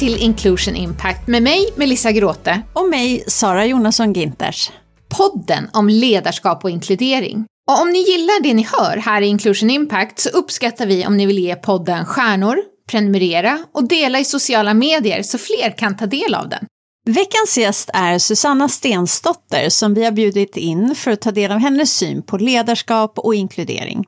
Till 0.00 0.22
Inclusion 0.22 0.76
Impact 0.76 1.26
med 1.26 1.42
mig, 1.42 1.68
Melissa 1.76 2.12
Gråte. 2.12 2.62
Och 2.72 2.88
mig, 2.88 3.24
Sara 3.26 3.66
Jonasson 3.66 4.12
Ginters. 4.12 4.70
Podden 5.18 5.70
om 5.72 5.88
ledarskap 5.88 6.64
och 6.64 6.70
inkludering. 6.70 7.44
Och 7.70 7.80
om 7.82 7.90
ni 7.90 7.98
gillar 7.98 8.42
det 8.42 8.54
ni 8.54 8.66
hör 8.72 8.96
här 8.96 9.22
i 9.22 9.26
Inclusion 9.26 9.70
Impact 9.70 10.18
så 10.18 10.28
uppskattar 10.28 10.86
vi 10.86 11.06
om 11.06 11.16
ni 11.16 11.26
vill 11.26 11.38
ge 11.38 11.56
podden 11.56 12.06
stjärnor, 12.06 12.56
prenumerera 12.90 13.58
och 13.74 13.88
dela 13.88 14.18
i 14.20 14.24
sociala 14.24 14.74
medier 14.74 15.22
så 15.22 15.38
fler 15.38 15.78
kan 15.78 15.96
ta 15.96 16.06
del 16.06 16.34
av 16.34 16.48
den. 16.48 16.66
Veckans 17.06 17.58
gäst 17.58 17.90
är 17.94 18.18
Susanna 18.18 18.68
Stensdotter 18.68 19.68
som 19.68 19.94
vi 19.94 20.04
har 20.04 20.12
bjudit 20.12 20.56
in 20.56 20.94
för 20.94 21.10
att 21.10 21.20
ta 21.20 21.30
del 21.30 21.52
av 21.52 21.58
hennes 21.58 21.96
syn 21.96 22.22
på 22.22 22.38
ledarskap 22.38 23.18
och 23.18 23.34
inkludering. 23.34 24.04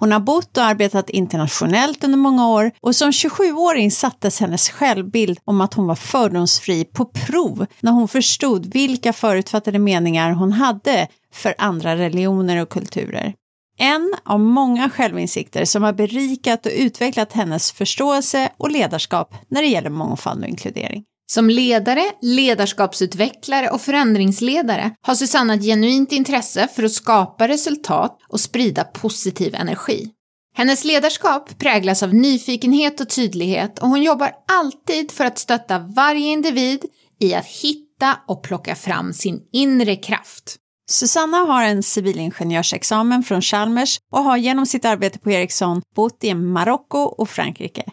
Hon 0.00 0.12
har 0.12 0.20
bott 0.20 0.56
och 0.56 0.64
arbetat 0.64 1.10
internationellt 1.10 2.04
under 2.04 2.18
många 2.18 2.48
år 2.48 2.70
och 2.80 2.96
som 2.96 3.10
27-åring 3.10 3.90
sattes 3.90 4.40
hennes 4.40 4.70
självbild 4.70 5.38
om 5.44 5.60
att 5.60 5.74
hon 5.74 5.86
var 5.86 5.94
fördomsfri 5.94 6.84
på 6.84 7.04
prov 7.04 7.66
när 7.80 7.92
hon 7.92 8.08
förstod 8.08 8.66
vilka 8.66 9.12
förutfattade 9.12 9.78
meningar 9.78 10.32
hon 10.32 10.52
hade 10.52 11.08
för 11.32 11.54
andra 11.58 11.96
religioner 11.96 12.62
och 12.62 12.68
kulturer. 12.68 13.34
En 13.78 14.14
av 14.24 14.40
många 14.40 14.90
självinsikter 14.90 15.64
som 15.64 15.82
har 15.82 15.92
berikat 15.92 16.66
och 16.66 16.72
utvecklat 16.74 17.32
hennes 17.32 17.72
förståelse 17.72 18.48
och 18.56 18.70
ledarskap 18.70 19.34
när 19.48 19.62
det 19.62 19.68
gäller 19.68 19.90
mångfald 19.90 20.42
och 20.42 20.48
inkludering. 20.48 21.04
Som 21.30 21.50
ledare, 21.50 22.12
ledarskapsutvecklare 22.22 23.70
och 23.70 23.80
förändringsledare 23.80 24.94
har 25.00 25.14
Susanna 25.14 25.54
ett 25.54 25.62
genuint 25.62 26.12
intresse 26.12 26.68
för 26.76 26.82
att 26.82 26.92
skapa 26.92 27.48
resultat 27.48 28.18
och 28.28 28.40
sprida 28.40 28.84
positiv 28.84 29.54
energi. 29.54 30.10
Hennes 30.54 30.84
ledarskap 30.84 31.58
präglas 31.58 32.02
av 32.02 32.14
nyfikenhet 32.14 33.00
och 33.00 33.08
tydlighet 33.08 33.78
och 33.78 33.88
hon 33.88 34.02
jobbar 34.02 34.32
alltid 34.48 35.10
för 35.10 35.24
att 35.24 35.38
stötta 35.38 35.78
varje 35.78 36.28
individ 36.28 36.84
i 37.20 37.34
att 37.34 37.46
hitta 37.46 38.18
och 38.28 38.42
plocka 38.42 38.74
fram 38.74 39.12
sin 39.12 39.40
inre 39.52 39.96
kraft. 39.96 40.56
Susanna 40.90 41.36
har 41.36 41.64
en 41.64 41.82
civilingenjörsexamen 41.82 43.22
från 43.22 43.42
Chalmers 43.42 43.98
och 44.12 44.24
har 44.24 44.36
genom 44.36 44.66
sitt 44.66 44.84
arbete 44.84 45.18
på 45.18 45.30
Ericsson 45.30 45.82
bott 45.96 46.24
i 46.24 46.34
Marocko 46.34 46.98
och 46.98 47.28
Frankrike. 47.28 47.84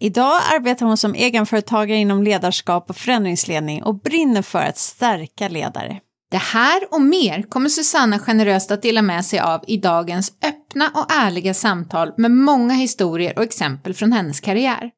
Idag 0.00 0.40
arbetar 0.54 0.86
hon 0.86 0.96
som 0.96 1.14
egenföretagare 1.14 1.98
inom 1.98 2.22
ledarskap 2.22 2.90
och 2.90 2.96
förändringsledning 2.96 3.82
och 3.82 4.00
brinner 4.00 4.42
för 4.42 4.58
att 4.58 4.78
stärka 4.78 5.48
ledare. 5.48 6.00
Det 6.30 6.36
här 6.36 6.82
och 6.90 7.00
mer 7.00 7.42
kommer 7.42 7.68
Susanna 7.68 8.18
generöst 8.18 8.70
att 8.70 8.82
dela 8.82 9.02
med 9.02 9.24
sig 9.24 9.38
av 9.38 9.64
i 9.66 9.76
dagens 9.76 10.32
öppna 10.42 10.90
och 10.94 11.12
ärliga 11.12 11.54
samtal 11.54 12.12
med 12.16 12.30
många 12.30 12.74
historier 12.74 13.38
och 13.38 13.44
exempel 13.44 13.94
från 13.94 14.12
hennes 14.12 14.40
karriär. 14.40 14.90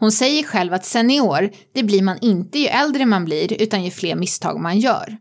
Hon 0.00 0.12
säger 0.12 0.42
själv 0.42 0.74
att 0.74 0.84
senior, 0.84 1.50
det 1.74 1.82
blir 1.82 2.02
man 2.02 2.18
inte 2.20 2.58
ju 2.58 2.66
äldre 2.66 3.06
man 3.06 3.24
blir 3.24 3.62
utan 3.62 3.84
ju 3.84 3.90
fler 3.90 4.14
misstag 4.14 4.60
man 4.60 4.78
gör. 4.78 5.16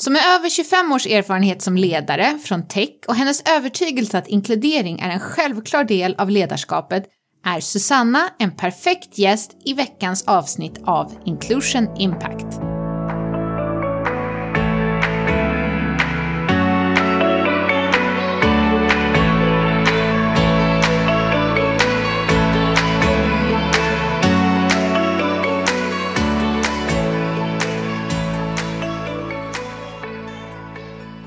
Så 0.00 0.10
med 0.10 0.22
över 0.36 0.48
25 0.48 0.92
års 0.92 1.06
erfarenhet 1.06 1.62
som 1.62 1.76
ledare 1.76 2.38
från 2.44 2.68
tech 2.68 2.90
och 3.08 3.14
hennes 3.14 3.42
övertygelse 3.48 4.18
att 4.18 4.28
inkludering 4.28 5.00
är 5.00 5.10
en 5.10 5.20
självklar 5.20 5.84
del 5.84 6.14
av 6.18 6.30
ledarskapet 6.30 7.04
är 7.44 7.60
Susanna 7.60 8.30
en 8.38 8.56
perfekt 8.56 9.18
gäst 9.18 9.56
i 9.64 9.74
veckans 9.74 10.24
avsnitt 10.26 10.80
av 10.86 11.12
Inclusion 11.24 11.96
Impact. 11.96 12.60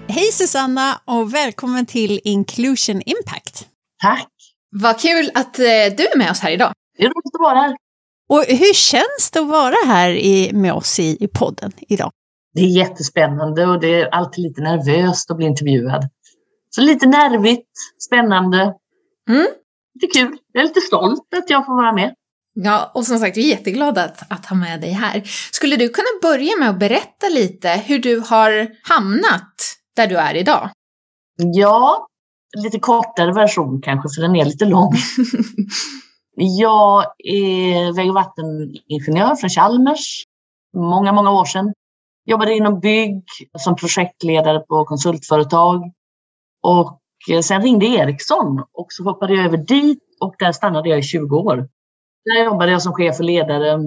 Hej 0.10 0.32
Susanna 0.32 1.02
och 1.06 1.34
välkommen 1.34 1.86
till 1.86 2.20
Inclusion 2.24 3.02
Impact. 3.06 3.68
Tack! 4.02 4.37
Vad 4.82 5.00
kul 5.00 5.32
att 5.34 5.60
eh, 5.60 5.66
du 5.98 6.08
är 6.08 6.18
med 6.18 6.32
oss 6.32 6.40
här 6.40 6.52
idag. 6.52 6.72
Det 6.98 7.04
är 7.04 7.08
roligt 7.08 7.36
att 7.36 7.42
vara 7.42 7.60
här. 7.60 7.76
Och 8.30 8.44
hur 8.48 8.74
känns 8.74 9.32
det 9.34 9.40
att 9.40 9.48
vara 9.48 9.76
här 9.86 10.10
i, 10.10 10.52
med 10.54 10.74
oss 10.74 11.00
i, 11.00 11.18
i 11.24 11.28
podden 11.28 11.72
idag? 11.88 12.12
Det 12.54 12.62
är 12.62 12.78
jättespännande 12.78 13.66
och 13.66 13.80
det 13.80 14.02
är 14.02 14.08
alltid 14.08 14.44
lite 14.44 14.62
nervöst 14.62 15.32
att 15.32 15.38
bli 15.38 15.46
intervjuad. 15.46 16.10
Så 16.70 16.82
lite 16.82 17.08
nervigt, 17.08 17.70
spännande. 18.08 18.74
Mm. 19.30 19.48
Lite 20.02 20.20
kul. 20.20 20.38
Jag 20.52 20.64
är 20.64 20.68
lite 20.68 20.82
stolt 20.82 21.34
att 21.38 21.50
jag 21.50 21.66
får 21.66 21.74
vara 21.74 21.94
med. 21.94 22.14
Ja, 22.54 22.92
och 22.94 23.06
som 23.06 23.20
sagt, 23.20 23.38
vi 23.38 23.52
är 23.52 23.58
jätteglada 23.58 24.04
att, 24.04 24.32
att 24.32 24.46
ha 24.46 24.56
med 24.56 24.82
dig 24.82 24.92
här. 24.92 25.24
Skulle 25.52 25.76
du 25.76 25.90
kunna 25.90 26.08
börja 26.22 26.58
med 26.60 26.70
att 26.70 26.80
berätta 26.80 27.30
lite 27.30 27.70
hur 27.70 28.00
du 28.00 28.20
har 28.20 28.68
hamnat 28.84 29.54
där 29.96 30.08
du 30.08 30.18
är 30.18 30.36
idag? 30.36 30.70
Ja, 31.38 32.08
lite 32.58 32.80
kortare 32.80 33.34
version 33.34 33.82
kanske, 33.82 34.10
för 34.16 34.22
den 34.22 34.36
är 34.36 34.46
lite 34.46 34.66
lång. 34.66 34.94
jag 36.36 37.06
är 37.18 37.96
väg 37.96 38.10
och 38.10 38.16
vatteningenjör 38.16 39.36
från 39.36 39.50
Chalmers. 39.50 40.24
Många, 40.78 41.12
många 41.12 41.32
år 41.32 41.46
sedan. 41.46 41.74
Jobbade 42.26 42.54
inom 42.54 42.80
bygg 42.80 43.24
som 43.58 43.76
projektledare 43.76 44.60
på 44.60 44.86
konsultföretag. 44.86 45.92
Och 46.64 47.00
sen 47.44 47.62
ringde 47.62 47.86
Ericsson 47.86 48.64
och 48.74 48.88
så 48.90 49.04
hoppade 49.04 49.36
jag 49.36 49.46
över 49.46 49.58
dit 49.58 50.00
och 50.22 50.36
där 50.40 50.52
stannade 50.52 50.90
jag 50.90 51.00
i 51.00 51.04
20 51.04 51.38
år. 51.38 51.70
Där 52.26 52.44
jobbade 52.44 52.72
jag 52.72 52.82
som 52.82 52.94
chef 52.94 53.20
och 53.20 53.26
ledare 53.26 53.80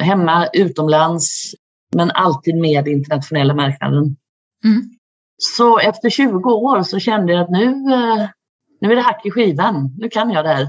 hemma, 0.00 0.48
utomlands, 0.52 1.54
men 1.94 2.10
alltid 2.10 2.56
med 2.56 2.88
internationella 2.88 3.54
marknaden. 3.54 4.16
Mm. 4.64 4.97
Så 5.38 5.78
efter 5.78 6.10
20 6.10 6.50
år 6.50 6.82
så 6.82 6.98
kände 6.98 7.32
jag 7.32 7.42
att 7.42 7.50
nu, 7.50 7.64
eh, 7.64 8.28
nu 8.80 8.92
är 8.92 8.96
det 8.96 9.02
hack 9.02 9.26
i 9.26 9.30
skivan. 9.30 9.94
Nu 9.98 10.08
kan 10.08 10.30
jag 10.30 10.44
det 10.44 10.48
här. 10.48 10.68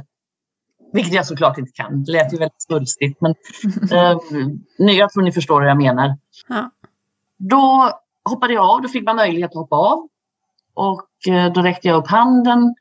Vilket 0.93 1.13
jag 1.13 1.25
såklart 1.25 1.57
inte 1.57 1.71
kan. 1.71 2.03
Det 2.03 2.11
lät 2.11 2.33
ju 2.33 2.37
väldigt 2.37 2.61
svulstigt. 2.61 3.21
Men 3.21 3.31
eh, 3.91 4.17
nu, 4.77 4.91
jag 4.91 5.09
tror 5.09 5.23
ni 5.23 5.31
förstår 5.31 5.61
vad 5.61 5.69
jag 5.69 5.77
menar. 5.77 6.17
Ja. 6.47 6.71
Då 7.37 7.91
hoppade 8.29 8.53
jag 8.53 8.65
av. 8.65 8.81
Då 8.81 8.87
fick 8.87 9.03
man 9.03 9.15
möjlighet 9.15 9.51
att 9.51 9.55
hoppa 9.55 9.75
av. 9.75 10.07
Och 10.73 11.27
eh, 11.33 11.53
då 11.53 11.61
räckte 11.61 11.87
jag 11.87 11.97
upp 11.97 12.07
handen. 12.07 12.75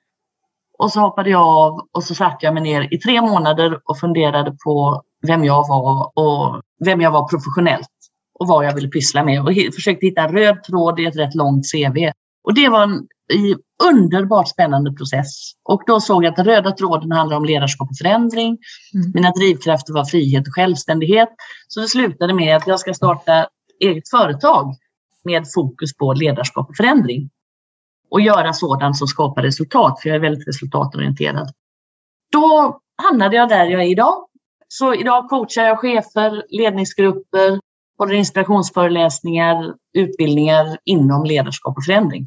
Och 0.79 0.93
så 0.93 1.01
hoppade 1.01 1.31
jag 1.31 1.43
av 1.43 1.89
och 1.93 2.05
så 2.05 2.15
satte 2.15 2.47
jag 2.47 2.55
mig 2.55 2.63
ner 2.63 2.95
i 2.95 2.99
tre 2.99 3.21
månader 3.21 3.81
och 3.85 3.99
funderade 3.99 4.57
på 4.65 5.03
vem 5.27 5.45
jag 5.45 5.69
var 5.69 6.13
och 6.15 6.63
vem 6.85 7.01
jag 7.01 7.11
var 7.11 7.29
professionellt 7.29 7.98
och 8.39 8.49
vad 8.49 8.65
jag 8.65 8.75
ville 8.75 8.89
pyssla 8.89 9.25
med 9.25 9.41
och 9.41 9.55
försökte 9.75 10.07
hitta 10.07 10.21
en 10.21 10.33
röd 10.33 10.63
tråd 10.63 11.01
i 11.01 11.07
ett 11.07 11.17
rätt 11.17 11.35
långt 11.35 11.65
CV. 11.73 12.11
Och 12.45 12.55
det 12.55 12.69
var 12.69 12.83
en 12.83 13.09
underbart 13.93 14.49
spännande 14.49 14.93
process. 14.93 15.53
Och 15.65 15.83
då 15.87 16.01
såg 16.01 16.25
jag 16.25 16.31
att 16.31 16.37
den 16.37 16.45
röda 16.45 16.73
tråden 16.73 17.13
handlar 17.13 17.37
om 17.37 17.45
ledarskap 17.45 17.91
och 17.91 17.97
förändring. 17.97 18.59
Mm. 18.95 19.13
Mina 19.15 19.31
drivkrafter 19.31 19.93
var 19.93 20.05
frihet 20.05 20.49
och 20.49 20.55
självständighet. 20.55 21.29
Så 21.69 21.81
det 21.81 21.89
slutade 21.89 22.35
med 22.35 22.57
att 22.57 22.67
jag 22.67 22.81
ska 22.81 22.95
starta 22.95 23.49
eget 23.81 24.11
företag 24.11 24.75
med 25.25 25.45
fokus 25.55 25.97
på 25.97 26.13
ledarskap 26.13 26.69
och 26.69 26.77
förändring. 26.77 27.31
Och 28.11 28.21
göra 28.21 28.53
sådant 28.53 28.97
som 28.97 29.07
skapar 29.07 29.43
resultat, 29.43 30.01
för 30.03 30.09
jag 30.09 30.17
är 30.17 30.21
väldigt 30.21 30.49
resultatorienterad. 30.49 31.53
Då 32.33 32.81
hamnade 33.03 33.37
jag 33.37 33.49
där 33.49 33.67
jag 33.67 33.83
är 33.83 33.89
idag. 33.89 34.25
Så 34.69 34.95
idag 34.95 35.29
coachar 35.29 35.65
jag 35.65 35.79
chefer, 35.79 36.43
ledningsgrupper, 36.49 37.61
håller 37.99 38.15
inspirationsföreläsningar, 38.15 39.75
utbildningar 39.95 40.79
inom 40.85 41.25
ledarskap 41.25 41.77
och 41.77 41.85
förändring. 41.85 42.27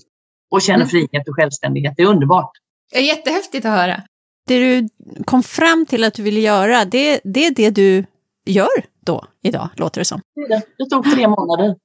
Och 0.51 0.61
känner 0.61 0.77
mm. 0.79 0.87
frihet 0.87 1.29
och 1.29 1.35
självständighet. 1.35 1.93
Det 1.97 2.03
är 2.03 2.07
underbart. 2.07 2.51
Det 2.91 2.97
är 2.97 3.03
jättehäftigt 3.03 3.65
att 3.65 3.71
höra. 3.71 4.01
Det 4.47 4.59
du 4.59 4.89
kom 5.25 5.43
fram 5.43 5.85
till 5.85 6.03
att 6.03 6.13
du 6.13 6.23
ville 6.23 6.39
göra, 6.39 6.85
det, 6.85 7.21
det 7.23 7.45
är 7.45 7.51
det 7.51 7.69
du 7.69 8.05
gör 8.45 8.85
då, 9.05 9.25
idag, 9.41 9.69
låter 9.75 10.01
det 10.01 10.05
som. 10.05 10.21
Det, 10.49 10.61
det 10.77 10.89
tog 10.89 11.13
tre 11.13 11.27
månader. 11.27 11.75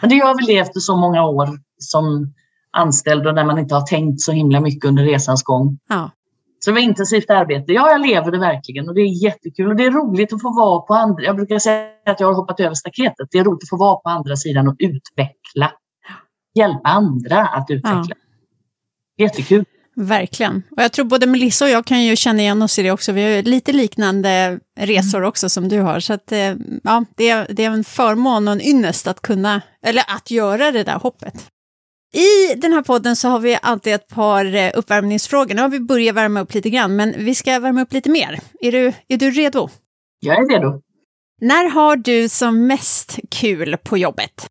Men 0.00 0.10
det 0.10 0.16
gör 0.16 0.34
väl 0.34 0.46
det 0.46 0.58
efter 0.58 0.80
så 0.80 0.96
många 0.96 1.24
år 1.24 1.48
som 1.78 2.34
anställd 2.72 3.26
och 3.26 3.34
när 3.34 3.44
man 3.44 3.58
inte 3.58 3.74
har 3.74 3.86
tänkt 3.86 4.20
så 4.20 4.32
himla 4.32 4.60
mycket 4.60 4.84
under 4.84 5.04
resans 5.04 5.42
gång. 5.42 5.78
Ja. 5.88 6.10
Så 6.64 6.70
det 6.70 6.74
var 6.74 6.80
intensivt 6.80 7.30
arbete. 7.30 7.72
Ja, 7.72 7.90
jag 7.90 8.06
lever 8.06 8.30
det 8.30 8.38
verkligen 8.38 8.88
och 8.88 8.94
det 8.94 9.00
är 9.00 9.24
jättekul. 9.24 9.68
Och 9.68 9.76
det 9.76 9.84
är 9.84 9.90
roligt 9.90 10.32
att 10.32 10.42
få 10.42 10.56
vara 10.56 10.80
på 10.80 10.94
andra... 10.94 11.24
Jag 11.24 11.36
brukar 11.36 11.58
säga 11.58 11.88
att 12.06 12.20
jag 12.20 12.26
har 12.26 12.34
hoppat 12.34 12.60
över 12.60 12.74
staketet. 12.74 13.28
Det 13.30 13.38
är 13.38 13.44
roligt 13.44 13.62
att 13.62 13.68
få 13.68 13.76
vara 13.76 13.96
på 13.96 14.08
andra 14.08 14.36
sidan 14.36 14.68
och 14.68 14.76
utveckla. 14.78 15.72
Hjälpa 16.54 16.88
andra 16.88 17.46
att 17.46 17.70
utveckla. 17.70 18.16
Ja. 19.16 19.24
Jättekul. 19.24 19.64
Verkligen. 19.96 20.62
Och 20.76 20.82
jag 20.82 20.92
tror 20.92 21.04
både 21.04 21.26
Melissa 21.26 21.64
och 21.64 21.70
jag 21.70 21.84
kan 21.84 22.02
ju 22.02 22.16
känna 22.16 22.42
igen 22.42 22.62
oss 22.62 22.78
i 22.78 22.82
det 22.82 22.90
också. 22.90 23.12
Vi 23.12 23.22
har 23.22 23.42
lite 23.42 23.72
liknande 23.72 24.60
resor 24.80 25.18
mm. 25.18 25.28
också 25.28 25.48
som 25.48 25.68
du 25.68 25.80
har. 25.80 26.00
Så 26.00 26.12
att, 26.12 26.32
eh, 26.32 26.54
ja, 26.82 27.04
det, 27.16 27.30
är, 27.30 27.46
det 27.50 27.64
är 27.64 27.70
en 27.70 27.84
förmån 27.84 28.48
och 28.48 28.52
en 28.52 28.60
ynnest 28.60 29.06
att 29.06 29.22
kunna, 29.22 29.62
eller 29.86 30.02
att 30.08 30.30
göra 30.30 30.72
det 30.72 30.84
där 30.84 30.98
hoppet. 30.98 31.50
I 32.12 32.54
den 32.54 32.72
här 32.72 32.82
podden 32.82 33.16
så 33.16 33.28
har 33.28 33.38
vi 33.38 33.58
alltid 33.62 33.94
ett 33.94 34.08
par 34.08 34.54
eh, 34.54 34.70
uppvärmningsfrågor. 34.74 35.54
Nu 35.54 35.62
har 35.62 35.68
vi 35.68 35.80
börjat 35.80 36.16
värma 36.16 36.40
upp 36.40 36.54
lite 36.54 36.70
grann, 36.70 36.96
men 36.96 37.24
vi 37.24 37.34
ska 37.34 37.58
värma 37.58 37.82
upp 37.82 37.92
lite 37.92 38.10
mer. 38.10 38.40
Är 38.60 38.72
du, 38.72 38.92
är 39.08 39.16
du 39.16 39.30
redo? 39.30 39.68
Jag 40.20 40.36
är 40.36 40.48
redo. 40.48 40.82
När 41.40 41.70
har 41.70 41.96
du 41.96 42.28
som 42.28 42.66
mest 42.66 43.18
kul 43.30 43.76
på 43.76 43.98
jobbet? 43.98 44.46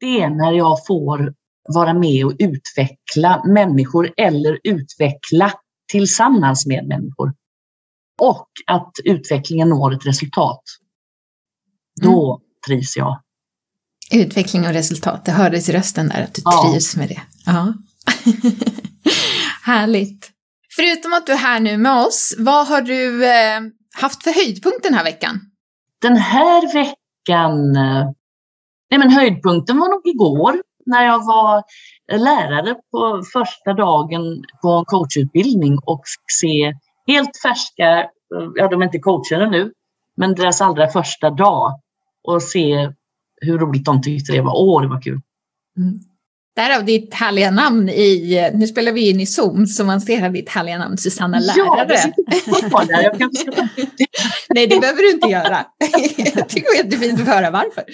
Det 0.00 0.20
är 0.20 0.30
när 0.30 0.52
jag 0.52 0.86
får 0.86 1.34
vara 1.74 1.94
med 1.94 2.24
och 2.24 2.32
utveckla 2.38 3.42
människor 3.44 4.12
eller 4.16 4.58
utveckla 4.64 5.52
tillsammans 5.92 6.66
med 6.66 6.86
människor. 6.86 7.34
Och 8.22 8.48
att 8.66 8.92
utvecklingen 9.04 9.68
når 9.68 9.94
ett 9.94 10.06
resultat. 10.06 10.62
Då 12.02 12.36
mm. 12.36 12.46
trivs 12.66 12.96
jag. 12.96 13.20
Utveckling 14.12 14.66
och 14.66 14.72
resultat, 14.72 15.24
det 15.24 15.32
hördes 15.32 15.68
i 15.68 15.72
rösten 15.72 16.08
där 16.08 16.22
att 16.22 16.34
du 16.34 16.42
ja. 16.44 16.70
trivs 16.70 16.96
med 16.96 17.08
det. 17.08 17.20
Ja. 17.46 17.74
Härligt. 19.62 20.30
Förutom 20.76 21.12
att 21.12 21.26
du 21.26 21.32
är 21.32 21.36
här 21.36 21.60
nu 21.60 21.76
med 21.76 22.06
oss, 22.06 22.34
vad 22.38 22.66
har 22.66 22.80
du 22.80 23.26
eh, 23.26 23.60
haft 24.00 24.22
för 24.22 24.30
höjdpunkt 24.30 24.82
den 24.82 24.94
här 24.94 25.04
veckan? 25.04 25.40
Den 26.02 26.16
här 26.16 26.72
veckan, 26.74 27.76
eh, 27.76 28.10
nej 28.90 28.98
men 28.98 29.10
höjdpunkten 29.10 29.78
var 29.78 29.88
nog 29.88 30.06
igår 30.06 30.62
när 30.86 31.04
jag 31.04 31.26
var 31.26 31.62
lärare 32.18 32.74
på 32.90 33.22
första 33.32 33.72
dagen 33.72 34.44
på 34.62 34.68
en 34.68 34.84
coachutbildning 34.84 35.78
och 35.84 36.02
fick 36.06 36.30
se 36.40 36.72
helt 37.12 37.36
färska, 37.42 38.08
ja 38.54 38.68
de 38.68 38.80
är 38.80 38.84
inte 38.84 38.98
coachade 38.98 39.50
nu, 39.50 39.72
men 40.16 40.34
deras 40.34 40.60
allra 40.60 40.88
första 40.88 41.30
dag 41.30 41.80
och 42.22 42.42
se 42.42 42.92
hur 43.40 43.58
roligt 43.58 43.84
de 43.84 44.02
tyckte 44.02 44.32
det 44.32 44.40
var. 44.40 44.52
Åh, 44.56 44.82
det 44.82 44.88
var 44.88 45.02
kul. 45.02 45.20
Mm. 45.78 46.00
Därav 46.56 46.84
ditt 46.84 47.14
härliga 47.14 47.50
namn 47.50 47.88
i, 47.88 48.50
nu 48.54 48.66
spelar 48.66 48.92
vi 48.92 49.10
in 49.10 49.20
i 49.20 49.26
Zoom 49.26 49.66
så 49.66 49.84
man 49.84 50.00
ser 50.00 50.30
ditt 50.30 50.48
härliga 50.48 50.78
namn 50.78 50.98
Susanna 50.98 51.38
Lärare. 51.38 52.12
Ja, 52.70 52.84
det 52.84 53.02
jag 53.02 53.18
kan... 53.18 53.30
Nej, 54.54 54.66
det 54.66 54.80
behöver 54.80 55.02
du 55.02 55.10
inte 55.10 55.28
göra. 55.28 55.66
jag 56.34 56.48
tycker 56.48 56.72
det 56.72 56.78
är 56.78 56.84
jättefint 56.84 57.20
att 57.20 57.26
höra 57.26 57.50
varför. 57.50 57.84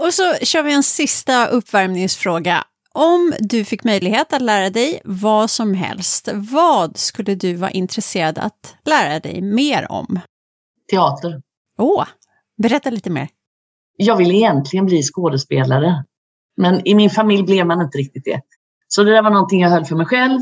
Och 0.00 0.14
så 0.14 0.34
kör 0.34 0.62
vi 0.62 0.72
en 0.72 0.82
sista 0.82 1.46
uppvärmningsfråga. 1.46 2.64
Om 2.94 3.34
du 3.40 3.64
fick 3.64 3.84
möjlighet 3.84 4.32
att 4.32 4.42
lära 4.42 4.70
dig 4.70 5.00
vad 5.04 5.50
som 5.50 5.74
helst, 5.74 6.28
vad 6.34 6.96
skulle 6.96 7.34
du 7.34 7.54
vara 7.54 7.70
intresserad 7.70 8.38
att 8.38 8.74
lära 8.84 9.20
dig 9.20 9.40
mer 9.40 9.92
om? 9.92 10.20
Teater. 10.90 11.42
Åh, 11.78 12.06
berätta 12.62 12.90
lite 12.90 13.10
mer. 13.10 13.28
Jag 13.96 14.16
vill 14.16 14.34
egentligen 14.34 14.86
bli 14.86 15.02
skådespelare, 15.02 16.04
men 16.56 16.86
i 16.88 16.94
min 16.94 17.10
familj 17.10 17.42
blev 17.42 17.66
man 17.66 17.82
inte 17.82 17.98
riktigt 17.98 18.24
det. 18.24 18.40
Så 18.88 19.02
det 19.02 19.10
där 19.10 19.22
var 19.22 19.30
någonting 19.30 19.60
jag 19.60 19.70
höll 19.70 19.84
för 19.84 19.96
mig 19.96 20.06
själv. 20.06 20.40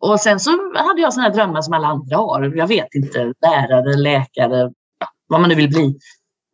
Och 0.00 0.20
sen 0.20 0.40
så 0.40 0.50
hade 0.74 1.00
jag 1.00 1.12
sådana 1.12 1.34
drömmar 1.34 1.62
som 1.62 1.74
alla 1.74 1.88
andra 1.88 2.16
har. 2.16 2.52
Jag 2.56 2.66
vet 2.66 2.94
inte, 2.94 3.32
lärare, 3.42 3.96
läkare, 3.96 4.72
vad 5.28 5.40
man 5.40 5.48
nu 5.48 5.54
vill 5.54 5.68
bli. 5.68 5.98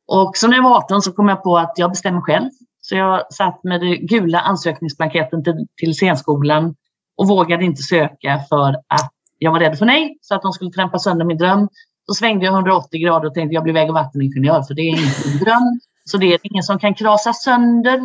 Och 0.09 0.37
så 0.37 0.49
när 0.49 0.57
jag 0.57 0.63
var 0.63 0.77
18 0.77 1.03
så 1.03 1.13
kom 1.13 1.29
jag 1.29 1.43
på 1.43 1.59
att 1.59 1.73
jag 1.77 1.91
bestämmer 1.91 2.21
själv. 2.21 2.51
Så 2.81 2.97
jag 2.97 3.33
satt 3.33 3.65
med 3.65 3.81
den 3.81 4.07
gula 4.07 4.41
ansökningsblanketten 4.41 5.45
till, 5.45 5.67
till 5.77 5.95
scenskolan 5.95 6.75
och 7.17 7.29
vågade 7.29 7.65
inte 7.65 7.83
söka 7.83 8.41
för 8.49 8.69
att 8.69 9.13
jag 9.39 9.53
var 9.53 9.61
rädd 9.61 9.79
för 9.79 9.87
nej, 9.87 10.19
så 10.21 10.35
att 10.35 10.43
de 10.43 10.53
skulle 10.53 10.71
trampa 10.71 10.99
sönder 10.99 11.25
min 11.25 11.39
dröm. 11.39 11.69
Så 12.07 12.15
svängde 12.15 12.45
jag 12.45 12.55
180 12.55 13.01
grader 13.01 13.27
och 13.29 13.35
tänkte 13.35 13.55
jag 13.55 13.63
blir 13.63 13.75
väg 13.75 13.89
och 13.89 13.95
vatteningenjör, 13.95 14.63
för 14.63 14.75
det 14.75 14.83
är 14.83 14.91
inte 14.91 15.29
min 15.29 15.39
dröm. 15.39 15.81
Så 16.11 16.17
det 16.17 16.27
är 16.27 16.39
ingen 16.43 16.63
som 16.63 16.79
kan 16.79 16.95
krasa 16.95 17.33
sönder. 17.33 18.01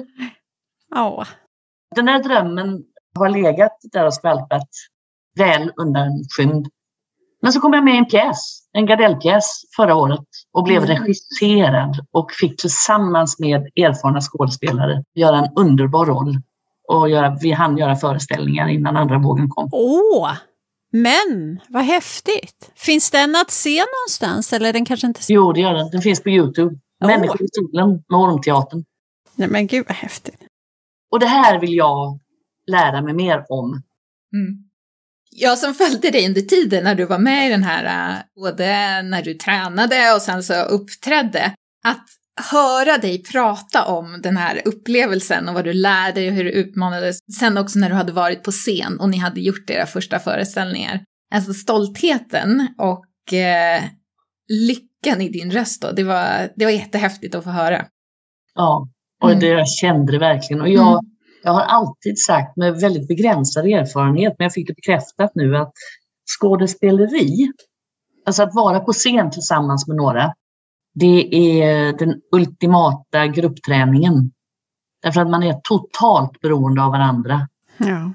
Oh. 0.95 1.25
Den 1.95 2.07
här 2.07 2.23
drömmen 2.23 2.83
har 3.19 3.29
legat 3.29 3.77
där 3.91 4.05
och 4.05 4.13
skvalpat 4.13 4.69
väl 5.37 5.71
undanskymd. 5.75 6.67
Men 7.41 7.53
så 7.53 7.59
kom 7.59 7.73
jag 7.73 7.83
med 7.83 7.93
i 7.93 7.97
en 7.97 8.05
pjäs, 8.05 8.69
en 8.73 8.85
Gardellpjäs 8.85 9.61
förra 9.75 9.95
året 9.95 10.25
och 10.53 10.63
blev 10.63 10.83
mm. 10.83 10.97
regisserad 10.97 12.05
och 12.11 12.31
fick 12.31 12.61
tillsammans 12.61 13.39
med 13.39 13.61
erfarna 13.61 14.21
skådespelare 14.21 15.03
göra 15.15 15.37
en 15.37 15.49
underbar 15.55 16.05
roll. 16.05 16.41
Och 16.87 17.09
göra, 17.09 17.37
vi 17.41 17.51
hann 17.51 17.77
göra 17.77 17.95
föreställningar 17.95 18.67
innan 18.67 18.97
andra 18.97 19.17
vågen 19.17 19.49
kom. 19.49 19.69
Åh! 19.71 20.31
Men 20.91 21.59
vad 21.69 21.83
häftigt! 21.83 22.71
Finns 22.75 23.11
den 23.11 23.35
att 23.35 23.51
se 23.51 23.79
någonstans 23.79 24.53
eller 24.53 24.73
den 24.73 24.85
kanske 24.85 25.07
inte? 25.07 25.19
Jo, 25.29 25.53
det 25.53 25.59
gör 25.59 25.73
den. 25.73 25.89
Den 25.89 26.01
finns 26.01 26.23
på 26.23 26.29
Youtube. 26.29 26.75
Människor 27.07 27.41
i 27.41 27.47
solen 27.51 27.89
med 27.89 28.19
Ormteatern. 28.19 28.83
Nej 29.35 29.47
men 29.47 29.67
gud 29.67 29.85
vad 29.87 29.97
häftigt. 29.97 30.43
Och 31.11 31.19
det 31.19 31.25
här 31.25 31.59
vill 31.59 31.75
jag 31.75 32.19
lära 32.71 33.01
mig 33.01 33.13
mer 33.13 33.45
om. 33.49 33.81
Mm. 34.33 34.71
Jag 35.29 35.57
som 35.57 35.73
följde 35.73 36.09
dig 36.09 36.27
under 36.27 36.41
tiden 36.41 36.83
när 36.83 36.95
du 36.95 37.05
var 37.05 37.19
med 37.19 37.47
i 37.47 37.51
den 37.51 37.63
här, 37.63 38.13
äh, 38.13 38.17
både 38.35 38.65
när 39.01 39.21
du 39.21 39.33
tränade 39.33 40.13
och 40.15 40.21
sen 40.21 40.43
så 40.43 40.53
uppträdde, 40.53 41.53
att 41.83 42.05
höra 42.51 42.97
dig 42.97 43.23
prata 43.23 43.85
om 43.85 44.21
den 44.23 44.37
här 44.37 44.61
upplevelsen 44.65 45.49
och 45.49 45.53
vad 45.53 45.65
du 45.65 45.73
lärde 45.73 46.19
dig 46.19 46.29
och 46.29 46.35
hur 46.35 46.43
du 46.43 46.51
utmanades. 46.51 47.19
Sen 47.39 47.57
också 47.57 47.79
när 47.79 47.89
du 47.89 47.95
hade 47.95 48.11
varit 48.11 48.43
på 48.43 48.51
scen 48.51 48.99
och 48.99 49.09
ni 49.09 49.17
hade 49.17 49.41
gjort 49.41 49.69
era 49.69 49.85
första 49.85 50.19
föreställningar. 50.19 51.03
Alltså 51.33 51.53
stoltheten 51.53 52.67
och 52.77 53.33
eh, 53.33 53.83
lyckan 54.47 54.90
i 55.07 55.29
din 55.29 55.51
röst 55.51 55.81
då, 55.81 55.91
det 55.91 56.03
var, 56.03 56.49
det 56.55 56.65
var 56.65 56.71
jättehäftigt 56.71 57.35
att 57.35 57.43
få 57.43 57.49
höra. 57.49 57.85
Ja, 58.55 58.87
och 59.23 59.29
det, 59.29 59.47
mm. 59.47 59.57
jag 59.57 59.69
kände 59.69 60.11
det 60.11 60.19
verkligen. 60.19 60.61
Och 60.61 60.69
jag, 60.69 60.91
mm. 60.91 61.11
jag 61.43 61.51
har 61.51 61.61
alltid 61.61 62.19
sagt 62.19 62.57
med 62.57 62.81
väldigt 62.81 63.07
begränsad 63.07 63.65
erfarenhet, 63.65 64.35
men 64.37 64.45
jag 64.45 64.53
fick 64.53 64.67
det 64.67 64.73
bekräftat 64.73 65.31
nu 65.35 65.57
att 65.57 65.71
skådespeleri, 66.39 67.51
alltså 68.25 68.43
att 68.43 68.55
vara 68.55 68.79
på 68.79 68.93
scen 68.93 69.31
tillsammans 69.31 69.87
med 69.87 69.97
några, 69.97 70.33
det 70.93 71.35
är 71.35 71.93
den 71.97 72.21
ultimata 72.31 73.27
gruppträningen. 73.27 74.31
Därför 75.03 75.21
att 75.21 75.29
man 75.29 75.43
är 75.43 75.59
totalt 75.63 76.41
beroende 76.41 76.83
av 76.83 76.91
varandra. 76.91 77.47
Ja. 77.77 78.13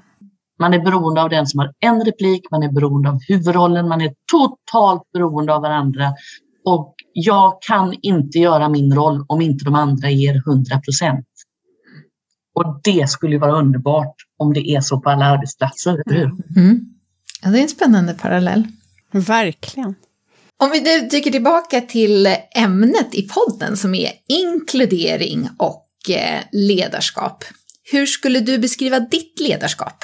Man 0.59 0.73
är 0.73 0.79
beroende 0.79 1.21
av 1.21 1.29
den 1.29 1.47
som 1.47 1.59
har 1.59 1.73
en 1.79 2.05
replik, 2.05 2.51
man 2.51 2.63
är 2.63 2.71
beroende 2.71 3.09
av 3.09 3.19
huvudrollen, 3.27 3.87
man 3.87 4.01
är 4.01 4.13
totalt 4.31 5.11
beroende 5.13 5.53
av 5.53 5.61
varandra. 5.61 6.13
Och 6.67 6.95
jag 7.13 7.61
kan 7.61 7.95
inte 8.01 8.39
göra 8.39 8.69
min 8.69 8.95
roll 8.95 9.25
om 9.27 9.41
inte 9.41 9.65
de 9.65 9.75
andra 9.75 10.09
ger 10.09 10.35
100 10.35 10.79
procent. 10.79 11.25
Och 12.55 12.81
det 12.83 13.09
skulle 13.09 13.37
vara 13.37 13.51
underbart 13.51 14.15
om 14.37 14.53
det 14.53 14.69
är 14.69 14.81
så 14.81 14.99
på 14.99 15.09
alla 15.09 15.25
arbetsplatser, 15.25 15.91
eller 16.05 16.19
hur? 16.19 16.31
Mm. 16.57 16.79
Ja, 17.43 17.49
det 17.49 17.59
är 17.59 17.61
en 17.61 17.69
spännande 17.69 18.13
parallell. 18.13 18.67
Verkligen. 19.11 19.95
Om 20.57 20.69
vi 20.71 20.81
nu 20.81 21.07
dyker 21.07 21.31
tillbaka 21.31 21.81
till 21.81 22.27
ämnet 22.55 23.15
i 23.15 23.29
podden 23.29 23.77
som 23.77 23.95
är 23.95 24.11
inkludering 24.27 25.49
och 25.57 25.87
eh, 26.09 26.41
ledarskap. 26.51 27.43
Hur 27.91 28.05
skulle 28.05 28.39
du 28.39 28.57
beskriva 28.57 28.99
ditt 28.99 29.39
ledarskap? 29.39 30.03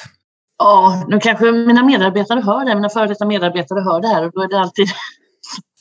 Ja, 0.58 1.06
nu 1.10 1.20
kanske 1.20 1.52
mina 1.52 1.84
medarbetare 1.84 2.42
hör 2.42 2.66
det, 2.66 2.76
mina 2.76 2.90
före 2.90 3.08
detta 3.08 3.26
medarbetare 3.26 3.80
hör 3.80 4.02
det 4.02 4.08
här 4.08 4.26
och 4.26 4.32
då 4.34 4.42
är 4.42 4.48
det 4.48 4.60
alltid 4.60 4.88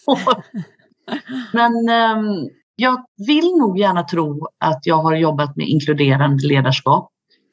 Men 1.52 1.72
um, 1.72 2.50
jag 2.76 3.04
vill 3.26 3.50
nog 3.58 3.78
gärna 3.78 4.02
tro 4.02 4.48
att 4.58 4.80
jag 4.86 4.96
har 4.96 5.16
jobbat 5.16 5.56
med 5.56 5.68
inkluderande 5.68 6.46
ledarskap. 6.46 7.08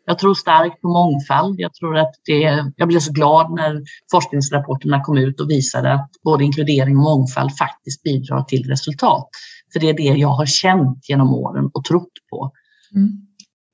Jag 0.06 0.20
tror 0.20 0.34
starkt 0.34 0.82
på 0.82 0.88
mångfald. 0.88 1.60
Jag 1.60 1.74
tror 1.74 1.98
att 1.98 2.12
det, 2.26 2.72
jag 2.76 2.88
blev 2.88 3.00
så 3.00 3.12
glad 3.12 3.52
när 3.52 3.82
forskningsrapporterna 4.12 5.04
kom 5.04 5.18
ut 5.18 5.42
och 5.42 5.50
visade 5.50 5.94
att 5.94 6.10
både 6.24 6.44
inkludering 6.44 6.98
och 6.98 7.04
mångfald 7.04 7.58
faktiskt 7.58 8.04
bidrar 8.04 8.44
till 8.44 8.70
resultat. 8.70 9.30
För 9.74 9.80
det 9.80 9.90
är 9.90 9.94
det 9.94 10.20
jag 10.20 10.30
har 10.30 10.46
känt 10.46 11.10
genom 11.10 11.34
åren 11.34 11.70
och 11.74 11.84
trott 11.84 12.14
på. 12.30 12.52
Mm. 12.96 13.10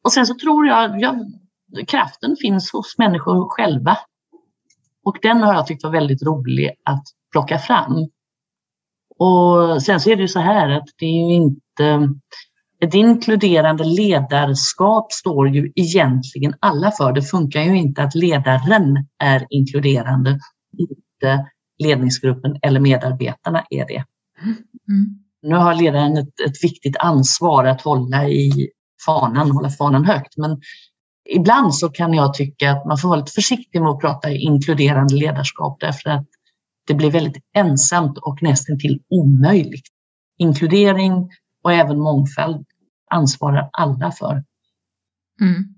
Och 0.03 0.11
sen 0.11 0.25
så 0.27 0.33
tror 0.33 0.67
jag, 0.67 1.01
jag 1.01 1.25
kraften 1.87 2.35
finns 2.41 2.71
hos 2.71 2.97
människor 2.97 3.49
själva. 3.49 3.97
Och 5.05 5.17
den 5.21 5.43
har 5.43 5.53
jag 5.53 5.67
tyckt 5.67 5.83
var 5.83 5.91
väldigt 5.91 6.23
rolig 6.23 6.71
att 6.83 7.03
plocka 7.31 7.59
fram. 7.59 8.09
Och 9.19 9.83
sen 9.83 9.99
så 9.99 10.09
är 10.09 10.15
det 10.15 10.21
ju 10.21 10.27
så 10.27 10.39
här 10.39 10.69
att 10.69 10.85
det 10.99 11.05
är 11.05 11.29
ju 11.29 11.35
inte 11.35 12.09
ett 12.81 12.93
inkluderande 12.93 13.83
ledarskap 13.83 15.11
står 15.11 15.49
ju 15.49 15.71
egentligen 15.75 16.53
alla 16.59 16.91
för. 16.91 17.13
Det 17.13 17.21
funkar 17.21 17.61
ju 17.61 17.77
inte 17.77 18.03
att 18.03 18.15
ledaren 18.15 19.07
är 19.23 19.47
inkluderande, 19.49 20.39
inte 20.77 21.45
ledningsgruppen 21.83 22.57
eller 22.61 22.79
medarbetarna 22.79 23.63
är 23.69 23.87
det. 23.87 24.03
Mm. 24.89 25.19
Nu 25.41 25.55
har 25.55 25.75
ledaren 25.75 26.17
ett, 26.17 26.39
ett, 26.47 26.63
viktigt 26.63 26.97
ansvar 26.97 27.65
att 27.65 27.81
hålla 27.81 28.29
i 28.29 28.69
fanan, 29.05 29.51
hålla 29.51 29.69
fanan 29.69 30.05
högt, 30.05 30.37
men 30.37 30.61
ibland 31.29 31.75
så 31.75 31.89
kan 31.89 32.13
jag 32.13 32.33
tycka 32.33 32.71
att 32.71 32.85
man 32.85 32.97
får 32.97 33.09
vara 33.09 33.19
lite 33.19 33.31
försiktig 33.31 33.81
med 33.81 33.89
att 33.89 34.01
prata 34.01 34.31
inkluderande 34.31 35.15
ledarskap 35.15 35.77
därför 35.79 36.09
att 36.09 36.27
det 36.87 36.93
blir 36.93 37.11
väldigt 37.11 37.43
ensamt 37.53 38.17
och 38.17 38.43
nästan 38.43 38.79
till 38.79 39.01
omöjligt. 39.09 39.85
Inkludering 40.37 41.29
och 41.63 41.73
även 41.73 41.99
mångfald 41.99 42.65
ansvarar 43.11 43.69
alla 43.71 44.11
för. 44.11 44.43
Mm. 45.41 45.75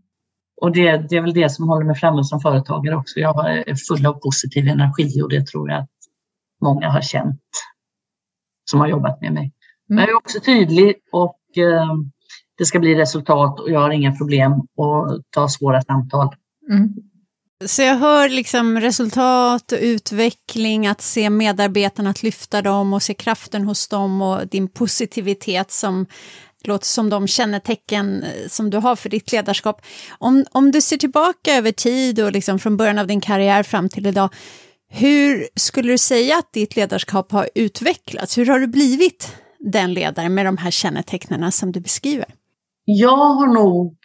Och 0.61 0.71
det, 0.71 0.97
det, 1.09 1.15
är 1.15 1.21
väl 1.21 1.33
det 1.33 1.49
som 1.49 1.69
håller 1.69 1.85
mig 1.85 1.95
framme 1.95 2.23
som 2.23 2.39
företagare 2.39 2.95
också. 2.95 3.19
Jag 3.19 3.51
är 3.51 3.75
full 3.75 4.05
av 4.05 4.13
positiv 4.13 4.67
energi 4.67 5.21
och 5.21 5.29
det 5.29 5.47
tror 5.47 5.69
jag 5.69 5.79
att 5.79 5.89
många 6.61 6.89
har 6.89 7.01
känt 7.01 7.41
som 8.69 8.79
har 8.79 8.87
jobbat 8.87 9.21
med 9.21 9.33
mig. 9.33 9.53
Men 9.87 9.97
jag 9.97 10.09
är 10.09 10.17
också 10.17 10.39
tydlig 10.39 10.95
och 11.11 11.39
eh, 11.57 11.95
det 12.57 12.65
ska 12.65 12.79
bli 12.79 12.95
resultat 12.95 13.59
och 13.59 13.71
jag 13.71 13.79
har 13.79 13.89
inga 13.89 14.15
problem 14.15 14.51
att 14.51 15.21
ta 15.29 15.47
svåra 15.47 15.81
samtal. 15.81 16.35
Mm. 16.71 16.95
Så 17.65 17.81
jag 17.81 17.95
hör 17.95 18.29
liksom 18.29 18.79
resultat 18.79 19.71
och 19.71 19.77
utveckling, 19.81 20.87
att 20.87 21.01
se 21.01 21.29
medarbetarna, 21.29 22.09
att 22.09 22.23
lyfta 22.23 22.61
dem 22.61 22.93
och 22.93 23.03
se 23.03 23.13
kraften 23.13 23.63
hos 23.63 23.87
dem 23.87 24.21
och 24.21 24.47
din 24.47 24.67
positivitet 24.67 25.71
som 25.71 26.05
låter 26.63 26.85
som 26.85 27.09
de 27.09 27.27
kännetecken 27.27 28.23
eh, 28.23 28.47
som 28.47 28.69
du 28.69 28.77
har 28.77 28.95
för 28.95 29.09
ditt 29.09 29.31
ledarskap. 29.31 29.81
Om, 30.09 30.45
om 30.51 30.71
du 30.71 30.81
ser 30.81 30.97
tillbaka 30.97 31.55
över 31.55 31.71
tid 31.71 32.19
och 32.19 32.31
liksom 32.31 32.59
från 32.59 32.77
början 32.77 32.97
av 32.97 33.07
din 33.07 33.21
karriär 33.21 33.63
fram 33.63 33.89
till 33.89 34.05
idag, 34.05 34.29
hur 34.89 35.47
skulle 35.55 35.91
du 35.91 35.97
säga 35.97 36.37
att 36.37 36.53
ditt 36.53 36.75
ledarskap 36.75 37.31
har 37.31 37.49
utvecklats? 37.55 38.37
Hur 38.37 38.45
har 38.45 38.59
du 38.59 38.67
blivit 38.67 39.35
den 39.59 39.93
ledare 39.93 40.29
med 40.29 40.45
de 40.45 40.57
här 40.57 40.71
kännetecknen 40.71 41.51
som 41.51 41.71
du 41.71 41.79
beskriver? 41.79 42.25
Jag 42.85 43.17
har 43.17 43.53
nog, 43.53 43.97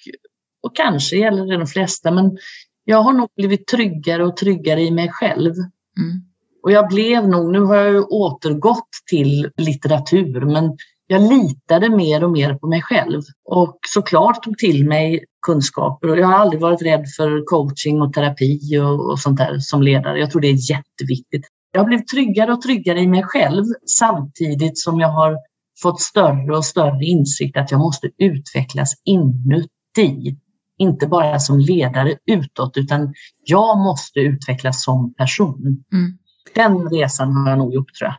och 0.62 0.76
kanske 0.76 1.16
gäller 1.16 1.46
det 1.46 1.58
de 1.58 1.66
flesta, 1.66 2.10
men 2.10 2.38
jag 2.84 3.02
har 3.02 3.12
nog 3.12 3.28
blivit 3.36 3.66
tryggare 3.66 4.24
och 4.24 4.36
tryggare 4.36 4.82
i 4.82 4.90
mig 4.90 5.08
själv. 5.12 5.52
Mm. 5.98 6.22
Och 6.62 6.72
jag 6.72 6.88
blev 6.88 7.28
nog, 7.28 7.52
nu 7.52 7.60
har 7.60 7.76
jag 7.76 7.92
ju 7.92 8.02
återgått 8.02 8.88
till 9.10 9.50
litteratur, 9.56 10.40
men 10.40 10.76
jag 11.06 11.22
litade 11.22 11.90
mer 11.90 12.24
och 12.24 12.30
mer 12.30 12.54
på 12.54 12.66
mig 12.66 12.82
själv 12.82 13.22
och 13.44 13.78
såklart 13.88 14.42
tog 14.42 14.58
till 14.58 14.88
mig 14.88 15.24
kunskaper. 15.46 16.10
Och 16.10 16.18
jag 16.18 16.26
har 16.26 16.34
aldrig 16.34 16.60
varit 16.60 16.82
rädd 16.82 17.04
för 17.16 17.44
coaching 17.44 18.02
och 18.02 18.12
terapi 18.12 18.78
och, 18.78 19.10
och 19.10 19.18
sånt 19.18 19.38
där 19.38 19.58
som 19.58 19.82
ledare. 19.82 20.18
Jag 20.18 20.30
tror 20.30 20.40
det 20.40 20.48
är 20.48 20.70
jätteviktigt. 20.70 21.46
Jag 21.72 21.80
har 21.80 21.86
blivit 21.86 22.08
tryggare 22.08 22.52
och 22.52 22.62
tryggare 22.62 23.00
i 23.00 23.06
mig 23.06 23.22
själv 23.22 23.64
samtidigt 23.98 24.78
som 24.78 25.00
jag 25.00 25.08
har 25.08 25.36
fått 25.82 26.00
större 26.00 26.56
och 26.56 26.64
större 26.64 27.04
insikt 27.04 27.56
att 27.56 27.70
jag 27.70 27.80
måste 27.80 28.10
utvecklas 28.18 28.94
inuti. 29.04 30.36
Inte 30.82 31.06
bara 31.06 31.38
som 31.38 31.58
ledare 31.58 32.16
utåt, 32.26 32.76
utan 32.76 33.14
jag 33.44 33.78
måste 33.78 34.20
utvecklas 34.20 34.84
som 34.84 35.14
person. 35.14 35.84
Mm. 35.92 36.18
Den 36.54 36.90
resan 36.90 37.32
har 37.32 37.50
jag 37.50 37.58
nog 37.58 37.74
gjort 37.74 37.94
tror 37.94 38.08
jag. 38.08 38.16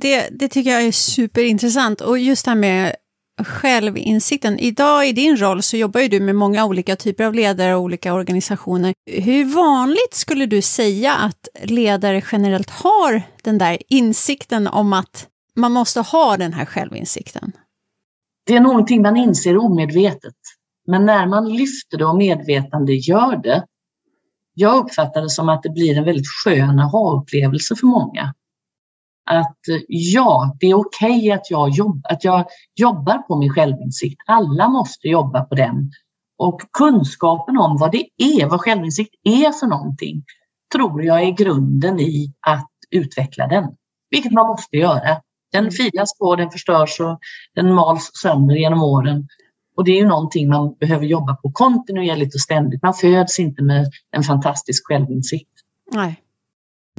Det, 0.00 0.28
det 0.38 0.48
tycker 0.48 0.70
jag 0.70 0.82
är 0.82 0.92
superintressant. 0.92 2.00
Och 2.00 2.18
just 2.18 2.44
det 2.44 2.50
här 2.50 2.58
med 2.58 2.94
självinsikten. 3.44 4.58
Idag 4.58 5.08
i 5.08 5.12
din 5.12 5.36
roll 5.36 5.62
så 5.62 5.76
jobbar 5.76 6.00
ju 6.00 6.08
du 6.08 6.20
med 6.20 6.34
många 6.34 6.64
olika 6.64 6.96
typer 6.96 7.24
av 7.24 7.34
ledare 7.34 7.74
och 7.74 7.82
olika 7.82 8.14
organisationer. 8.14 8.94
Hur 9.10 9.44
vanligt 9.44 10.14
skulle 10.14 10.46
du 10.46 10.62
säga 10.62 11.14
att 11.14 11.48
ledare 11.62 12.22
generellt 12.32 12.70
har 12.70 13.22
den 13.42 13.58
där 13.58 13.78
insikten 13.88 14.66
om 14.66 14.92
att 14.92 15.26
man 15.56 15.72
måste 15.72 16.00
ha 16.00 16.36
den 16.36 16.52
här 16.52 16.64
självinsikten? 16.64 17.52
Det 18.46 18.56
är 18.56 18.60
någonting 18.60 19.02
man 19.02 19.16
inser 19.16 19.56
omedvetet. 19.56 20.34
Men 20.92 21.06
när 21.06 21.26
man 21.26 21.48
lyfter 21.48 21.98
det 21.98 22.04
och 22.04 22.16
medvetande 22.16 22.92
gör 22.92 23.36
det, 23.36 23.64
jag 24.54 24.84
uppfattar 24.84 25.22
det 25.22 25.30
som 25.30 25.48
att 25.48 25.62
det 25.62 25.70
blir 25.70 25.98
en 25.98 26.04
väldigt 26.04 26.26
skön 26.44 26.80
aha-upplevelse 26.80 27.76
för 27.76 27.86
många 27.86 28.34
att 29.30 29.58
ja, 29.88 30.56
det 30.60 30.66
är 30.66 30.74
okej 30.74 31.16
okay 31.16 31.30
att, 31.30 31.50
jag 31.50 31.70
jobb, 31.70 32.06
att 32.08 32.24
jag 32.24 32.46
jobbar 32.74 33.18
på 33.18 33.36
min 33.36 33.50
självinsikt. 33.50 34.22
Alla 34.26 34.68
måste 34.68 35.08
jobba 35.08 35.44
på 35.44 35.54
den. 35.54 35.90
Och 36.38 36.60
kunskapen 36.72 37.58
om 37.58 37.76
vad 37.76 37.92
det 37.92 38.06
är, 38.16 38.48
vad 38.48 38.60
självinsikt 38.60 39.14
är 39.22 39.52
för 39.52 39.66
någonting, 39.66 40.24
tror 40.72 41.04
jag 41.04 41.22
är 41.22 41.30
grunden 41.30 42.00
i 42.00 42.34
att 42.46 42.70
utveckla 42.90 43.46
den. 43.46 43.64
Vilket 44.10 44.32
man 44.32 44.46
måste 44.46 44.76
göra. 44.76 45.20
Den 45.52 45.70
filas 45.70 46.18
på, 46.18 46.36
den 46.36 46.50
förstörs 46.50 47.00
och 47.00 47.18
den 47.54 47.74
mals 47.74 48.10
sönder 48.22 48.54
genom 48.54 48.82
åren. 48.82 49.28
Och 49.76 49.84
det 49.84 49.90
är 49.90 49.96
ju 49.96 50.06
någonting 50.06 50.48
man 50.48 50.74
behöver 50.80 51.06
jobba 51.06 51.34
på 51.34 51.50
kontinuerligt 51.52 52.34
och 52.34 52.40
ständigt. 52.40 52.82
Man 52.82 52.94
föds 52.94 53.38
inte 53.38 53.62
med 53.62 53.90
en 54.16 54.22
fantastisk 54.22 54.86
självinsikt. 54.86 55.50
Nej. 55.92 56.22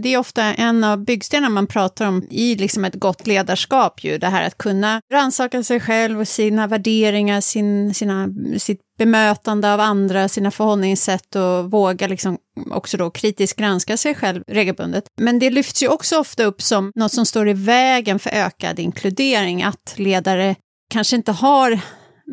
Det 0.01 0.13
är 0.13 0.17
ofta 0.17 0.43
en 0.43 0.83
av 0.83 1.05
byggstenarna 1.05 1.49
man 1.49 1.67
pratar 1.67 2.07
om 2.07 2.27
i 2.29 2.55
liksom 2.55 2.85
ett 2.85 2.95
gott 2.95 3.27
ledarskap, 3.27 4.03
ju, 4.03 4.17
det 4.17 4.27
här 4.27 4.47
att 4.47 4.57
kunna 4.57 5.01
rannsaka 5.13 5.63
sig 5.63 5.79
själv 5.79 6.19
och 6.19 6.27
sina 6.27 6.67
värderingar, 6.67 7.41
sin, 7.41 7.93
sina, 7.93 8.29
sitt 8.57 8.81
bemötande 8.97 9.73
av 9.73 9.79
andra, 9.79 10.27
sina 10.27 10.51
förhållningssätt 10.51 11.35
och 11.35 11.71
våga 11.71 12.07
liksom 12.07 12.37
också 12.71 12.97
då 12.97 13.09
kritiskt 13.09 13.59
granska 13.59 13.97
sig 13.97 14.15
själv 14.15 14.43
regelbundet. 14.47 15.03
Men 15.21 15.39
det 15.39 15.49
lyfts 15.49 15.83
ju 15.83 15.87
också 15.87 16.19
ofta 16.19 16.43
upp 16.43 16.61
som 16.61 16.91
något 16.95 17.11
som 17.11 17.25
står 17.25 17.49
i 17.49 17.53
vägen 17.53 18.19
för 18.19 18.29
ökad 18.29 18.79
inkludering, 18.79 19.63
att 19.63 19.93
ledare 19.95 20.55
kanske 20.89 21.15
inte 21.15 21.31
har, 21.31 21.79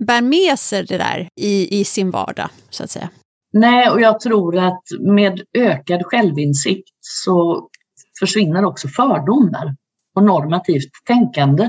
bär 0.07 0.23
med 0.23 0.59
sig 0.59 0.85
det 0.85 0.99
där 0.99 1.29
i, 1.37 1.81
i 1.81 1.85
sin 1.85 2.11
vardag, 2.11 2.49
så 2.71 2.85
att 2.85 2.91
säga. 2.91 3.11
Nej, 3.53 3.91
och 3.91 4.01
jag 4.01 4.21
tror 4.21 4.59
att 4.59 4.83
med 5.01 5.41
ökad 5.59 6.07
självinsikt 6.07 6.89
så 7.01 7.69
försvinner 8.21 8.65
också 8.65 8.89
fördomar 8.89 9.77
och 10.15 10.23
normativt 10.23 10.91
tänkande. 11.07 11.69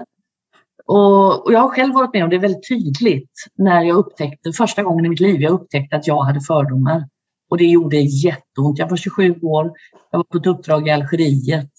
Och, 0.86 1.46
och, 1.46 1.54
jag 1.54 1.60
har 1.60 1.70
själv 1.70 1.94
varit 1.94 2.14
med 2.14 2.24
om 2.24 2.30
det 2.30 2.38
väldigt 2.38 2.68
tydligt 2.70 3.32
när 3.56 3.84
jag 3.84 3.98
upptäckte, 3.98 4.52
första 4.52 4.84
gången 4.84 5.06
i 5.06 5.10
mitt 5.10 5.20
liv 5.20 5.42
jag 5.42 5.52
upptäckte 5.52 5.96
att 5.96 6.08
jag 6.08 6.22
hade 6.24 6.42
fördomar. 6.42 7.08
Och 7.50 7.58
det 7.58 7.66
gjorde 7.66 7.98
jätteont. 7.98 8.80
Jag 8.80 8.90
var 8.90 8.98
27 8.98 9.40
år, 9.42 9.72
jag 10.12 10.20
var 10.20 10.24
på 10.24 10.38
ett 10.38 10.48
uppdrag 10.48 10.88
i 10.88 10.92
Algeriet 10.92 11.70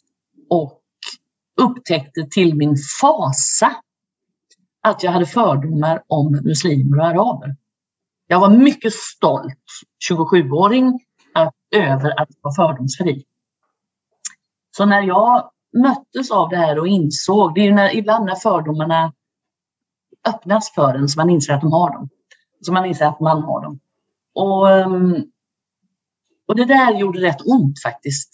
och 0.51 0.81
upptäckte 1.61 2.27
till 2.31 2.55
min 2.55 2.77
fasa 3.01 3.77
att 4.83 5.03
jag 5.03 5.13
hade 5.13 5.27
fördomar 5.27 6.03
om 6.07 6.41
muslimer 6.45 6.99
och 6.99 7.07
araber. 7.07 7.57
Jag 8.27 8.41
var 8.41 8.51
mycket 8.51 8.93
stolt 8.93 9.59
27-åring 10.11 11.01
att, 11.35 11.55
över 11.77 12.21
att 12.21 12.29
vara 12.43 12.55
fördomsfri. 12.55 13.25
Så 14.77 14.85
när 14.85 15.03
jag 15.03 15.51
möttes 15.73 16.31
av 16.31 16.49
det 16.49 16.57
här 16.57 16.79
och 16.79 16.87
insåg, 16.87 17.55
det 17.55 17.61
är 17.61 17.65
ju 17.65 17.75
när, 17.75 17.97
ibland 17.97 18.25
när 18.25 18.35
fördomarna 18.35 19.13
öppnas 20.29 20.73
för 20.75 20.95
en 20.95 21.09
så 21.09 21.21
man 21.21 21.31
inser 21.31 21.53
att 21.53 21.61
de 21.61 21.73
har 21.73 21.93
dem. 21.93 22.09
Så 22.61 22.73
man 22.73 22.85
inser 22.85 23.07
att 23.07 23.21
man 23.21 23.43
har 23.43 23.63
dem. 23.63 23.81
Och, 24.35 24.71
ehm, 24.71 25.25
och 26.49 26.57
det 26.57 26.65
där 26.65 26.95
gjorde 26.95 27.21
rätt 27.21 27.47
ont 27.47 27.83
faktiskt. 27.83 28.31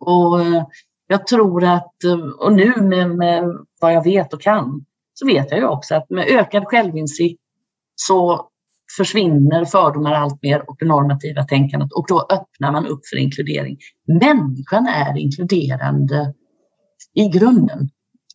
Och 0.00 0.40
eh, 0.40 0.64
jag 1.06 1.26
tror 1.26 1.64
att, 1.64 2.04
eh, 2.04 2.18
och 2.18 2.52
nu 2.52 2.76
med, 2.76 3.10
med 3.10 3.44
vad 3.80 3.92
jag 3.92 4.04
vet 4.04 4.34
och 4.34 4.42
kan, 4.42 4.84
så 5.18 5.26
vet 5.26 5.50
jag 5.50 5.60
ju 5.60 5.66
också 5.66 5.94
att 5.94 6.10
med 6.10 6.28
ökad 6.28 6.64
självinsikt 6.66 7.40
så 7.94 8.48
försvinner 8.96 9.64
fördomar 9.64 10.12
allt 10.12 10.42
mer 10.42 10.70
och 10.70 10.76
det 10.78 10.86
normativa 10.86 11.44
tänkandet 11.44 11.92
och 11.92 12.04
då 12.08 12.20
öppnar 12.20 12.72
man 12.72 12.86
upp 12.86 13.00
för 13.10 13.16
inkludering. 13.16 13.78
Människan 14.20 14.86
är 14.86 15.18
inkluderande 15.18 16.34
i 17.14 17.28
grunden. 17.28 17.88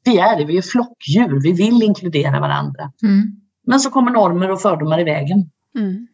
Vi 0.03 0.17
är 0.17 0.37
det, 0.37 0.45
vi 0.45 0.57
är 0.57 0.61
flockdjur, 0.61 1.41
vi 1.43 1.51
vill 1.51 1.83
inkludera 1.83 2.39
varandra. 2.39 2.91
Mm. 3.03 3.23
Men 3.67 3.79
så 3.79 3.89
kommer 3.89 4.11
normer 4.11 4.51
och 4.51 4.61
fördomar 4.61 4.99
i 4.99 5.03
vägen. 5.03 5.49
Mm. 5.77 6.07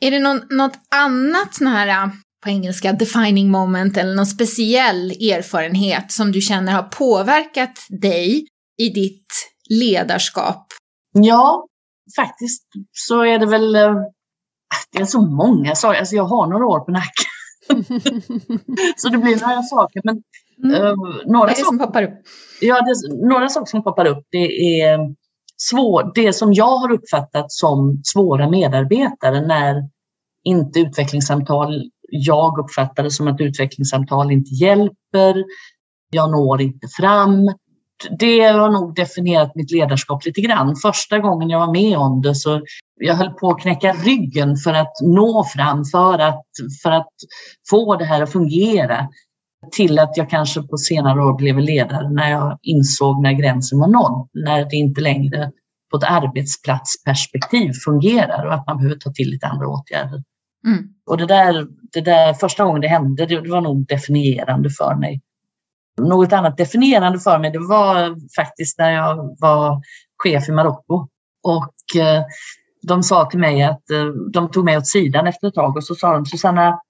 Är 0.00 0.10
det 0.10 0.18
någon, 0.18 0.40
något 0.50 0.78
annat 0.94 1.54
sån 1.54 1.66
här, 1.66 2.10
på 2.42 2.48
engelska, 2.48 2.92
defining 2.92 3.50
moment 3.50 3.96
eller 3.96 4.14
någon 4.14 4.26
speciell 4.26 5.10
erfarenhet 5.10 6.12
som 6.12 6.32
du 6.32 6.40
känner 6.40 6.72
har 6.72 6.82
påverkat 6.82 7.78
dig 8.02 8.46
i 8.78 8.88
ditt 8.88 9.26
ledarskap? 9.70 10.66
Ja, 11.12 11.66
faktiskt 12.16 12.62
så 12.92 13.24
är 13.24 13.38
det 13.38 13.46
väl, 13.46 13.74
äh, 13.74 13.94
det 14.92 14.98
är 14.98 15.04
så 15.04 15.20
många 15.20 15.74
saker, 15.74 15.98
alltså 15.98 16.16
jag 16.16 16.24
har 16.24 16.46
några 16.46 16.66
år 16.66 16.80
på 16.80 16.90
nacken. 16.90 17.26
så 18.96 19.08
det 19.08 19.18
blir 19.18 19.40
några 19.40 19.62
saker. 19.62 20.00
Men, 20.04 20.22
mm. 20.64 20.74
äh, 20.74 20.94
några 21.26 21.46
Vad 21.46 21.50
är 21.50 21.54
det 21.54 21.64
som 21.64 21.78
poppar 21.78 22.02
upp? 22.02 22.22
Ja, 22.60 22.80
det, 22.80 23.28
några 23.28 23.48
saker 23.48 23.70
som 23.70 23.82
poppar 23.82 24.06
upp 24.06 24.26
det 24.30 24.80
är 24.80 24.98
svår, 25.70 26.12
det 26.14 26.32
som 26.32 26.52
jag 26.52 26.76
har 26.76 26.92
uppfattat 26.92 27.52
som 27.52 28.00
svåra 28.04 28.50
medarbetare 28.50 29.46
när 29.46 29.88
inte 30.44 30.80
utvecklingssamtal, 30.80 31.82
jag 32.08 32.58
uppfattar 32.58 33.02
det 33.02 33.10
som 33.10 33.28
att 33.28 33.40
utvecklingssamtal 33.40 34.30
inte 34.30 34.54
hjälper, 34.54 35.44
jag 36.10 36.30
når 36.30 36.62
inte 36.62 36.88
fram 36.88 37.54
det 38.18 38.40
har 38.40 38.70
nog 38.70 38.94
definierat 38.94 39.54
mitt 39.54 39.70
ledarskap 39.70 40.26
lite 40.26 40.40
grann. 40.40 40.76
Första 40.76 41.18
gången 41.18 41.50
jag 41.50 41.58
var 41.58 41.72
med 41.72 41.98
om 41.98 42.22
det 42.22 42.34
så 42.34 42.62
jag 43.00 43.14
höll 43.14 43.30
på 43.30 43.50
att 43.50 43.60
knäcka 43.60 43.92
ryggen 43.92 44.56
för 44.56 44.74
att 44.74 44.92
nå 45.02 45.44
fram, 45.44 45.84
för 45.84 46.18
att, 46.18 46.44
för 46.82 46.90
att 46.90 47.12
få 47.70 47.96
det 47.96 48.04
här 48.04 48.22
att 48.22 48.32
fungera. 48.32 49.08
Till 49.72 49.98
att 49.98 50.16
jag 50.16 50.30
kanske 50.30 50.62
på 50.62 50.76
senare 50.76 51.24
år 51.24 51.34
blev 51.36 51.58
ledare 51.58 52.10
när 52.10 52.30
jag 52.30 52.58
insåg 52.62 53.22
när 53.22 53.32
gränsen 53.32 53.78
var 53.78 53.88
nådd, 53.88 54.28
när 54.32 54.64
det 54.64 54.76
inte 54.76 55.00
längre 55.00 55.50
på 55.90 55.96
ett 55.96 56.04
arbetsplatsperspektiv 56.04 57.72
fungerar 57.84 58.46
och 58.46 58.54
att 58.54 58.66
man 58.66 58.76
behöver 58.76 58.96
ta 58.96 59.12
till 59.12 59.30
lite 59.30 59.46
andra 59.46 59.68
åtgärder. 59.68 60.22
Mm. 60.66 60.84
Och 61.10 61.16
det 61.16 61.26
där, 61.26 61.66
det 61.92 62.00
där, 62.00 62.34
första 62.34 62.64
gången 62.64 62.80
det 62.80 62.88
hände, 62.88 63.26
det, 63.26 63.50
var 63.50 63.60
nog 63.60 63.86
definierande 63.86 64.70
för 64.70 64.94
mig 64.94 65.20
något 66.00 66.32
annat 66.32 66.56
definierande 66.56 67.18
för 67.18 67.38
mig, 67.38 67.50
det 67.50 67.58
var 67.58 68.16
faktiskt 68.36 68.78
när 68.78 68.90
jag 68.90 69.36
var 69.40 69.82
chef 70.22 70.48
i 70.48 70.52
Marocko. 70.52 71.08
Och 71.42 72.00
eh, 72.00 72.22
de 72.82 73.02
sa 73.02 73.30
till 73.30 73.40
mig 73.40 73.62
att 73.62 73.90
eh, 73.90 74.06
de 74.32 74.50
tog 74.50 74.64
mig 74.64 74.76
åt 74.76 74.86
sidan 74.86 75.26
efter 75.26 75.48
ett 75.48 75.54
tag 75.54 75.76
och 75.76 75.84
så 75.84 75.94
sa 75.94 76.12
de 76.12 76.26
Susanna, 76.26 76.80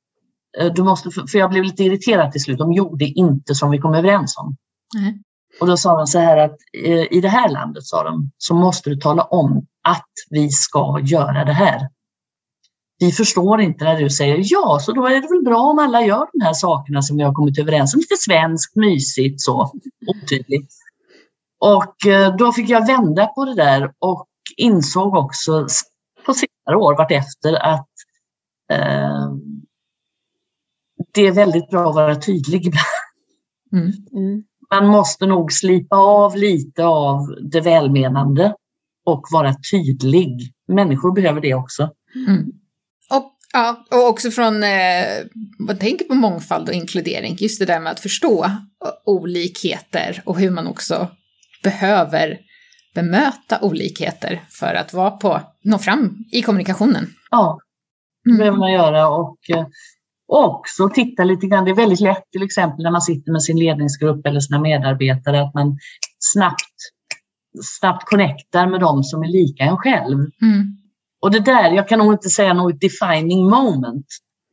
eh, 0.59 0.73
du 0.75 0.83
måste, 0.83 1.11
för 1.11 1.39
jag 1.39 1.51
blev 1.51 1.65
lite 1.65 1.85
irriterad 1.85 2.33
till 2.33 2.43
slut, 2.43 2.59
de 2.59 2.73
gjorde 2.73 3.05
inte 3.05 3.55
som 3.55 3.71
vi 3.71 3.79
kom 3.79 3.95
överens 3.95 4.37
om. 4.37 4.57
Mm. 4.99 5.15
Och 5.61 5.67
då 5.67 5.77
sa 5.77 5.97
de 5.97 6.07
så 6.07 6.19
här 6.19 6.37
att 6.37 6.57
i 7.11 7.21
det 7.21 7.29
här 7.29 7.49
landet, 7.49 7.85
sa 7.85 8.03
de, 8.03 8.31
så 8.39 8.55
måste 8.55 8.91
du 8.91 8.97
tala 8.97 9.23
om 9.23 9.67
att 9.83 10.11
vi 10.31 10.49
ska 10.49 11.01
göra 11.03 11.45
det 11.45 11.53
här. 11.53 11.89
Vi 13.03 13.13
förstår 13.13 13.61
inte 13.61 13.85
när 13.85 14.01
du 14.01 14.11
säger 14.11 14.41
ja, 14.43 14.79
så 14.81 14.93
då 14.93 15.07
är 15.07 15.21
det 15.21 15.29
väl 15.29 15.45
bra 15.45 15.61
om 15.61 15.79
alla 15.79 16.03
gör 16.03 16.27
de 16.33 16.45
här 16.45 16.53
sakerna 16.53 17.03
som 17.03 17.17
vi 17.17 17.23
har 17.23 17.33
kommit 17.33 17.59
överens 17.59 17.95
om. 17.95 18.01
Lite 18.01 18.17
svenskt, 18.17 18.77
mysigt, 18.77 19.41
så 19.41 19.73
otydligt. 20.07 20.73
Och 21.61 22.07
eh, 22.07 22.37
då 22.37 22.53
fick 22.53 22.69
jag 22.69 22.87
vända 22.87 23.27
på 23.27 23.45
det 23.45 23.55
där 23.55 23.93
och 23.99 24.27
insåg 24.57 25.15
också 25.15 25.67
på 26.27 26.35
senare 26.35 26.77
år 26.77 26.97
vartefter 26.97 27.55
att 27.55 27.89
eh, 28.73 29.33
det 31.15 31.27
är 31.27 31.33
väldigt 31.33 31.71
bra 31.71 31.89
att 31.89 31.95
vara 31.95 32.17
tydlig 32.17 32.67
ibland. 32.67 32.87
Mm. 33.73 33.93
Mm. 34.13 34.43
Man 34.71 34.87
måste 34.87 35.27
nog 35.27 35.53
slipa 35.53 35.97
av 35.97 36.37
lite 36.37 36.85
av 36.85 37.19
det 37.43 37.61
välmenande 37.61 38.55
och 39.05 39.27
vara 39.33 39.55
tydlig. 39.73 40.53
Människor 40.69 41.13
behöver 41.15 41.41
det 41.41 41.55
också. 41.55 41.91
Mm. 42.29 42.62
Och, 43.55 43.59
ja, 43.59 43.85
och 43.91 44.09
också 44.09 44.31
från, 44.31 44.63
eh, 44.63 45.05
man 45.59 45.79
tänker 45.79 46.05
på 46.05 46.15
mångfald 46.15 46.69
och 46.69 46.75
inkludering, 46.75 47.37
just 47.41 47.59
det 47.59 47.65
där 47.67 47.81
med 47.81 47.93
att 47.93 48.01
förstå 48.01 48.47
olikheter 49.07 50.23
och 50.25 50.39
hur 50.39 50.51
man 50.51 50.67
också 50.67 51.09
behöver 51.63 52.39
bemöta 52.95 53.61
olikheter 53.63 54.43
för 54.51 54.75
att 54.75 54.93
vara 54.93 55.11
på, 55.11 55.41
nå 55.65 55.79
fram 55.79 56.25
i 56.33 56.43
kommunikationen. 56.43 57.07
Ja, 57.31 57.59
det 58.25 58.31
Mm. 58.31 58.39
behöver 58.39 58.59
man 58.59 58.73
göra 58.73 59.09
och 59.09 59.39
eh, 59.49 59.67
också 60.27 60.89
titta 60.89 61.25
lite 61.25 61.47
grann. 61.47 61.65
Det 61.65 61.71
är 61.71 61.75
väldigt 61.75 62.01
lätt 62.01 62.31
till 62.33 62.43
exempel 62.43 62.83
när 62.83 62.91
man 62.91 63.03
sitter 63.03 63.33
med 63.33 63.43
sin 63.43 63.59
ledningsgrupp 63.59 64.27
eller 64.27 64.41
sina 64.41 64.61
medarbetare 64.61 65.43
att 65.43 65.55
man 65.55 65.79
snabbt, 66.19 66.77
snabbt 67.79 68.05
connectar 68.09 68.67
med 68.67 68.81
dem 68.81 69.03
som 69.05 69.23
är 69.23 69.29
lika 69.29 69.63
en 69.65 69.77
själv. 69.77 70.19
Mm. 70.43 70.77
Och 71.23 71.31
det 71.31 71.41
där, 71.41 71.71
jag 71.71 71.89
kan 71.89 71.99
nog 71.99 72.13
inte 72.13 72.29
säga 72.29 72.55
något 72.55 72.81
defining 72.81 73.51
moment, 73.51 74.07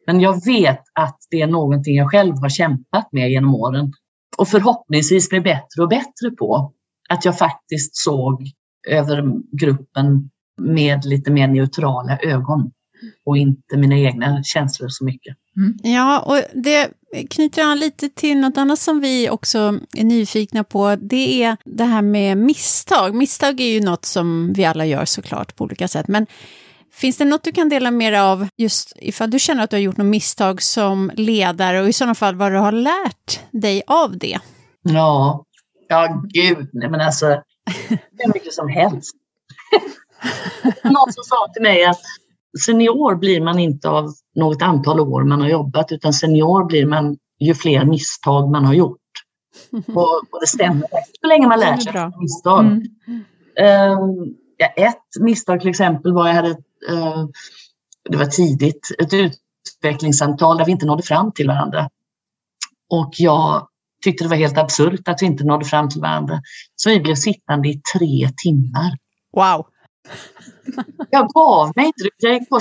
men 0.07 0.19
jag 0.19 0.45
vet 0.45 0.81
att 0.93 1.17
det 1.29 1.41
är 1.41 1.47
någonting 1.47 1.95
jag 1.95 2.11
själv 2.11 2.35
har 2.41 2.49
kämpat 2.49 3.09
med 3.11 3.31
genom 3.31 3.55
åren 3.55 3.93
och 4.37 4.47
förhoppningsvis 4.47 5.29
blir 5.29 5.41
bättre 5.41 5.81
och 5.81 5.89
bättre 5.89 6.31
på. 6.39 6.73
Att 7.09 7.25
jag 7.25 7.37
faktiskt 7.37 7.97
såg 7.97 8.43
över 8.87 9.23
gruppen 9.59 10.29
med 10.61 11.05
lite 11.05 11.31
mer 11.31 11.47
neutrala 11.47 12.17
ögon 12.17 12.71
och 13.25 13.37
inte 13.37 13.77
mina 13.77 13.97
egna 13.97 14.43
känslor 14.43 14.87
så 14.89 15.05
mycket. 15.05 15.37
Ja, 15.83 16.19
och 16.19 16.61
det 16.63 16.89
knyter 17.29 17.63
an 17.63 17.79
lite 17.79 18.09
till 18.09 18.37
något 18.37 18.57
annat 18.57 18.79
som 18.79 18.99
vi 18.99 19.29
också 19.29 19.79
är 19.93 20.03
nyfikna 20.03 20.63
på. 20.63 20.95
Det 20.95 21.43
är 21.43 21.57
det 21.65 21.83
här 21.83 22.01
med 22.01 22.37
misstag. 22.37 23.15
Misstag 23.15 23.59
är 23.59 23.67
ju 23.67 23.81
något 23.81 24.05
som 24.05 24.53
vi 24.53 24.65
alla 24.65 24.85
gör 24.85 25.05
såklart 25.05 25.55
på 25.55 25.63
olika 25.63 25.87
sätt. 25.87 26.07
Men 26.07 26.27
finns 26.93 27.17
det 27.17 27.25
något 27.25 27.43
du 27.43 27.51
kan 27.51 27.69
dela 27.69 27.91
med 27.91 28.13
dig 28.13 28.19
av 28.19 28.47
just 28.57 28.93
ifall 28.95 29.31
du 29.31 29.39
känner 29.39 29.63
att 29.63 29.69
du 29.69 29.75
har 29.75 29.81
gjort 29.81 29.97
något 29.97 30.07
misstag 30.07 30.61
som 30.61 31.11
ledare 31.15 31.81
och 31.81 31.89
i 31.89 31.93
sådana 31.93 32.15
fall 32.15 32.35
vad 32.35 32.51
du 32.51 32.57
har 32.57 32.71
lärt 32.71 33.39
dig 33.51 33.83
av 33.87 34.17
det? 34.17 34.39
Ja, 34.81 35.45
ja 35.87 36.23
gud, 36.33 36.69
nej 36.73 36.89
men 36.89 37.01
alltså, 37.01 37.27
det 37.89 38.23
är 38.23 38.33
mycket 38.33 38.53
som 38.53 38.67
helst. 38.67 39.15
Någon 40.83 41.13
som 41.13 41.23
sa 41.23 41.47
till 41.53 41.61
mig 41.61 41.85
att 41.85 42.01
senior 42.65 43.15
blir 43.15 43.41
man 43.41 43.59
inte 43.59 43.89
av 43.89 44.13
något 44.35 44.61
antal 44.61 44.99
år 44.99 45.23
man 45.23 45.41
har 45.41 45.47
jobbat, 45.47 45.91
utan 45.91 46.13
senior 46.13 46.65
blir 46.65 46.85
man 46.85 47.17
ju 47.39 47.55
fler 47.55 47.85
misstag 47.85 48.51
man 48.51 48.65
har 48.65 48.73
gjort. 48.73 48.97
Och, 49.87 50.17
och 50.31 50.39
det 50.41 50.47
stämmer, 50.47 50.87
så 51.21 51.27
länge 51.27 51.47
man 51.47 51.59
lär 51.59 51.77
sig 51.77 51.99
av 51.99 52.21
misstag. 52.21 52.65
Mm. 52.65 52.83
Ehm, 53.59 54.35
ja, 54.57 54.67
ett 54.67 55.03
misstag 55.19 55.61
till 55.61 55.69
exempel 55.69 56.13
var 56.13 56.27
jag 56.27 56.35
hade, 56.35 56.49
eh, 56.89 57.25
det 58.09 58.17
var 58.17 58.25
tidigt, 58.25 58.87
ett 58.99 59.13
utvecklingssamtal 59.13 60.57
där 60.57 60.65
vi 60.65 60.71
inte 60.71 60.85
nådde 60.85 61.03
fram 61.03 61.31
till 61.31 61.47
varandra. 61.47 61.89
Och 62.89 63.13
jag 63.17 63.67
tyckte 64.03 64.23
det 64.23 64.29
var 64.29 64.37
helt 64.37 64.57
absurt 64.57 65.07
att 65.07 65.21
vi 65.21 65.25
inte 65.25 65.43
nådde 65.43 65.65
fram 65.65 65.89
till 65.89 66.01
varandra. 66.01 66.41
Så 66.75 66.89
vi 66.89 66.99
blev 66.99 67.15
sittande 67.15 67.69
i 67.69 67.81
tre 67.97 68.29
timmar. 68.43 68.97
Wow! 69.35 69.65
Jag 71.09 71.27
gav 71.29 71.71
mig 71.75 71.85
inte. 71.85 72.09
Jag 72.17 72.33
gick 72.33 72.49
på, 72.49 72.59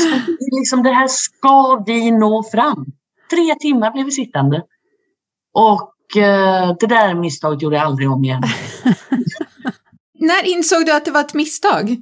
liksom, 0.58 0.82
det 0.82 0.92
här 0.92 1.08
ska 1.08 1.84
vi 1.86 2.10
nå 2.10 2.42
fram. 2.42 2.86
Tre 3.30 3.54
timmar 3.54 3.92
blev 3.92 4.04
vi 4.04 4.10
sittande. 4.10 4.62
Och 5.54 6.16
eh, 6.16 6.76
det 6.80 6.86
där 6.86 7.14
misstaget 7.14 7.62
gjorde 7.62 7.76
jag 7.76 7.86
aldrig 7.86 8.10
om 8.10 8.24
igen. 8.24 8.42
När 10.20 10.46
insåg 10.56 10.86
du 10.86 10.96
att 10.96 11.04
det 11.04 11.10
var 11.10 11.20
ett 11.20 11.34
misstag? 11.34 11.96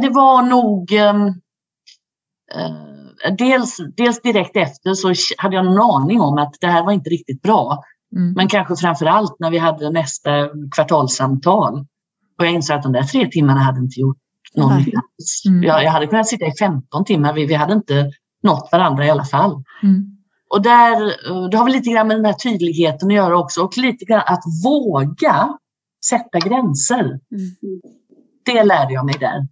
Det 0.00 0.08
var 0.08 0.42
nog 0.42 0.92
ehm, 0.92 1.26
eh, 2.54 3.34
dels, 3.38 3.76
dels 3.96 4.22
direkt 4.22 4.56
efter 4.56 4.94
så 4.94 5.12
hade 5.38 5.56
jag 5.56 5.66
en 5.66 5.78
aning 5.78 6.20
om 6.20 6.38
att 6.38 6.54
det 6.60 6.66
här 6.66 6.84
var 6.84 6.92
inte 6.92 7.10
riktigt 7.10 7.42
bra. 7.42 7.82
Mm. 8.16 8.32
Men 8.32 8.48
kanske 8.48 8.76
framför 8.76 9.06
allt 9.06 9.36
när 9.38 9.50
vi 9.50 9.58
hade 9.58 9.90
nästa 9.90 10.30
kvartalssamtal. 10.74 11.86
Och 12.38 12.44
jag 12.44 12.52
insåg 12.52 12.76
att 12.76 12.82
de 12.82 12.92
där 12.92 13.02
tre 13.02 13.30
timmarna 13.30 13.60
hade 13.60 13.80
inte 13.80 14.00
gjort 14.00 14.18
någon. 14.56 14.72
Mm. 14.72 15.62
Jag, 15.62 15.84
jag 15.84 15.90
hade 15.90 16.06
kunnat 16.06 16.28
sitta 16.28 16.46
i 16.46 16.52
15 16.58 17.04
timmar, 17.04 17.32
vi, 17.32 17.46
vi 17.46 17.54
hade 17.54 17.72
inte 17.72 18.10
nått 18.42 18.68
varandra 18.72 19.06
i 19.06 19.10
alla 19.10 19.24
fall. 19.24 19.62
Mm. 19.82 20.16
Och 20.50 20.62
där, 20.62 21.06
eh, 21.06 21.48
det 21.50 21.56
har 21.56 21.64
väl 21.64 21.72
lite 21.72 21.90
grann 21.90 22.08
med 22.08 22.16
den 22.16 22.24
här 22.24 22.32
tydligheten 22.32 23.08
att 23.08 23.14
göra 23.14 23.38
också 23.38 23.62
och 23.62 23.78
lite 23.78 24.04
grann 24.04 24.22
att 24.26 24.42
våga 24.64 25.58
sätta 26.06 26.38
gränser. 26.38 27.00
Mm. 27.00 27.20
Det 28.44 28.64
lärde 28.64 28.94
jag 28.94 29.06
mig 29.06 29.14
där. 29.20 29.48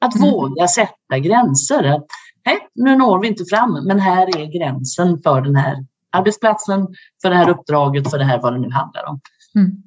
Att 0.00 0.16
Mm. 0.16 0.30
våga 0.30 0.68
sätta 0.68 1.18
gränser. 1.18 1.84
Att, 1.84 2.06
nej, 2.46 2.58
nu 2.74 2.96
når 2.96 3.20
vi 3.20 3.28
inte 3.28 3.44
fram, 3.44 3.84
men 3.86 4.00
här 4.00 4.38
är 4.38 4.58
gränsen 4.58 5.22
för 5.22 5.40
den 5.40 5.56
här 5.56 5.86
arbetsplatsen, 6.12 6.86
för 7.22 7.30
det 7.30 7.36
här 7.36 7.48
uppdraget, 7.48 8.10
för 8.10 8.18
det 8.18 8.24
här 8.24 8.42
vad 8.42 8.52
det 8.52 8.58
nu 8.58 8.70
handlar 8.70 9.08
om. 9.08 9.20
Mm. 9.54 9.82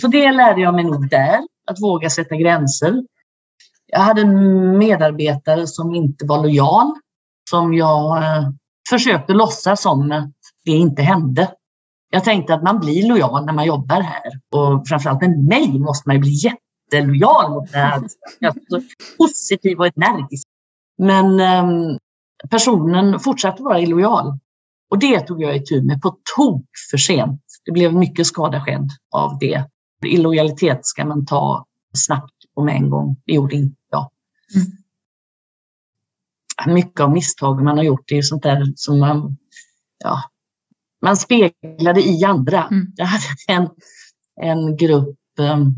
Så 0.00 0.08
det 0.08 0.32
lärde 0.32 0.60
jag 0.60 0.74
mig 0.74 0.84
nog 0.84 1.10
där, 1.10 1.38
att 1.66 1.82
våga 1.82 2.10
sätta 2.10 2.36
gränser. 2.36 3.02
Jag 3.94 4.00
hade 4.00 4.20
en 4.20 4.78
medarbetare 4.78 5.66
som 5.66 5.94
inte 5.94 6.26
var 6.26 6.42
lojal, 6.42 6.94
som 7.50 7.74
jag 7.74 8.22
eh, 8.22 8.48
försökte 8.90 9.32
låtsas 9.32 9.82
som 9.82 10.12
att 10.12 10.30
det 10.64 10.70
inte 10.70 11.02
hände. 11.02 11.50
Jag 12.10 12.24
tänkte 12.24 12.54
att 12.54 12.62
man 12.62 12.80
blir 12.80 13.08
lojal 13.08 13.44
när 13.44 13.52
man 13.52 13.64
jobbar 13.64 14.00
här 14.00 14.22
och 14.54 14.88
framförallt 14.88 15.20
med 15.20 15.44
mig 15.44 15.78
måste 15.78 16.08
man 16.08 16.16
ju 16.16 16.20
bli 16.20 16.30
jättelojal 16.30 17.50
mot 17.50 17.72
det 17.72 17.78
här. 17.78 18.02
Jag 18.38 18.56
är 18.56 18.60
så 18.68 18.82
positiv 19.18 19.78
och 19.78 19.86
energisk. 19.86 20.48
Men 20.98 21.40
ehm, 21.40 21.98
personen 22.50 23.20
fortsatte 23.20 23.62
vara 23.62 23.80
illojal 23.80 24.38
och 24.90 24.98
det 24.98 25.20
tog 25.20 25.42
jag 25.42 25.56
itu 25.56 25.82
med 25.82 26.02
på 26.02 26.16
tok 26.36 26.66
för 26.90 26.98
sent. 26.98 27.40
Det 27.64 27.72
blev 27.72 27.94
mycket 27.94 28.26
skada 28.26 28.60
skedd 28.60 28.90
av 29.14 29.38
det. 29.38 29.64
Illojalitet 30.06 30.86
ska 30.86 31.04
man 31.04 31.26
ta 31.26 31.64
snabbt 31.96 32.41
och 32.54 32.64
med 32.64 32.76
en 32.76 32.90
gång. 32.90 33.16
Det 33.26 33.32
gjorde 33.32 33.56
inte 33.56 33.76
jag. 33.90 34.10
Mycket 36.66 37.00
av 37.00 37.10
misstag 37.10 37.62
man 37.62 37.76
har 37.76 37.84
gjort 37.84 38.10
är 38.12 38.16
ju 38.16 38.22
sånt 38.22 38.42
där 38.42 38.72
som 38.76 38.98
man, 38.98 39.36
ja, 39.98 40.22
man 41.02 41.16
speglade 41.16 42.02
i 42.02 42.24
andra. 42.24 42.66
Mm. 42.66 42.86
Jag 42.96 43.06
hade 43.06 43.24
en, 43.48 43.68
en 44.40 44.76
grupp 44.76 45.18
um, 45.38 45.74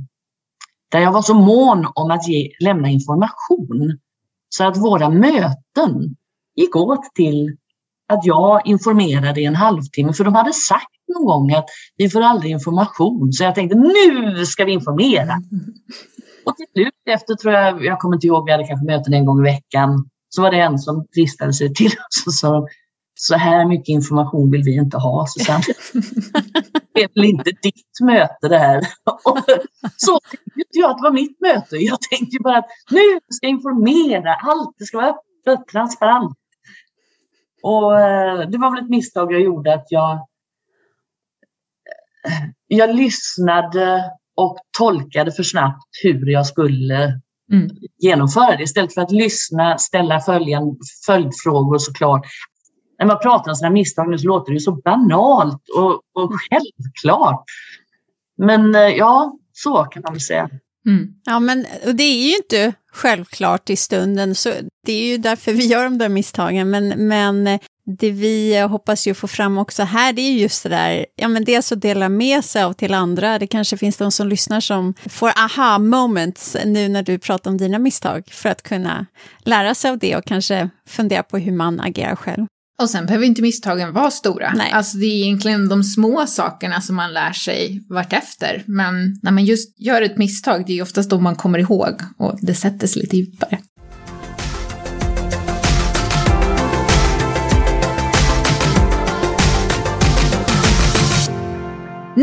där 0.91 1.01
jag 1.01 1.13
var 1.13 1.23
så 1.23 1.35
mån 1.35 1.87
om 1.95 2.11
att 2.11 2.29
ge, 2.29 2.51
lämna 2.61 2.89
information. 2.89 3.99
Så 4.49 4.65
att 4.65 4.77
våra 4.77 5.11
möten 5.11 6.17
gick 6.55 6.77
åt 6.77 7.15
till 7.15 7.57
att 8.09 8.25
jag 8.25 8.67
informerade 8.67 9.41
i 9.41 9.45
en 9.45 9.57
halvtimme. 9.57 10.13
För 10.13 10.25
de 10.25 10.35
hade 10.35 10.53
sagt 10.53 10.95
någon 11.15 11.27
gång 11.27 11.55
att 11.55 11.67
vi 11.97 12.11
får 12.11 12.21
aldrig 12.21 12.53
information. 12.53 13.33
Så 13.33 13.45
jag 13.45 13.55
tänkte 13.55 13.79
nu 13.79 14.47
ska 14.47 14.65
vi 14.65 14.73
informera. 14.73 15.43
Och 16.45 16.57
till 16.57 16.67
slut 16.73 16.95
efter 17.07 17.35
tror 17.35 17.55
jag, 17.55 17.85
jag 17.85 17.99
kommer 17.99 18.17
inte 18.17 18.27
ihåg, 18.27 18.47
vi 18.47 18.53
hade 18.53 18.67
kanske 18.67 18.87
möten 18.87 19.15
en 19.15 19.27
gång 19.27 19.39
i 19.41 19.43
veckan. 19.43 20.11
Så 20.29 20.43
var 20.43 20.51
det 20.51 20.61
en 20.61 20.79
som 20.79 21.07
dristade 21.15 21.53
sig 21.53 21.75
till 21.75 21.87
oss 21.87 22.27
och 22.27 22.35
sa 22.35 22.67
så 23.15 23.37
här 23.37 23.65
mycket 23.67 23.89
information 23.89 24.51
vill 24.51 24.63
vi 24.63 24.77
inte 24.77 24.97
ha 24.97 25.27
Susanne. 25.27 25.65
Det 26.95 27.03
är 27.03 27.09
väl 27.15 27.25
inte 27.25 27.51
ditt 27.63 28.01
möte 28.03 28.49
det 28.49 28.59
här. 28.59 28.79
Och 29.25 29.39
så 29.97 30.21
tänkte 30.21 30.61
inte 30.61 30.79
jag 30.79 30.91
att 30.91 30.97
det 30.97 31.03
var 31.03 31.13
mitt 31.13 31.41
möte. 31.41 31.77
Jag 31.77 31.99
tänkte 32.01 32.39
bara 32.41 32.59
att 32.59 32.67
nu 32.91 33.21
ska 33.29 33.47
jag 33.47 33.51
informera, 33.51 34.35
allt 34.35 34.75
det 34.79 34.85
ska 34.85 34.97
vara 34.97 35.11
öppet, 35.11 35.69
transparent. 35.69 36.37
Och 37.63 38.01
eh, 38.01 38.49
det 38.49 38.59
var 38.59 38.71
väl 38.71 38.85
ett 38.85 38.91
misstag 38.91 39.33
jag 39.33 39.41
gjorde 39.41 39.75
att 39.75 39.87
jag 39.89 40.13
eh, 42.27 42.45
jag 42.67 42.97
lyssnade 42.97 44.11
och 44.37 44.57
tolkade 44.79 45.33
för 45.33 45.43
snabbt 45.43 45.89
hur 46.03 46.27
jag 46.31 46.47
skulle 46.47 47.21
Mm. 47.53 47.71
genomföra 47.99 48.57
det 48.57 48.63
istället 48.63 48.95
för 48.95 49.01
att 49.01 49.13
lyssna, 49.13 49.79
ställa 49.79 50.21
följande, 50.21 50.77
följdfrågor 51.07 51.79
såklart. 51.79 52.27
När 52.99 53.07
man 53.07 53.19
pratar 53.19 53.51
om 53.51 53.57
sina 53.57 53.71
misstag 53.71 54.11
nu 54.11 54.19
så 54.19 54.27
låter 54.29 54.53
det 54.53 54.55
ju 54.55 54.61
så 54.61 54.73
banalt 54.73 55.63
och, 55.77 55.93
och 55.93 56.33
självklart. 56.51 57.45
Men 58.39 58.75
eh, 58.75 58.81
ja, 58.81 59.39
så 59.53 59.85
kan 59.85 60.03
man 60.03 60.13
väl 60.13 60.21
säga. 60.21 60.51
Mm. 60.87 61.09
Ja, 61.25 61.41
men 61.41 61.67
och 61.87 61.95
det 61.95 62.03
är 62.03 62.29
ju 62.29 62.37
inte 62.37 62.73
självklart 62.93 63.71
i 63.71 63.77
stunden, 63.77 64.35
så 64.35 64.53
det 64.87 64.93
är 64.93 65.07
ju 65.07 65.19
därför 65.19 65.53
vi 65.53 65.67
gör 65.67 65.85
de 65.85 65.99
där 65.99 66.09
misstagen. 66.09 66.71
Men, 66.71 67.09
men 67.09 67.59
det 67.87 68.11
vi 68.11 68.61
hoppas 68.61 69.07
ju 69.07 69.15
få 69.15 69.29
fram 69.29 69.59
också 69.59 69.83
här, 69.83 70.13
det 70.13 70.23
är 70.23 70.33
just 70.33 70.63
det 70.63 70.69
där, 70.69 71.07
ja 71.17 71.29
men 71.29 71.45
dels 71.45 71.73
att 71.73 71.83
dela 71.83 72.09
med 72.09 72.45
sig 72.45 72.63
av 72.63 72.73
till 72.73 72.95
andra, 72.95 73.39
det 73.39 73.47
kanske 73.47 73.77
finns 73.77 73.97
de 73.97 74.13
som 74.13 74.29
lyssnar 74.29 74.61
som 74.61 74.95
får 75.07 75.29
aha 75.29 75.79
moments 75.79 76.57
nu 76.65 76.89
när 76.89 77.03
du 77.03 77.19
pratar 77.19 77.51
om 77.51 77.57
dina 77.57 77.79
misstag, 77.79 78.25
för 78.31 78.49
att 78.49 78.63
kunna 78.63 79.07
lära 79.39 79.75
sig 79.75 79.91
av 79.91 79.99
det 79.99 80.17
och 80.17 80.25
kanske 80.25 80.71
fundera 80.89 81.23
på 81.23 81.39
hur 81.39 81.53
man 81.53 81.81
agerar 81.81 82.17
själv. 82.17 82.47
Och 82.79 82.91
sen 82.91 83.07
behöver 83.07 83.27
inte 83.27 83.43
misstagen 83.43 83.93
vara 83.93 84.11
stora. 84.11 84.53
Nej. 84.57 84.71
Alltså 84.73 84.97
det 84.97 85.07
är 85.07 85.25
egentligen 85.25 85.69
de 85.69 85.85
små 85.85 86.27
sakerna 86.27 86.81
som 86.81 86.97
man 86.97 87.13
lär 87.13 87.33
sig 87.33 87.83
vartefter. 87.89 88.63
Men 88.67 89.19
när 89.23 89.31
man 89.31 89.45
just 89.45 89.81
gör 89.81 90.03
ett 90.03 90.19
misstag, 90.19 90.67
det 90.67 90.79
är 90.79 90.83
oftast 90.83 91.11
då 91.11 91.21
man 91.21 91.37
kommer 91.37 91.59
ihåg 91.59 92.01
och 92.19 92.39
det 92.43 92.55
sätter 92.55 92.87
sig 92.87 93.03
lite 93.03 93.17
djupare. 93.17 93.59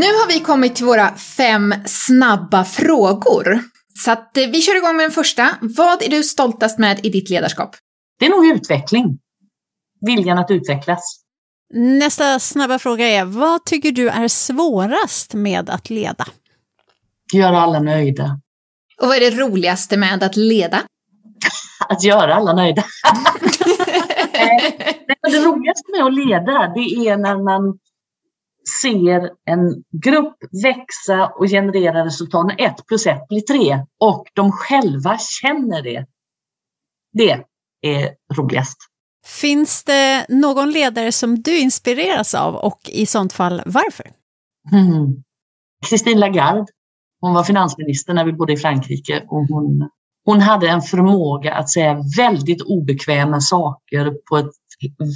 Nu 0.02 0.08
har 0.08 0.28
vi 0.28 0.40
kommit 0.40 0.76
till 0.76 0.84
våra 0.84 1.14
fem 1.16 1.74
snabba 1.86 2.64
frågor. 2.64 3.60
Så 4.04 4.10
att 4.10 4.36
eh, 4.36 4.46
vi 4.46 4.60
kör 4.60 4.76
igång 4.76 4.96
med 4.96 5.04
den 5.04 5.10
första. 5.12 5.48
Vad 5.60 6.02
är 6.02 6.08
du 6.08 6.22
stoltast 6.22 6.78
med 6.78 7.06
i 7.06 7.10
ditt 7.10 7.30
ledarskap? 7.30 7.76
Det 8.18 8.26
är 8.26 8.30
nog 8.30 8.46
utveckling. 8.46 9.18
Viljan 10.06 10.38
att 10.38 10.50
utvecklas. 10.50 11.22
Nästa 11.74 12.38
snabba 12.38 12.78
fråga 12.78 13.06
är, 13.06 13.24
vad 13.24 13.64
tycker 13.64 13.92
du 13.92 14.08
är 14.08 14.28
svårast 14.28 15.34
med 15.34 15.70
att 15.70 15.90
leda? 15.90 16.26
Göra 17.34 17.60
alla 17.60 17.80
nöjda. 17.80 18.40
Och 19.00 19.08
vad 19.08 19.16
är 19.16 19.20
det 19.20 19.30
roligaste 19.30 19.96
med 19.96 20.22
att 20.22 20.36
leda? 20.36 20.82
Att 21.88 22.04
göra 22.04 22.34
alla 22.34 22.52
nöjda. 22.52 22.84
Men 25.22 25.32
det 25.32 25.38
roligaste 25.38 25.92
med 25.92 26.06
att 26.06 26.14
leda, 26.14 26.72
det 26.74 27.08
är 27.08 27.16
när 27.16 27.44
man 27.44 27.78
ser 28.82 29.30
en 29.44 29.84
grupp 30.02 30.36
växa 30.64 31.26
och 31.26 31.46
generera 31.46 32.04
resultat. 32.04 32.46
När 32.46 32.66
ett 32.66 32.86
plus 32.86 33.06
ett 33.06 33.28
blir 33.28 33.40
tre 33.40 33.86
och 34.00 34.26
de 34.34 34.52
själva 34.52 35.18
känner 35.18 35.82
det. 35.82 36.06
Det 37.12 37.44
är 37.82 38.10
roligast. 38.34 38.78
Finns 39.26 39.84
det 39.84 40.26
någon 40.28 40.70
ledare 40.70 41.12
som 41.12 41.42
du 41.42 41.58
inspireras 41.58 42.34
av 42.34 42.54
och 42.54 42.80
i 42.88 43.06
sånt 43.06 43.32
fall 43.32 43.62
varför? 43.66 44.06
Mm. 44.72 45.22
Christine 45.88 46.20
Lagarde, 46.20 46.66
hon 47.20 47.34
var 47.34 47.44
finansminister 47.44 48.14
när 48.14 48.24
vi 48.24 48.32
bodde 48.32 48.52
i 48.52 48.56
Frankrike 48.56 49.24
och 49.28 49.46
hon, 49.48 49.88
hon 50.24 50.40
hade 50.40 50.68
en 50.68 50.82
förmåga 50.82 51.54
att 51.54 51.70
säga 51.70 52.02
väldigt 52.16 52.62
obekväma 52.62 53.40
saker 53.40 54.12
på 54.28 54.36
ett 54.36 54.50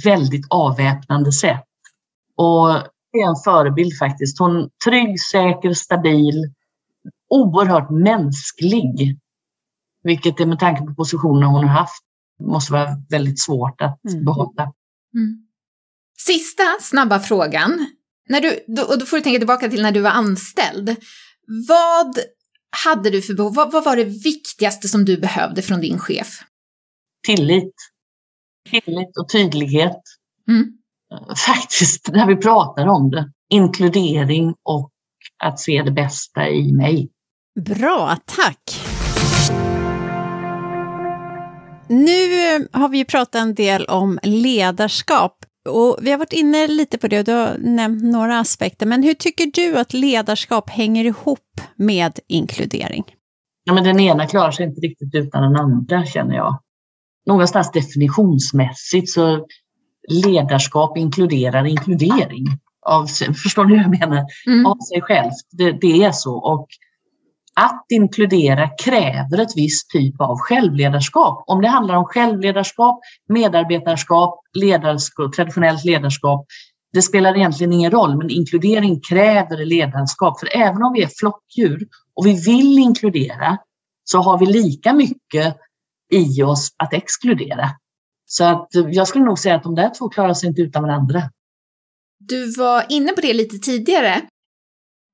väldigt 0.05 0.45
avväpnande 0.49 1.31
sätt. 1.31 1.63
Och 2.35 2.69
är 3.19 3.29
en 3.29 3.43
förebild 3.43 3.97
faktiskt. 3.97 4.39
Hon 4.39 4.69
trygg, 4.85 5.21
säker, 5.31 5.73
stabil, 5.73 6.53
oerhört 7.29 7.89
mänsklig. 7.89 9.19
Vilket 10.03 10.37
det 10.37 10.45
med 10.45 10.59
tanke 10.59 10.81
på 10.81 10.93
positionen 10.95 11.43
hon 11.43 11.63
har 11.67 11.79
haft 11.79 12.03
måste 12.39 12.73
vara 12.73 12.89
väldigt 13.09 13.39
svårt 13.41 13.81
att 13.81 13.99
Mm. 14.11 14.25
behålla. 14.25 14.63
Mm. 15.13 15.47
Sista 16.17 16.63
snabba 16.81 17.19
frågan. 17.19 17.87
När 18.29 18.41
du, 18.41 18.49
och 18.83 18.99
då 18.99 19.05
får 19.05 19.17
du 19.17 19.23
tänka 19.23 19.39
tillbaka 19.39 19.69
till 19.69 19.81
när 19.81 19.91
du 19.91 20.01
var 20.01 20.09
anställd. 20.11 20.95
Vad 21.67 22.17
hade 22.85 23.09
du 23.09 23.21
för 23.21 23.33
behov? 23.33 23.55
Vad, 23.55 23.71
vad 23.71 23.83
var 23.85 23.95
det 23.95 24.03
viktigaste 24.03 24.87
som 24.87 25.05
du 25.05 25.17
behövde 25.17 25.61
från 25.61 25.81
din 25.81 25.99
chef? 25.99 26.27
Tillit. 27.27 27.73
Tillit 28.69 29.17
och 29.17 29.29
tydlighet. 29.29 30.01
Mm. 30.47 30.76
Faktiskt, 31.47 32.09
när 32.13 32.27
vi 32.27 32.35
pratar 32.35 32.87
om 32.87 33.09
det. 33.09 33.31
Inkludering 33.49 34.53
och 34.63 34.91
att 35.43 35.59
se 35.59 35.81
det 35.83 35.91
bästa 35.91 36.49
i 36.49 36.73
mig. 36.73 37.09
Bra, 37.59 38.17
tack! 38.25 38.87
Nu 41.89 42.67
har 42.71 42.89
vi 42.89 42.97
ju 42.97 43.05
pratat 43.05 43.35
en 43.35 43.55
del 43.55 43.85
om 43.85 44.19
ledarskap 44.23 45.37
och 45.69 45.97
vi 46.01 46.11
har 46.11 46.17
varit 46.17 46.33
inne 46.33 46.67
lite 46.67 46.97
på 46.97 47.07
det 47.07 47.19
och 47.19 47.25
du 47.25 47.31
har 47.31 47.57
nämnt 47.59 48.03
några 48.03 48.39
aspekter. 48.39 48.85
Men 48.85 49.03
hur 49.03 49.13
tycker 49.13 49.45
du 49.45 49.79
att 49.79 49.93
ledarskap 49.93 50.69
hänger 50.69 51.05
ihop 51.05 51.61
med 51.75 52.19
inkludering? 52.27 53.03
Ja, 53.63 53.73
men 53.73 53.83
den 53.83 53.99
ena 53.99 54.27
klarar 54.27 54.51
sig 54.51 54.65
inte 54.65 54.81
riktigt 54.81 55.15
utan 55.15 55.41
den 55.41 55.55
andra 55.55 56.05
känner 56.05 56.35
jag. 56.35 56.61
Någonstans 57.27 57.71
definitionsmässigt 57.71 59.09
så 59.09 59.45
ledarskap 60.07 60.97
inkluderar 60.97 61.65
inkludering. 61.65 62.45
Av, 62.85 63.05
förstår 63.43 63.65
ni 63.65 63.75
hur 63.75 63.81
jag 63.81 63.99
menar? 63.99 64.25
Mm. 64.47 64.65
Av 64.65 64.77
sig 64.79 65.01
självt. 65.01 65.35
Det, 65.51 65.71
det 65.71 66.03
är 66.03 66.11
så. 66.11 66.35
Och 66.35 66.67
att 67.59 67.85
inkludera 67.89 68.69
kräver 68.83 69.37
ett 69.41 69.55
visst 69.55 69.89
typ 69.89 70.21
av 70.21 70.37
självledarskap. 70.37 71.43
Om 71.47 71.61
det 71.61 71.67
handlar 71.67 71.95
om 71.95 72.05
självledarskap, 72.05 72.99
medarbetarskap, 73.29 74.41
ledarskap, 74.53 75.33
traditionellt 75.33 75.85
ledarskap, 75.85 76.45
det 76.93 77.01
spelar 77.01 77.37
egentligen 77.37 77.73
ingen 77.73 77.91
roll, 77.91 78.17
men 78.17 78.29
inkludering 78.29 79.01
kräver 79.09 79.65
ledarskap. 79.65 80.39
För 80.39 80.57
även 80.57 80.83
om 80.83 80.93
vi 80.93 81.03
är 81.03 81.09
flockdjur 81.19 81.87
och 82.15 82.25
vi 82.25 82.45
vill 82.45 82.77
inkludera 82.77 83.57
så 84.03 84.19
har 84.21 84.39
vi 84.39 84.45
lika 84.45 84.93
mycket 84.93 85.57
i 86.11 86.43
oss 86.43 86.69
att 86.77 86.93
exkludera. 86.93 87.69
Så 88.29 88.43
att 88.43 88.75
eh, 88.75 88.85
jag 88.89 89.07
skulle 89.07 89.25
nog 89.25 89.39
säga 89.39 89.55
att 89.55 89.63
de 89.63 89.75
där 89.75 89.89
två 89.89 90.09
klarar 90.09 90.33
sig 90.33 90.49
inte 90.49 90.61
utan 90.61 90.83
varandra. 90.83 91.21
Du 92.19 92.51
var 92.51 92.85
inne 92.89 93.11
på 93.11 93.21
det 93.21 93.33
lite 93.33 93.57
tidigare. 93.57 94.21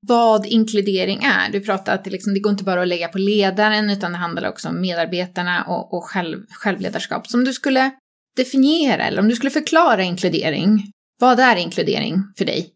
Vad 0.07 0.45
inkludering 0.45 1.23
är. 1.23 1.51
Du 1.51 1.59
pratade 1.59 1.97
att 1.97 2.03
det, 2.03 2.09
liksom, 2.09 2.33
det 2.33 2.39
går 2.39 2.51
inte 2.51 2.63
bara 2.63 2.81
att 2.81 2.87
lägga 2.87 3.07
på 3.07 3.17
ledaren 3.17 3.89
utan 3.89 4.11
det 4.11 4.17
handlar 4.17 4.49
också 4.49 4.69
om 4.69 4.81
medarbetarna 4.81 5.63
och, 5.63 5.93
och 5.93 6.03
själv, 6.03 6.45
självledarskap. 6.49 7.27
Så 7.27 7.37
om 7.37 7.43
du 7.43 7.53
skulle 7.53 7.91
definiera 8.35 9.03
eller 9.03 9.19
om 9.19 9.29
du 9.29 9.35
skulle 9.35 9.49
förklara 9.49 10.03
inkludering. 10.03 10.91
Vad 11.19 11.39
är 11.39 11.55
inkludering 11.55 12.15
för 12.37 12.45
dig? 12.45 12.69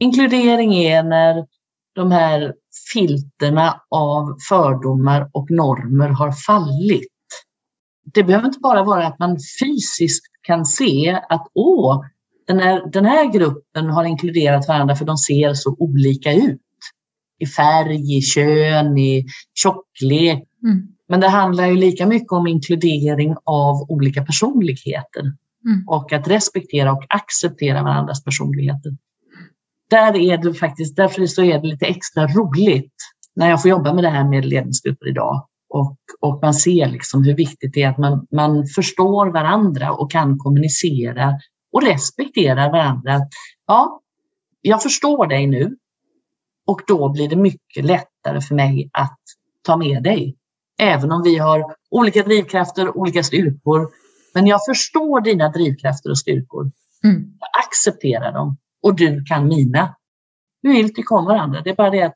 Inkludering 0.00 0.74
är 0.74 1.02
när 1.02 1.46
de 1.94 2.10
här 2.10 2.54
filterna 2.92 3.80
av 3.90 4.36
fördomar 4.48 5.30
och 5.32 5.50
normer 5.50 6.08
har 6.08 6.32
fallit. 6.32 7.19
Det 8.14 8.22
behöver 8.22 8.46
inte 8.46 8.58
bara 8.58 8.84
vara 8.84 9.06
att 9.06 9.18
man 9.18 9.36
fysiskt 9.60 10.24
kan 10.42 10.66
se 10.66 11.20
att 11.28 11.46
åh, 11.54 12.04
den 12.46 12.58
här, 12.58 12.90
den 12.92 13.04
här 13.04 13.32
gruppen 13.32 13.86
har 13.90 14.04
inkluderat 14.04 14.68
varandra 14.68 14.96
för 14.96 15.04
de 15.04 15.16
ser 15.16 15.54
så 15.54 15.76
olika 15.78 16.32
ut. 16.32 16.60
I 17.38 17.46
färg, 17.46 18.18
i 18.18 18.20
kön, 18.20 18.98
i 18.98 19.26
tjocklek. 19.54 20.44
Mm. 20.64 20.88
Men 21.08 21.20
det 21.20 21.28
handlar 21.28 21.66
ju 21.66 21.76
lika 21.76 22.06
mycket 22.06 22.32
om 22.32 22.46
inkludering 22.46 23.36
av 23.44 23.86
olika 23.88 24.24
personligheter 24.24 25.32
Mm. 25.64 25.88
och 25.88 26.12
att 26.12 26.28
respektera 26.28 26.92
och 26.92 27.04
acceptera 27.08 27.82
varandras 27.82 28.24
personligheter. 28.24 28.96
Där 29.90 30.16
är 30.16 30.38
det 30.38 30.54
faktiskt, 30.54 30.96
därför 30.96 31.26
så 31.26 31.42
är 31.42 31.58
det 31.58 31.66
lite 31.66 31.86
extra 31.86 32.26
roligt 32.26 32.94
när 33.36 33.50
jag 33.50 33.62
får 33.62 33.70
jobba 33.70 33.92
med 33.94 34.04
det 34.04 34.10
här 34.10 34.28
med 34.28 34.44
ledningsgrupper 34.44 35.08
idag 35.08 35.46
och, 35.70 35.96
och 36.20 36.38
man 36.42 36.54
ser 36.54 36.88
liksom 36.88 37.24
hur 37.24 37.36
viktigt 37.36 37.74
det 37.74 37.82
är 37.82 37.88
att 37.88 37.98
man, 37.98 38.26
man 38.30 38.66
förstår 38.66 39.26
varandra 39.26 39.92
och 39.92 40.10
kan 40.10 40.38
kommunicera 40.38 41.38
och 41.72 41.82
respektera 41.82 42.70
varandra. 42.70 43.20
Ja, 43.66 44.00
jag 44.60 44.82
förstår 44.82 45.26
dig 45.26 45.46
nu 45.46 45.76
och 46.66 46.80
då 46.86 47.08
blir 47.08 47.28
det 47.28 47.36
mycket 47.36 47.84
lättare 47.84 48.40
för 48.40 48.54
mig 48.54 48.90
att 48.92 49.18
ta 49.62 49.76
med 49.76 50.02
dig. 50.02 50.36
Även 50.80 51.12
om 51.12 51.22
vi 51.22 51.38
har 51.38 51.74
olika 51.90 52.22
drivkrafter, 52.22 52.96
olika 52.96 53.22
styrkor. 53.22 53.88
Men 54.34 54.46
jag 54.46 54.60
förstår 54.68 55.20
dina 55.20 55.48
drivkrafter 55.48 56.10
och 56.10 56.18
styrkor. 56.18 56.70
Mm. 57.04 57.32
Jag 57.40 57.64
accepterar 57.66 58.32
dem 58.32 58.56
och 58.82 58.96
du 58.96 59.24
kan 59.24 59.48
mina. 59.48 59.96
Vi 60.62 60.72
vill 60.72 60.94
tycka 60.94 61.14
om 61.14 61.24
varandra. 61.24 61.60
Det 61.60 61.70
är 61.70 61.74
bara 61.74 61.90
det 61.90 62.02
att 62.02 62.14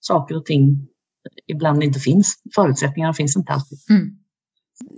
saker 0.00 0.36
och 0.36 0.44
ting 0.44 0.88
ibland 1.46 1.82
inte 1.82 2.00
finns. 2.00 2.34
Förutsättningarna 2.54 3.14
finns 3.14 3.36
inte 3.36 3.52
alltid. 3.52 3.78
Mm. 3.90 4.10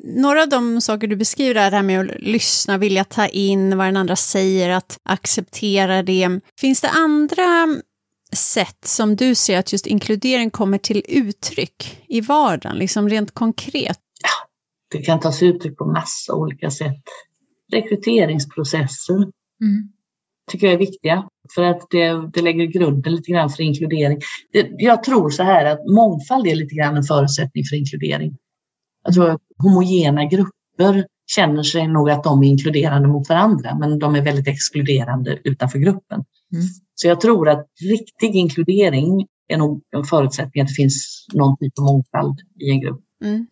Några 0.05 0.43
av 0.43 0.49
de 0.49 0.81
saker 0.81 1.07
du 1.07 1.17
beskriver, 1.17 1.61
är 1.61 1.71
det 1.71 1.77
här 1.77 1.83
med 1.83 2.01
att 2.01 2.21
lyssna, 2.21 2.79
vilja 2.79 3.05
ta 3.05 3.27
in 3.27 3.79
vad 3.79 3.87
den 3.87 3.97
andra 3.97 4.17
säger, 4.17 4.71
att 4.71 4.99
acceptera 5.03 6.03
det. 6.03 6.41
Finns 6.61 6.81
det 6.81 6.91
andra 6.91 7.69
sätt 8.33 8.79
som 8.85 9.17
du 9.17 9.35
ser 9.35 9.59
att 9.59 9.73
just 9.73 9.87
inkludering 9.87 10.51
kommer 10.51 10.79
till 10.79 11.03
uttryck 11.09 12.05
i 12.09 12.21
vardagen, 12.21 12.77
liksom 12.77 13.09
rent 13.09 13.35
konkret? 13.35 14.01
Ja, 14.23 14.49
det 14.91 15.05
kan 15.05 15.21
ta 15.21 15.33
sig 15.33 15.49
uttryck 15.49 15.79
på 15.79 15.85
massa 15.85 16.35
olika 16.35 16.71
sätt. 16.71 17.03
Rekryteringsprocesser 17.73 19.15
mm. 19.15 19.93
Tycker 20.51 20.67
jag 20.67 20.75
är 20.75 20.79
viktiga 20.79 21.29
för 21.55 21.63
att 21.63 21.87
det, 21.91 22.31
det 22.33 22.43
lägger 22.43 22.65
grunden 22.65 23.15
lite 23.15 23.33
grann 23.33 23.51
för 23.51 23.63
inkludering. 23.63 24.19
Det, 24.53 24.71
jag 24.79 25.03
tror 25.03 25.31
så 25.31 25.43
här 25.43 25.65
att 25.65 25.87
mångfald 25.87 26.47
är 26.47 26.55
lite 26.55 26.75
grann 26.75 26.97
en 26.97 27.03
förutsättning 27.03 27.65
för 27.65 27.77
inkludering. 27.77 28.37
Jag 29.05 29.15
tror 29.15 29.31
att 29.31 29.41
homogena 29.59 30.25
grupper 30.25 31.07
känner 31.27 31.63
sig 31.63 31.89
nog 31.89 32.11
att 32.11 32.25
de 32.25 32.43
är 32.43 32.49
inkluderande 32.49 33.09
mot 33.09 33.29
varandra, 33.29 33.79
men 33.79 33.99
de 33.99 34.15
är 34.15 34.23
väldigt 34.23 34.49
exkluderande 34.49 35.39
utanför 35.45 35.79
gruppen. 35.79 36.25
Mm. 36.53 36.65
Så 36.95 37.09
jag 37.09 37.21
tror 37.21 37.49
att 37.49 37.67
riktig 37.91 38.37
inkludering 38.37 39.27
är 39.49 39.57
nog 39.57 39.83
en 39.97 40.05
förutsättning 40.05 40.63
att 40.63 40.69
det 40.69 40.75
finns 40.75 41.27
någon 41.33 41.57
typ 41.57 41.73
av 41.79 41.85
mångfald 41.85 42.41
i 42.61 42.71
en 42.71 42.81
grupp. 42.81 43.01
Mm. 43.25 43.47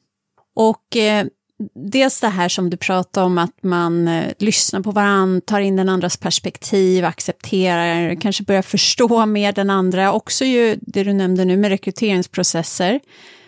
Och 0.54 0.96
eh, 0.96 1.26
dels 1.74 2.20
det 2.20 2.28
här 2.28 2.48
som 2.48 2.70
du 2.70 2.76
pratar 2.76 3.24
om, 3.24 3.38
att 3.38 3.62
man 3.62 4.08
eh, 4.08 4.32
lyssnar 4.38 4.80
på 4.80 4.90
varandra, 4.90 5.40
tar 5.40 5.60
in 5.60 5.76
den 5.76 5.88
andras 5.88 6.16
perspektiv, 6.16 7.04
accepterar, 7.04 8.14
kanske 8.20 8.44
börjar 8.44 8.62
förstå 8.62 9.26
mer 9.26 9.52
den 9.52 9.70
andra. 9.70 10.12
Också 10.12 10.44
ju 10.44 10.78
det 10.80 11.04
du 11.04 11.12
nämnde 11.12 11.44
nu 11.44 11.56
med 11.56 11.68
rekryteringsprocesser. 11.68 13.00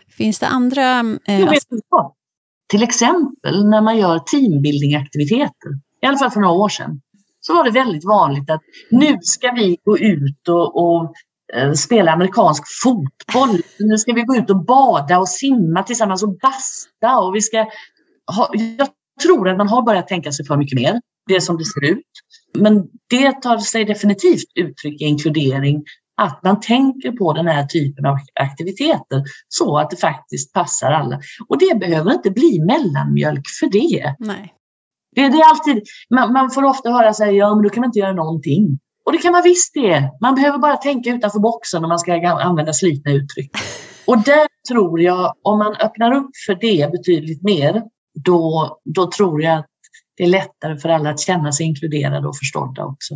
Finns 0.09 0.39
det 0.39 0.47
andra... 0.47 0.99
Eh, 1.01 1.49
vet 1.49 1.73
inte 1.73 1.87
till 2.69 2.83
exempel 2.83 3.69
när 3.69 3.81
man 3.81 3.99
gör 3.99 4.19
teambuilding-aktiviteter, 4.19 5.71
i 6.03 6.07
alla 6.07 6.19
fall 6.19 6.31
för 6.31 6.41
några 6.41 6.55
år 6.55 6.69
sedan, 6.69 7.01
så 7.41 7.55
var 7.55 7.65
det 7.65 7.71
väldigt 7.71 8.05
vanligt 8.05 8.51
att 8.51 8.61
nu 8.91 9.19
ska 9.21 9.53
vi 9.53 9.77
gå 9.85 9.99
ut 9.99 10.49
och, 10.49 10.77
och 10.77 11.13
eh, 11.55 11.73
spela 11.73 12.13
amerikansk 12.13 12.63
fotboll. 12.83 13.61
Nu 13.79 13.99
ska 13.99 14.13
vi 14.13 14.23
gå 14.23 14.37
ut 14.37 14.51
och 14.51 14.65
bada 14.65 15.19
och 15.19 15.29
simma 15.29 15.83
tillsammans 15.83 16.23
och 16.23 16.39
basta. 16.39 17.19
Och 17.19 17.35
vi 17.35 17.41
ska 17.41 17.67
ha, 18.37 18.51
jag 18.79 18.89
tror 19.23 19.49
att 19.49 19.57
man 19.57 19.69
har 19.69 19.83
börjat 19.83 20.09
tänka 20.09 20.33
sig 20.33 20.47
för 20.47 20.57
mycket 20.57 20.79
mer, 20.81 21.01
det 21.27 21.41
som 21.41 21.59
det 21.59 21.65
ser 21.65 21.85
ut. 21.85 22.05
Men 22.59 22.85
det 23.11 23.33
tar 23.33 23.59
sig 23.59 23.85
definitivt 23.85 24.49
uttryck 24.55 25.01
i 25.01 25.05
inkludering 25.05 25.83
att 26.17 26.41
man 26.43 26.61
tänker 26.61 27.13
på 27.13 27.33
den 27.33 27.47
här 27.47 27.67
typen 27.67 28.07
av 28.07 28.17
aktiviteter 28.41 29.23
så 29.49 29.79
att 29.79 29.91
det 29.91 29.97
faktiskt 29.97 30.53
passar 30.53 30.93
alla. 30.93 31.21
Och 31.49 31.59
det 31.59 31.79
behöver 31.79 32.13
inte 32.13 32.31
bli 32.31 32.61
mellanmjölk 32.67 33.45
för 33.61 33.67
det. 33.67 34.15
Nej. 34.19 34.55
Det, 35.17 35.29
det 35.29 35.39
är 35.39 35.51
alltid, 35.51 35.83
man, 36.15 36.33
man, 36.33 36.51
får 36.51 36.65
ofta 36.65 36.91
höra 36.91 37.15
sig, 37.15 37.37
ja 37.37 37.55
men 37.55 37.63
då 37.65 37.71
kan 37.71 37.81
man 37.81 37.89
inte 37.89 37.99
göra 37.99 38.13
någonting. 38.13 38.79
Och 39.05 39.13
det 39.13 39.19
kan 39.19 39.33
man 39.33 39.43
visst 39.43 39.75
det. 39.75 40.11
Man 40.21 40.35
behöver 40.35 40.59
bara 40.59 40.77
tänka 40.77 41.11
utanför 41.11 41.39
boxen 41.39 41.85
om 41.85 41.89
man 41.89 41.99
ska 41.99 42.29
använda 42.29 42.73
slitna 42.73 43.13
uttryck. 43.13 43.51
Och 44.07 44.19
där 44.19 44.47
tror 44.69 45.01
jag, 45.01 45.35
om 45.43 45.59
man 45.59 45.75
öppnar 45.77 46.13
upp 46.13 46.31
för 46.47 46.55
det 46.55 46.93
betydligt 46.93 47.43
mer, 47.43 47.83
då, 48.15 48.79
då 48.85 49.11
tror 49.11 49.43
jag 49.43 49.59
att 49.59 49.67
det 50.17 50.25
är 50.25 50.29
lättare 50.29 50.79
för 50.79 50.89
alla 50.89 51.11
att 51.11 51.21
känna 51.21 51.53
sig 51.53 51.67
inkluderade 51.67 52.29
och 52.29 52.37
förstådda 52.37 52.85
också 52.85 53.15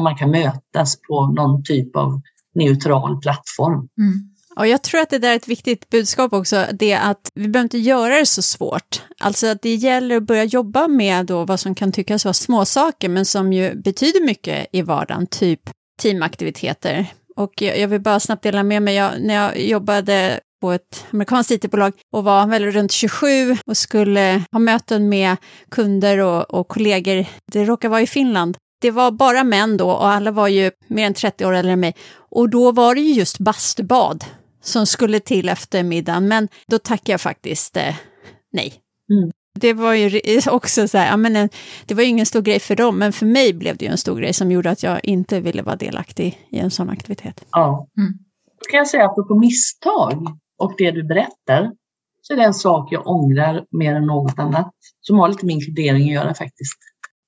och 0.00 0.02
man 0.02 0.16
kan 0.16 0.30
mötas 0.30 1.00
på 1.08 1.26
någon 1.26 1.62
typ 1.64 1.96
av 1.96 2.20
neutral 2.54 3.20
plattform. 3.20 3.88
Mm. 3.98 4.30
Och 4.56 4.66
jag 4.66 4.82
tror 4.82 5.00
att 5.00 5.10
det 5.10 5.18
där 5.18 5.30
är 5.30 5.36
ett 5.36 5.48
viktigt 5.48 5.90
budskap 5.90 6.32
också, 6.32 6.66
det 6.72 6.94
att 6.94 7.30
vi 7.34 7.48
behöver 7.48 7.64
inte 7.64 7.78
göra 7.78 8.18
det 8.18 8.26
så 8.26 8.42
svårt. 8.42 9.02
Alltså 9.18 9.46
att 9.46 9.62
det 9.62 9.74
gäller 9.74 10.16
att 10.16 10.22
börja 10.22 10.44
jobba 10.44 10.88
med 10.88 11.26
då 11.26 11.44
vad 11.44 11.60
som 11.60 11.74
kan 11.74 11.92
tyckas 11.92 12.24
vara 12.24 12.32
småsaker, 12.32 13.08
men 13.08 13.26
som 13.26 13.52
ju 13.52 13.74
betyder 13.74 14.26
mycket 14.26 14.66
i 14.72 14.82
vardagen, 14.82 15.26
typ 15.26 15.60
teamaktiviteter. 16.02 17.06
Och 17.36 17.62
jag 17.62 17.88
vill 17.88 18.00
bara 18.00 18.20
snabbt 18.20 18.42
dela 18.42 18.62
med 18.62 18.82
mig, 18.82 18.94
jag, 18.94 19.20
när 19.20 19.34
jag 19.34 19.60
jobbade 19.60 20.40
på 20.60 20.72
ett 20.72 21.06
amerikanskt 21.10 21.50
IT-bolag 21.50 21.92
och 22.12 22.24
var 22.24 22.46
väl 22.46 22.70
runt 22.70 22.92
27 22.92 23.56
och 23.66 23.76
skulle 23.76 24.42
ha 24.52 24.58
möten 24.58 25.08
med 25.08 25.36
kunder 25.70 26.18
och, 26.18 26.54
och 26.54 26.68
kollegor. 26.68 27.26
Det 27.52 27.64
råkar 27.64 27.88
vara 27.88 28.02
i 28.02 28.06
Finland 28.06 28.56
det 28.80 28.90
var 28.90 29.10
bara 29.10 29.44
män 29.44 29.76
då 29.76 29.90
och 29.90 30.08
alla 30.08 30.30
var 30.30 30.48
ju 30.48 30.70
mer 30.86 31.06
än 31.06 31.14
30 31.14 31.46
år 31.46 31.52
äldre 31.52 31.72
än 31.72 31.80
mig. 31.80 31.94
Och 32.12 32.48
då 32.48 32.72
var 32.72 32.94
det 32.94 33.00
ju 33.00 33.12
just 33.12 33.38
bastubad 33.38 34.24
som 34.62 34.86
skulle 34.86 35.20
till 35.20 35.48
efter 35.48 35.82
middagen, 35.82 36.28
men 36.28 36.48
då 36.66 36.78
tackade 36.78 37.12
jag 37.12 37.20
faktiskt 37.20 37.76
eh, 37.76 37.94
nej. 38.52 38.74
Mm. 39.10 39.30
Det 39.60 39.72
var 39.72 39.94
ju 39.94 40.20
också 40.50 40.88
så 40.88 40.98
här, 40.98 41.06
ja, 41.06 41.16
men 41.16 41.48
det 41.86 41.94
var 41.94 42.02
ju 42.02 42.08
ingen 42.08 42.26
stor 42.26 42.42
grej 42.42 42.60
för 42.60 42.76
dem, 42.76 42.98
men 42.98 43.12
för 43.12 43.26
mig 43.26 43.54
blev 43.54 43.76
det 43.76 43.84
ju 43.84 43.90
en 43.90 43.98
stor 43.98 44.16
grej 44.16 44.32
som 44.32 44.50
gjorde 44.52 44.70
att 44.70 44.82
jag 44.82 45.00
inte 45.04 45.40
ville 45.40 45.62
vara 45.62 45.76
delaktig 45.76 46.46
i 46.50 46.58
en 46.58 46.70
sån 46.70 46.90
aktivitet. 46.90 47.44
Ja. 47.50 47.88
Mm. 47.98 48.12
Då 48.58 48.70
kan 48.70 48.78
jag 48.78 48.88
säga 48.88 49.04
att 49.04 49.28
på 49.28 49.38
misstag 49.38 50.26
och 50.60 50.74
det 50.78 50.90
du 50.90 51.02
berättar, 51.02 51.72
så 52.22 52.32
är 52.32 52.36
det 52.36 52.44
en 52.44 52.54
sak 52.54 52.92
jag 52.92 53.06
ångrar 53.06 53.64
mer 53.70 53.94
än 53.94 54.06
något 54.06 54.38
annat, 54.38 54.72
som 55.00 55.18
har 55.18 55.28
lite 55.28 55.46
med 55.46 55.54
inkludering 55.54 56.02
att 56.02 56.12
göra 56.12 56.34
faktiskt 56.34 56.78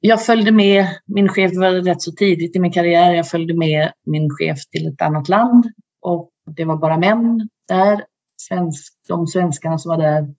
jag 0.04 0.24
följde 0.24 0.52
med 0.52 0.86
min 1.06 1.28
chef, 1.28 1.52
var 1.56 1.70
rätt 1.70 2.02
så 2.02 2.12
tidigt 2.12 2.56
i 2.56 2.58
min 2.58 2.72
karriär, 2.72 3.14
jag 3.14 3.28
följde 3.28 3.54
med 3.54 3.92
min 4.06 4.30
chef 4.30 4.58
till 4.70 4.86
ett 4.86 5.02
annat 5.02 5.28
land 5.28 5.64
och 6.00 6.30
det 6.56 6.64
var 6.64 6.76
bara 6.76 6.98
män 6.98 7.48
där. 7.68 8.04
Svensk, 8.36 8.92
de 9.08 9.26
svenskarna 9.26 9.78
som 9.78 9.88
var 9.88 9.98
där 9.98 10.34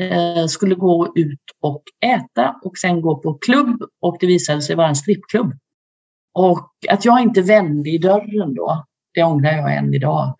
eh, 0.00 0.46
skulle 0.46 0.74
gå 0.74 1.12
ut 1.14 1.40
och 1.62 1.82
äta 2.04 2.56
och 2.64 2.78
sen 2.78 3.00
gå 3.00 3.18
på 3.18 3.34
klubb 3.34 3.82
och 4.00 4.16
det 4.20 4.26
visade 4.26 4.62
sig 4.62 4.76
vara 4.76 4.88
en 4.88 4.96
strippklubb. 4.96 5.52
Och 6.34 6.70
att 6.88 7.04
jag 7.04 7.20
inte 7.20 7.42
vände 7.42 7.90
i 7.90 7.98
dörren 7.98 8.54
då, 8.54 8.84
det 9.14 9.22
ångrar 9.22 9.52
jag 9.52 9.76
än 9.76 9.94
idag. 9.94 10.36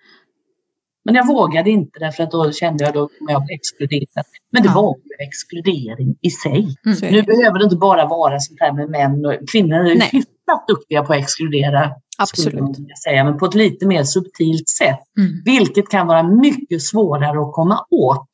Men 1.06 1.14
jag 1.14 1.26
vågade 1.26 1.70
inte 1.70 1.98
därför 1.98 2.22
att 2.22 2.30
då 2.30 2.52
kände 2.52 2.84
jag 2.84 2.94
då 2.94 3.08
kommer 3.18 3.32
jag 3.32 3.44
bli 3.44 3.54
exkluderad. 3.54 4.24
Men 4.52 4.62
det 4.62 4.68
ja. 4.68 4.74
var 4.74 4.96
ju 4.96 5.26
exkludering 5.28 6.16
i 6.22 6.30
sig. 6.30 6.76
Mm. 6.86 7.14
Nu 7.14 7.22
behöver 7.22 7.58
det 7.58 7.64
inte 7.64 7.76
bara 7.76 8.06
vara 8.06 8.40
sånt 8.40 8.60
här 8.60 8.72
med 8.72 8.90
män 8.90 9.26
och 9.26 9.48
kvinnor 9.52 9.76
är 9.76 9.94
Nej. 9.94 10.08
hyfsat 10.12 10.66
duktiga 10.68 11.02
på 11.02 11.12
att 11.12 11.18
exkludera. 11.18 11.92
Absolut. 12.18 12.76
Säga, 13.04 13.24
men 13.24 13.38
på 13.38 13.46
ett 13.46 13.54
lite 13.54 13.86
mer 13.86 14.04
subtilt 14.04 14.68
sätt. 14.68 15.00
Mm. 15.18 15.42
Vilket 15.44 15.88
kan 15.88 16.06
vara 16.06 16.22
mycket 16.22 16.82
svårare 16.82 17.40
att 17.40 17.52
komma 17.52 17.86
åt. 17.90 18.30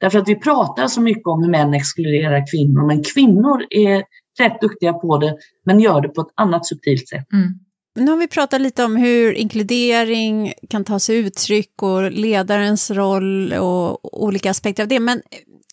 Därför 0.00 0.18
att 0.18 0.28
vi 0.28 0.36
pratar 0.36 0.86
så 0.86 1.00
mycket 1.00 1.26
om 1.26 1.42
hur 1.42 1.50
män 1.50 1.74
exkluderar 1.74 2.44
kvinnor, 2.50 2.86
men 2.86 3.02
kvinnor 3.14 3.64
är 3.70 4.04
rätt 4.40 4.60
duktiga 4.60 4.92
på 4.92 5.18
det, 5.18 5.36
men 5.64 5.80
gör 5.80 6.00
det 6.00 6.08
på 6.08 6.20
ett 6.20 6.32
annat 6.34 6.66
subtilt 6.66 7.08
sätt. 7.08 7.32
Mm. 7.32 7.48
Nu 7.98 8.10
har 8.10 8.18
vi 8.18 8.28
pratat 8.28 8.60
lite 8.60 8.84
om 8.84 8.96
hur 8.96 9.32
inkludering 9.32 10.52
kan 10.70 10.84
ta 10.84 10.98
sig 10.98 11.16
uttryck 11.16 11.82
och 11.82 12.12
ledarens 12.12 12.90
roll 12.90 13.52
och 13.52 14.22
olika 14.22 14.50
aspekter 14.50 14.82
av 14.82 14.88
det. 14.88 15.00
Men 15.00 15.22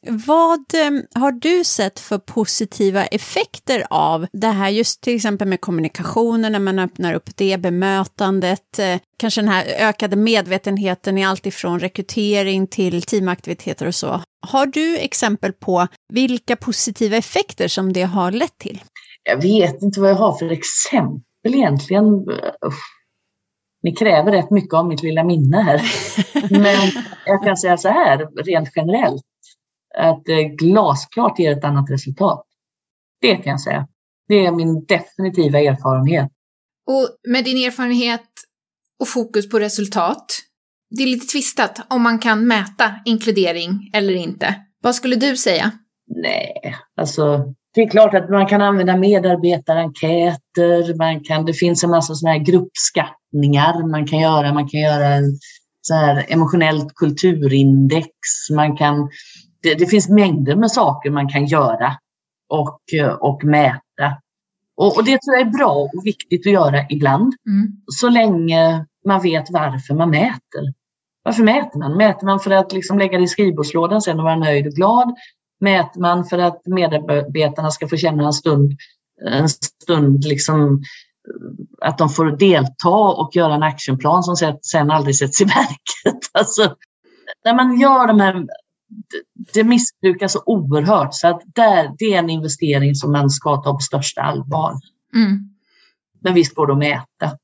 vad 0.07 0.73
ehm, 0.73 1.03
har 1.15 1.31
du 1.31 1.63
sett 1.63 1.99
för 1.99 2.17
positiva 2.17 3.05
effekter 3.05 3.83
av 3.89 4.27
det 4.33 4.47
här, 4.47 4.69
just 4.69 5.01
till 5.01 5.15
exempel 5.15 5.47
med 5.47 5.61
kommunikationen, 5.61 6.51
när 6.51 6.59
man 6.59 6.79
öppnar 6.79 7.13
upp 7.13 7.29
det, 7.35 7.57
bemötandet, 7.57 8.79
eh, 8.79 8.99
kanske 9.17 9.41
den 9.41 9.49
här 9.49 9.65
ökade 9.79 10.15
medvetenheten 10.15 11.17
i 11.17 11.25
allt 11.25 11.45
ifrån 11.45 11.79
rekrytering 11.79 12.67
till 12.67 13.01
teamaktiviteter 13.01 13.87
och 13.87 13.95
så. 13.95 14.21
Har 14.47 14.65
du 14.65 14.97
exempel 14.97 15.53
på 15.53 15.87
vilka 16.13 16.55
positiva 16.55 17.17
effekter 17.17 17.67
som 17.67 17.93
det 17.93 18.03
har 18.03 18.31
lett 18.31 18.57
till? 18.57 18.81
Jag 19.23 19.41
vet 19.41 19.81
inte 19.81 19.99
vad 19.99 20.09
jag 20.09 20.15
har 20.15 20.37
för 20.37 20.51
exempel 20.51 21.21
väl 21.45 21.55
egentligen... 21.55 22.05
Usch, 22.65 22.83
ni 23.83 23.95
kräver 23.95 24.31
rätt 24.31 24.51
mycket 24.51 24.73
av 24.73 24.87
mitt 24.87 25.03
lilla 25.03 25.23
minne 25.23 25.61
här. 25.61 25.81
Men 26.49 27.03
jag 27.25 27.43
kan 27.43 27.57
säga 27.57 27.77
så 27.77 27.89
här, 27.89 28.43
rent 28.43 28.69
generellt, 28.75 29.23
att 29.97 30.23
glasklart 30.57 31.39
ger 31.39 31.51
ett 31.51 31.63
annat 31.63 31.89
resultat. 31.89 32.45
Det 33.21 33.35
kan 33.35 33.51
jag 33.51 33.61
säga. 33.61 33.87
Det 34.27 34.45
är 34.45 34.51
min 34.51 34.85
definitiva 34.85 35.59
erfarenhet. 35.59 36.31
Och 36.87 37.31
med 37.31 37.45
din 37.45 37.67
erfarenhet 37.67 38.29
och 38.99 39.07
fokus 39.07 39.49
på 39.49 39.59
resultat, 39.59 40.25
det 40.89 41.03
är 41.03 41.07
lite 41.07 41.27
tvistat 41.27 41.85
om 41.89 42.01
man 42.01 42.19
kan 42.19 42.47
mäta 42.47 42.91
inkludering 43.05 43.91
eller 43.93 44.13
inte. 44.13 44.55
Vad 44.81 44.95
skulle 44.95 45.15
du 45.15 45.37
säga? 45.37 45.71
Nej, 46.07 46.75
alltså 46.95 47.53
det 47.75 47.81
är 47.81 47.89
klart 47.89 48.13
att 48.13 48.29
man 48.29 48.47
kan 48.47 48.61
använda 48.61 48.97
medarbetarenkäter, 48.97 50.97
man 50.97 51.23
kan, 51.23 51.45
det 51.45 51.53
finns 51.53 51.83
en 51.83 51.89
massa 51.89 52.15
sådana 52.15 52.37
här 52.37 52.45
gruppskattningar 52.45 53.87
man 53.87 54.07
kan 54.07 54.19
göra. 54.19 54.53
Man 54.53 54.67
kan 54.67 54.79
göra 54.79 55.07
en 55.07 55.39
så 55.81 55.93
här 55.93 56.25
emotionellt 56.27 56.95
kulturindex. 56.95 58.09
Man 58.55 58.77
kan, 58.77 59.09
det, 59.63 59.73
det, 59.73 59.85
finns 59.85 60.09
mängder 60.09 60.55
med 60.55 60.71
saker 60.71 61.09
man 61.09 61.29
kan 61.29 61.45
göra 61.45 61.93
och, 62.49 62.79
och 63.19 63.43
mäta. 63.43 64.21
Och, 64.77 64.97
och, 64.97 65.03
det 65.03 65.21
tror 65.21 65.35
jag 65.37 65.47
är 65.47 65.57
bra 65.57 65.73
och 65.73 66.05
viktigt 66.05 66.47
att 66.47 66.53
göra 66.53 66.85
ibland, 66.89 67.33
mm. 67.47 67.67
så 67.87 68.09
länge 68.09 68.85
man 69.05 69.21
vet 69.21 69.51
varför 69.51 69.93
man 69.93 70.09
mäter. 70.09 70.73
Varför 71.23 71.43
mäter 71.43 71.79
man? 71.79 71.97
Mäter 71.97 72.25
man 72.25 72.39
för 72.39 72.51
att 72.51 72.73
liksom 72.73 72.99
lägga 72.99 73.17
det 73.17 73.23
i 73.23 73.27
skrivbordslådan 73.27 74.01
sen 74.01 74.19
och 74.19 74.23
vara 74.23 74.35
nöjd 74.35 74.67
och 74.67 74.73
glad? 74.73 75.15
Mäter 75.59 76.01
man 76.01 76.25
för 76.25 76.37
att 76.37 76.61
medarbetarna 76.65 77.71
ska 77.71 77.87
få 77.87 77.97
känna 77.97 78.25
en 78.25 78.33
stund, 78.33 78.71
en 79.29 79.49
stund 79.49 80.23
liksom 80.23 80.83
att 81.81 81.97
de 81.97 82.09
får 82.09 82.37
delta 82.37 82.89
och 82.89 83.35
göra 83.35 83.55
en 83.55 83.63
actionplan 83.63 84.23
som 84.23 84.57
sen 84.61 84.91
aldrig 84.91 85.17
sätts 85.17 85.41
i 85.41 85.43
verket. 85.45 86.29
Alltså, 86.31 86.75
när 87.45 87.55
man 87.55 87.79
gör 87.79 88.07
de 88.07 88.19
här, 88.19 88.45
det 89.53 89.63
missbrukas 89.63 90.33
så 90.33 90.43
oerhört 90.45 91.13
så 91.13 91.27
att 91.27 91.41
där, 91.45 91.91
det 91.97 92.13
är 92.13 92.19
en 92.19 92.29
investering 92.29 92.95
som 92.95 93.11
man 93.11 93.29
ska 93.29 93.55
ta 93.55 93.73
på 93.73 93.79
största 93.79 94.21
allvar. 94.21 94.73
Mm. 95.15 95.39
Men 96.21 96.33
visst 96.33 96.55
går 96.55 96.67
det 96.67 96.73
att 96.73 96.79
mäta. 96.79 97.37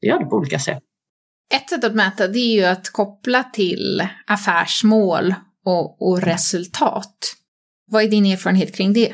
Det 0.00 0.06
gör 0.06 0.18
det 0.18 0.26
på 0.26 0.36
olika 0.36 0.58
sätt. 0.58 0.82
Ett 1.54 1.70
sätt 1.70 1.84
att 1.84 1.94
mäta 1.94 2.28
det 2.28 2.38
är 2.38 2.54
ju 2.54 2.64
att 2.64 2.90
koppla 2.92 3.42
till 3.42 4.08
affärsmål 4.26 5.34
och, 5.64 6.02
och 6.02 6.22
resultat. 6.22 7.16
Vad 7.86 8.04
är 8.04 8.08
din 8.08 8.26
erfarenhet 8.26 8.76
kring 8.76 8.92
det? 8.92 9.12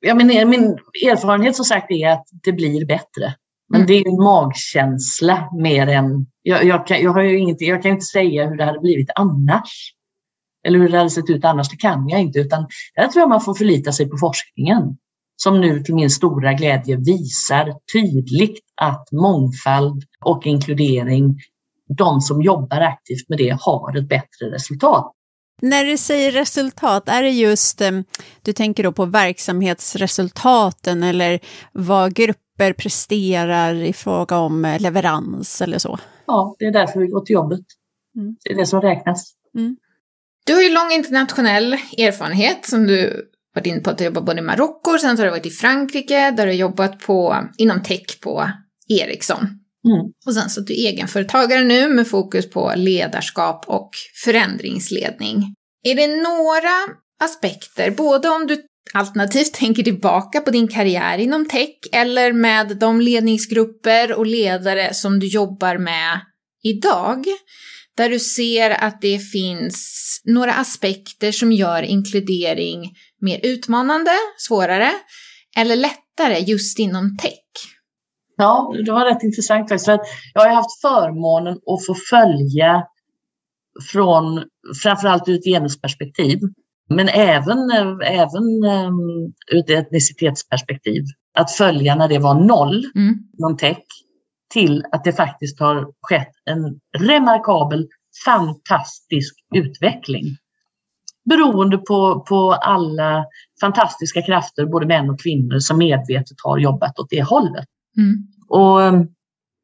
Ja, 0.00 0.14
min, 0.14 0.26
min 0.26 0.78
erfarenhet 1.06 1.56
som 1.56 1.64
sagt 1.64 1.90
är 1.90 2.08
att 2.08 2.24
det 2.44 2.52
blir 2.52 2.86
bättre. 2.86 3.34
Men 3.68 3.80
mm. 3.80 3.86
det 3.86 3.94
är 3.94 4.08
en 4.08 4.24
magkänsla 4.24 5.48
mer 5.58 5.86
än... 5.86 6.26
Jag, 6.42 6.64
jag, 6.64 6.86
kan, 6.86 7.00
jag, 7.00 7.10
har 7.10 7.22
ju 7.22 7.38
inget, 7.38 7.60
jag 7.60 7.82
kan 7.82 7.90
inte 7.90 8.04
säga 8.04 8.48
hur 8.48 8.56
det 8.56 8.64
hade 8.64 8.80
blivit 8.80 9.10
annars. 9.14 9.92
Eller 10.66 10.78
hur 10.78 10.88
det 10.88 10.98
hade 10.98 11.10
sett 11.10 11.30
ut 11.30 11.44
annars, 11.44 11.68
det 11.68 11.76
kan 11.76 12.08
jag 12.08 12.20
inte. 12.20 12.38
Utan 12.38 12.66
jag 12.94 13.12
tror 13.12 13.28
man 13.28 13.40
får 13.40 13.54
förlita 13.54 13.92
sig 13.92 14.10
på 14.10 14.16
forskningen. 14.16 14.82
Som 15.36 15.60
nu 15.60 15.80
till 15.80 15.94
min 15.94 16.10
stora 16.10 16.52
glädje 16.52 16.96
visar 16.96 17.72
tydligt 17.92 18.58
att 18.80 19.12
mångfald 19.12 20.04
och 20.24 20.46
inkludering, 20.46 21.38
de 21.98 22.20
som 22.20 22.42
jobbar 22.42 22.80
aktivt 22.80 23.28
med 23.28 23.38
det, 23.38 23.56
har 23.60 23.98
ett 23.98 24.08
bättre 24.08 24.50
resultat. 24.54 25.12
När 25.62 25.84
du 25.84 25.96
säger 25.96 26.32
resultat, 26.32 27.08
är 27.08 27.22
det 27.22 27.30
just, 27.30 27.80
eh, 27.80 27.90
du 28.42 28.52
tänker 28.52 28.82
då 28.82 28.92
på 28.92 29.04
verksamhetsresultaten 29.04 31.02
eller 31.02 31.40
vad 31.72 32.14
grupper 32.14 32.72
presterar 32.72 33.74
i 33.74 33.92
fråga 33.92 34.38
om 34.38 34.64
eh, 34.64 34.80
leverans 34.80 35.62
eller 35.62 35.78
så? 35.78 35.98
Ja, 36.26 36.56
det 36.58 36.64
är 36.64 36.72
därför 36.72 37.00
vi 37.00 37.06
går 37.06 37.20
till 37.20 37.34
jobbet. 37.34 37.64
Mm. 38.16 38.36
Det 38.44 38.52
är 38.52 38.56
det 38.56 38.66
som 38.66 38.80
räknas. 38.80 39.32
Mm. 39.54 39.76
Du 40.46 40.54
har 40.54 40.62
ju 40.62 40.74
lång 40.74 40.90
internationell 40.92 41.72
erfarenhet 41.98 42.66
som 42.66 42.86
du 42.86 43.30
varit 43.54 43.66
inne 43.66 43.80
på 43.80 43.90
att 43.90 43.98
du 43.98 44.04
jobbat 44.04 44.24
både 44.24 44.38
i 44.38 44.42
Marocko, 44.42 44.98
sen 44.98 45.18
har 45.18 45.24
du 45.24 45.30
varit 45.30 45.46
i 45.46 45.50
Frankrike 45.50 46.30
där 46.30 46.46
du 46.46 46.52
har 46.52 46.56
jobbat 46.56 46.98
på, 46.98 47.36
inom 47.58 47.82
tech 47.82 48.20
på 48.20 48.50
Ericsson. 48.88 49.65
Mm. 49.86 50.12
Och 50.26 50.34
sen 50.34 50.50
så 50.50 50.60
att 50.60 50.66
du 50.66 50.72
är 50.72 50.88
egenföretagare 50.88 51.64
nu 51.64 51.88
med 51.88 52.08
fokus 52.08 52.50
på 52.50 52.72
ledarskap 52.76 53.64
och 53.68 53.90
förändringsledning. 54.24 55.54
Är 55.82 55.94
det 55.94 56.06
några 56.06 56.96
aspekter, 57.24 57.90
både 57.90 58.28
om 58.28 58.46
du 58.46 58.62
alternativt 58.94 59.54
tänker 59.54 59.82
tillbaka 59.82 60.40
på 60.40 60.50
din 60.50 60.68
karriär 60.68 61.18
inom 61.18 61.48
tech 61.48 61.76
eller 61.92 62.32
med 62.32 62.76
de 62.76 63.00
ledningsgrupper 63.00 64.12
och 64.12 64.26
ledare 64.26 64.94
som 64.94 65.20
du 65.20 65.26
jobbar 65.26 65.78
med 65.78 66.20
idag, 66.62 67.24
där 67.96 68.10
du 68.10 68.18
ser 68.18 68.70
att 68.70 69.00
det 69.00 69.18
finns 69.18 70.02
några 70.24 70.52
aspekter 70.52 71.32
som 71.32 71.52
gör 71.52 71.82
inkludering 71.82 72.92
mer 73.20 73.40
utmanande, 73.42 74.12
svårare 74.38 74.92
eller 75.56 75.76
lättare 75.76 76.38
just 76.38 76.78
inom 76.78 77.16
tech? 77.16 77.75
Ja, 78.36 78.74
det 78.84 78.92
var 78.92 79.04
rätt 79.04 79.22
intressant 79.22 79.68
faktiskt. 79.68 79.86
För 79.86 80.00
jag 80.34 80.42
har 80.42 80.54
haft 80.54 80.80
förmånen 80.80 81.52
att 81.52 81.86
få 81.86 81.94
följa 82.10 82.86
från 83.92 84.44
framförallt 84.82 85.28
ur 85.28 85.34
ett 85.34 85.44
genusperspektiv, 85.44 86.38
men 86.88 87.08
även, 87.08 87.70
även 88.04 88.64
um, 88.64 89.32
ur 89.52 89.58
ett 89.58 89.70
etnicitetsperspektiv. 89.70 91.02
Att 91.38 91.50
följa 91.50 91.94
när 91.94 92.08
det 92.08 92.18
var 92.18 92.34
noll 92.34 92.84
mm. 92.94 93.14
inom 93.38 93.56
tech 93.56 93.84
till 94.52 94.84
att 94.92 95.04
det 95.04 95.12
faktiskt 95.12 95.60
har 95.60 95.92
skett 96.00 96.32
en 96.44 96.80
remarkabel, 96.98 97.88
fantastisk 98.24 99.34
utveckling. 99.54 100.24
Beroende 101.30 101.78
på, 101.78 102.24
på 102.28 102.52
alla 102.52 103.24
fantastiska 103.60 104.22
krafter, 104.22 104.66
både 104.66 104.86
män 104.86 105.10
och 105.10 105.20
kvinnor, 105.20 105.58
som 105.58 105.78
medvetet 105.78 106.36
har 106.44 106.58
jobbat 106.58 106.98
åt 106.98 107.10
det 107.10 107.22
hållet. 107.22 107.66
Mm. 107.98 108.26
Och, 108.48 108.80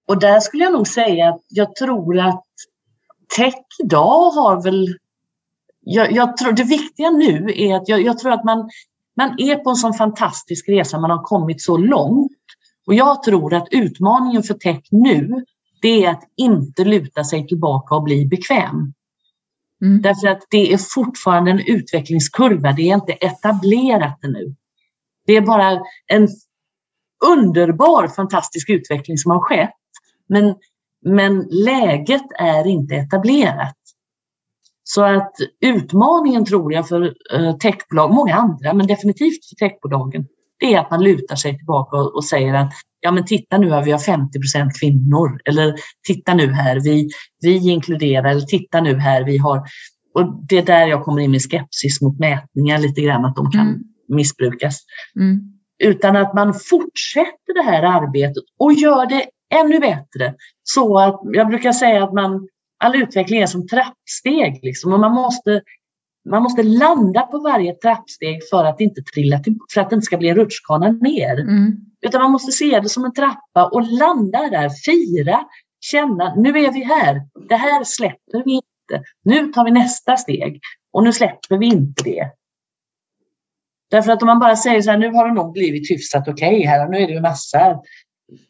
och 0.09 0.21
där 0.21 0.41
skulle 0.41 0.65
jag 0.65 0.73
nog 0.73 0.87
säga 0.87 1.29
att 1.29 1.43
jag 1.49 1.77
tror 1.77 2.19
att 2.19 2.45
tech 3.37 3.55
idag 3.85 4.31
har 4.31 4.63
väl... 4.63 4.97
Jag, 5.85 6.13
jag 6.13 6.37
tror 6.37 6.53
det 6.53 6.65
viktiga 6.65 7.11
nu 7.11 7.53
är 7.57 7.77
att 7.77 7.89
jag, 7.89 8.03
jag 8.03 8.19
tror 8.19 8.33
att 8.33 8.45
man, 8.45 8.71
man 9.17 9.35
är 9.39 9.57
på 9.57 9.71
en 9.71 9.77
sån 9.77 9.95
fantastisk 9.95 10.69
resa, 10.69 11.01
man 11.01 11.11
har 11.11 11.23
kommit 11.23 11.63
så 11.63 11.77
långt. 11.77 12.33
Och 12.87 12.95
jag 12.95 13.23
tror 13.23 13.55
att 13.55 13.69
utmaningen 13.71 14.43
för 14.43 14.55
tech 14.55 14.83
nu, 14.91 15.45
det 15.83 16.05
är 16.05 16.11
att 16.11 16.23
inte 16.37 16.85
luta 16.85 17.25
sig 17.25 17.47
tillbaka 17.47 17.95
och 17.95 18.03
bli 18.03 18.27
bekväm. 18.27 18.95
Mm. 19.83 20.03
Därför 20.03 20.29
att 20.29 20.43
det 20.51 20.73
är 20.73 20.79
fortfarande 20.79 21.51
en 21.51 21.61
utvecklingskurva, 21.61 22.73
det 22.73 22.83
är 22.83 22.95
inte 22.95 23.13
etablerat 23.13 24.25
ännu. 24.25 24.55
Det 25.27 25.37
är 25.37 25.41
bara 25.41 25.81
en 26.07 26.29
underbar, 27.31 28.09
fantastisk 28.09 28.71
utveckling 28.71 29.19
som 29.19 29.31
har 29.31 29.41
skett. 29.41 29.75
Men, 30.29 30.55
men 31.05 31.47
läget 31.51 32.27
är 32.39 32.67
inte 32.67 32.95
etablerat. 32.95 33.77
Så 34.85 35.05
att 35.05 35.33
utmaningen 35.61 36.45
tror 36.45 36.73
jag 36.73 36.89
för 36.89 37.15
eh, 37.35 37.57
techbolag, 37.57 38.15
många 38.15 38.35
andra, 38.35 38.73
men 38.73 38.87
definitivt 38.87 39.49
för 39.49 39.69
techbolagen, 39.69 40.27
det 40.59 40.75
är 40.75 40.81
att 40.81 40.91
man 40.91 41.05
lutar 41.05 41.37
sig 41.37 41.57
tillbaka 41.57 41.97
och, 41.97 42.25
säger 42.25 42.55
att 42.55 42.73
ja 43.01 43.13
men 43.13 43.25
titta 43.25 43.59
nu 43.59 43.71
här, 43.71 43.85
vi 43.85 43.91
har 43.91 43.99
50% 43.99 44.71
kvinnor. 44.81 45.41
Eller 45.45 45.75
titta 46.07 46.35
nu 46.35 46.53
här, 46.53 46.81
vi, 46.81 47.09
vi 47.41 47.71
inkluderar. 47.71 48.31
Eller 48.31 48.41
titta 48.41 48.81
nu 48.81 48.99
här, 48.99 49.25
vi 49.25 49.39
har... 49.39 49.63
Och 50.15 50.47
det 50.49 50.59
är 50.59 50.63
där 50.63 50.87
jag 50.87 51.05
kommer 51.05 51.23
in 51.23 51.31
med 51.31 51.43
skepsis 51.43 52.01
mot 52.01 52.19
mätningar 52.19 52.79
lite 52.79 53.01
grann, 53.01 53.25
att 53.25 53.37
de 53.37 53.51
kan 53.51 53.69
mm. 53.69 53.83
missbrukas. 54.09 54.79
Mm 55.17 55.52
utan 55.83 56.17
att 56.17 56.35
man 56.35 56.55
fortsätter 56.55 57.55
det 57.55 57.63
här 57.63 57.83
arbetet 57.83 58.45
och 58.59 58.73
gör 58.73 59.07
det 59.07 59.27
ännu 59.55 59.81
bättre. 59.81 60.35
Så 60.63 60.99
att 60.99 61.21
jag 61.23 61.49
brukar 61.49 61.73
säga 61.73 62.05
att 62.05 62.13
man, 62.13 62.49
all 62.85 62.97
utveckling 62.97 63.41
är 63.41 63.47
som 63.47 63.69
trappsteg 63.69 64.61
liksom, 64.63 64.93
och 64.93 65.01
man 65.01 65.13
måste, 65.13 65.63
man 66.31 66.43
måste 66.43 66.63
landa 66.63 67.21
på 67.21 67.39
varje 67.39 67.75
trappsteg 67.75 68.41
för 68.51 68.65
att 68.65 68.81
inte 68.81 69.03
trilla 69.03 69.39
till, 69.39 69.59
för 69.75 69.81
att 69.81 69.91
det 69.91 69.95
inte 69.95 70.07
ska 70.07 70.17
bli 70.17 70.35
rutschkana 70.35 70.89
ner. 70.89 71.41
Mm. 71.41 71.73
Utan 72.07 72.23
man 72.23 72.33
måste 72.33 72.53
se 72.53 72.81
det 72.81 72.89
som 72.89 73.05
en 73.05 73.15
trappa 73.15 73.69
och 73.73 73.83
landa 73.83 74.39
där, 74.39 74.71
fira, 74.71 75.41
känna, 75.81 76.35
nu 76.35 76.49
är 76.49 76.73
vi 76.73 76.85
här, 76.85 77.21
det 77.49 77.57
här 77.57 77.85
släpper 77.85 78.45
vi 78.45 78.53
inte, 78.53 79.09
nu 79.25 79.53
tar 79.53 79.65
vi 79.65 79.71
nästa 79.71 80.17
steg 80.17 80.61
och 80.93 81.05
nu 81.05 81.13
släpper 81.13 81.59
vi 81.59 81.67
inte 81.67 82.03
det. 82.03 82.31
Därför 83.93 84.13
att 84.13 84.23
om 84.23 84.27
man 84.27 84.39
bara 84.39 84.57
säger 84.57 84.83
så 84.83 84.91
här, 84.91 84.99
nu 84.99 85.11
har 85.13 85.29
det 85.29 85.35
nog 85.35 85.53
blivit 85.53 85.91
hyfsat 85.91 86.29
okej 86.29 86.57
okay 86.57 86.67
här 86.67 86.89
nu 86.89 86.97
är 86.97 87.07
det 87.07 87.13
ju 87.13 87.21
massa, 87.21 87.79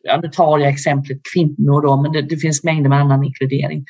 ja 0.02 0.20
nu 0.22 0.28
tar 0.28 0.58
jag 0.58 0.68
exemplet 0.68 1.18
kvinnor 1.34 1.82
då, 1.82 2.02
men 2.02 2.12
det, 2.12 2.22
det, 2.22 2.36
finns 2.36 2.64
mängder 2.64 2.88
med 2.88 2.98
annan 2.98 3.24
inkludering. 3.24 3.84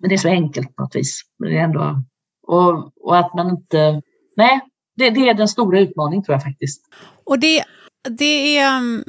Men 0.00 0.08
det 0.08 0.14
är 0.14 0.18
så 0.18 0.28
enkelt 0.28 0.76
på 0.76 0.82
något 0.82 0.96
vis. 0.96 1.20
Men 1.38 1.50
det 1.50 1.58
är 1.58 1.64
ändå, 1.64 2.02
och, 2.46 2.92
och 3.00 3.18
att 3.18 3.34
man 3.34 3.50
inte, 3.50 4.02
nej, 4.36 4.60
det, 4.96 5.10
det 5.10 5.28
är 5.28 5.34
den 5.34 5.48
stora 5.48 5.80
utmaningen 5.80 6.24
tror 6.24 6.34
jag 6.34 6.42
faktiskt. 6.42 6.82
Och 7.24 7.38
det 7.38 7.64
det 8.08 8.58
är 8.58 8.76
um, 8.76 9.04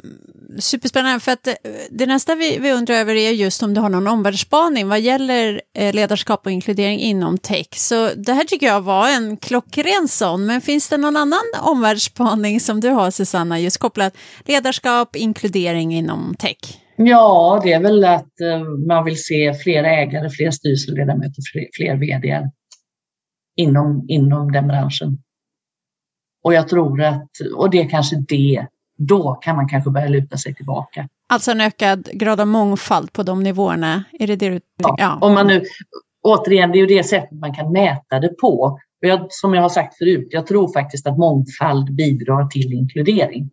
superspännande, 0.58 1.20
för 1.20 1.32
att 1.32 1.42
det, 1.42 1.56
det 1.90 2.06
nästa 2.06 2.34
vi, 2.34 2.58
vi 2.58 2.72
undrar 2.72 2.94
över 2.94 3.14
är 3.14 3.30
just 3.30 3.62
om 3.62 3.74
du 3.74 3.80
har 3.80 3.88
någon 3.88 4.06
omvärldsspaning 4.06 4.88
vad 4.88 5.00
gäller 5.00 5.60
eh, 5.74 5.94
ledarskap 5.94 6.46
och 6.46 6.52
inkludering 6.52 7.00
inom 7.00 7.38
tech. 7.38 7.66
Så 7.70 8.10
det 8.14 8.32
här 8.32 8.44
tycker 8.44 8.66
jag 8.66 8.80
var 8.80 9.08
en 9.08 9.36
klockren 9.36 10.08
sån, 10.08 10.46
men 10.46 10.60
finns 10.60 10.88
det 10.88 10.96
någon 10.96 11.16
annan 11.16 11.42
omvärldsspaning 11.60 12.60
som 12.60 12.80
du 12.80 12.88
har, 12.88 13.10
Susanna, 13.10 13.60
just 13.60 13.78
kopplat 13.78 14.16
ledarskap, 14.44 15.16
inkludering 15.16 15.94
inom 15.94 16.34
tech? 16.38 16.78
Ja, 16.96 17.60
det 17.64 17.72
är 17.72 17.80
väl 17.80 18.04
att 18.04 18.40
eh, 18.40 18.64
man 18.88 19.04
vill 19.04 19.24
se 19.24 19.54
fler 19.54 19.84
ägare, 19.84 20.30
fler 20.30 20.50
styrelseledamöter, 20.50 21.42
fler, 21.52 21.66
fler 21.76 21.96
vd 21.96 22.50
inom, 23.56 24.06
inom 24.08 24.52
den 24.52 24.68
branschen. 24.68 25.18
Och 26.44 26.54
jag 26.54 26.68
tror 26.68 27.02
att, 27.02 27.30
och 27.56 27.70
det 27.70 27.80
är 27.80 27.88
kanske 27.88 28.16
det 28.28 28.66
då 28.98 29.34
kan 29.34 29.56
man 29.56 29.68
kanske 29.68 29.90
börja 29.90 30.08
luta 30.08 30.36
sig 30.36 30.54
tillbaka. 30.54 31.08
Alltså 31.28 31.50
en 31.50 31.60
ökad 31.60 32.08
grad 32.12 32.40
av 32.40 32.46
mångfald 32.46 33.12
på 33.12 33.22
de 33.22 33.42
nivåerna? 33.42 34.04
Är 34.12 34.26
det 34.26 34.36
det 34.36 34.50
du... 34.50 34.60
Ja, 34.76 34.94
ja. 34.98 35.18
Om 35.20 35.34
man 35.34 35.46
nu, 35.46 35.64
återigen, 36.22 36.72
det 36.72 36.78
är 36.78 36.80
ju 36.80 36.86
det 36.86 37.04
sättet 37.04 37.40
man 37.40 37.54
kan 37.54 37.72
mäta 37.72 38.20
det 38.20 38.28
på. 38.28 38.78
Och 39.02 39.08
jag, 39.08 39.26
som 39.30 39.54
jag 39.54 39.62
har 39.62 39.68
sagt 39.68 39.98
förut, 39.98 40.28
jag 40.30 40.46
tror 40.46 40.72
faktiskt 40.72 41.06
att 41.06 41.18
mångfald 41.18 41.94
bidrar 41.94 42.46
till 42.46 42.72
inkludering. 42.72 43.50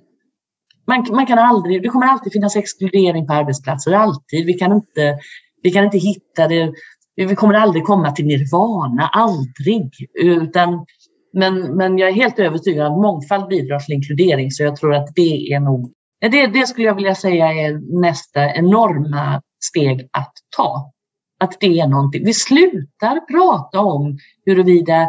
Man, 0.87 1.05
man 1.11 1.25
kan 1.25 1.39
aldrig, 1.39 1.83
det 1.83 1.89
kommer 1.89 2.07
alltid 2.07 2.33
finnas 2.33 2.55
exkludering 2.55 3.27
på 3.27 3.33
arbetsplatser, 3.33 3.91
alltid. 3.91 4.45
Vi 4.45 4.53
kan 4.53 4.71
inte, 4.71 5.17
vi 5.63 5.71
kan 5.71 5.85
inte 5.85 5.97
hitta 5.97 6.47
det, 6.47 6.71
vi 7.15 7.35
kommer 7.35 7.53
aldrig 7.53 7.83
komma 7.83 8.11
till 8.11 8.25
nirvana, 8.25 9.07
aldrig. 9.07 9.91
Utan 10.13 10.85
men, 11.33 11.77
men 11.77 11.97
jag 11.97 12.09
är 12.09 12.13
helt 12.13 12.39
övertygad 12.39 12.87
om 12.87 12.93
att 12.93 13.01
mångfald 13.01 13.47
bidrar 13.47 13.79
till 13.79 13.95
inkludering 13.95 14.51
så 14.51 14.63
jag 14.63 14.75
tror 14.75 14.93
att 14.93 15.15
det 15.15 15.53
är 15.53 15.59
nog 15.59 15.93
Det, 16.21 16.47
det 16.47 16.67
skulle 16.67 16.87
jag 16.87 16.95
vilja 16.95 17.15
säga 17.15 17.53
är 17.53 18.01
nästa 18.01 18.53
enorma 18.55 19.41
steg 19.63 20.09
att 20.11 20.33
ta. 20.57 20.91
Att 21.39 21.57
det 21.59 21.79
är 21.79 21.87
någonting. 21.87 22.25
Vi 22.25 22.33
slutar 22.33 23.27
prata 23.27 23.79
om 23.79 24.17
huruvida 24.45 25.07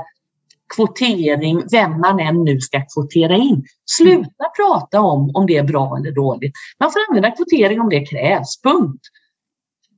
kvotering, 0.75 1.63
vem 1.71 2.01
man 2.01 2.21
än 2.21 2.45
nu 2.45 2.61
ska 2.61 2.83
kvotera 2.95 3.37
in. 3.37 3.65
Sluta 3.99 4.45
prata 4.57 5.01
om 5.01 5.31
om 5.35 5.47
det 5.47 5.57
är 5.57 5.65
bra 5.65 5.97
eller 5.97 6.13
dåligt. 6.13 6.53
Man 6.81 6.93
får 6.93 7.01
använda 7.09 7.31
kvotering 7.31 7.81
om 7.81 7.89
det 7.89 8.07
krävs, 8.07 8.63
punkt. 8.63 9.03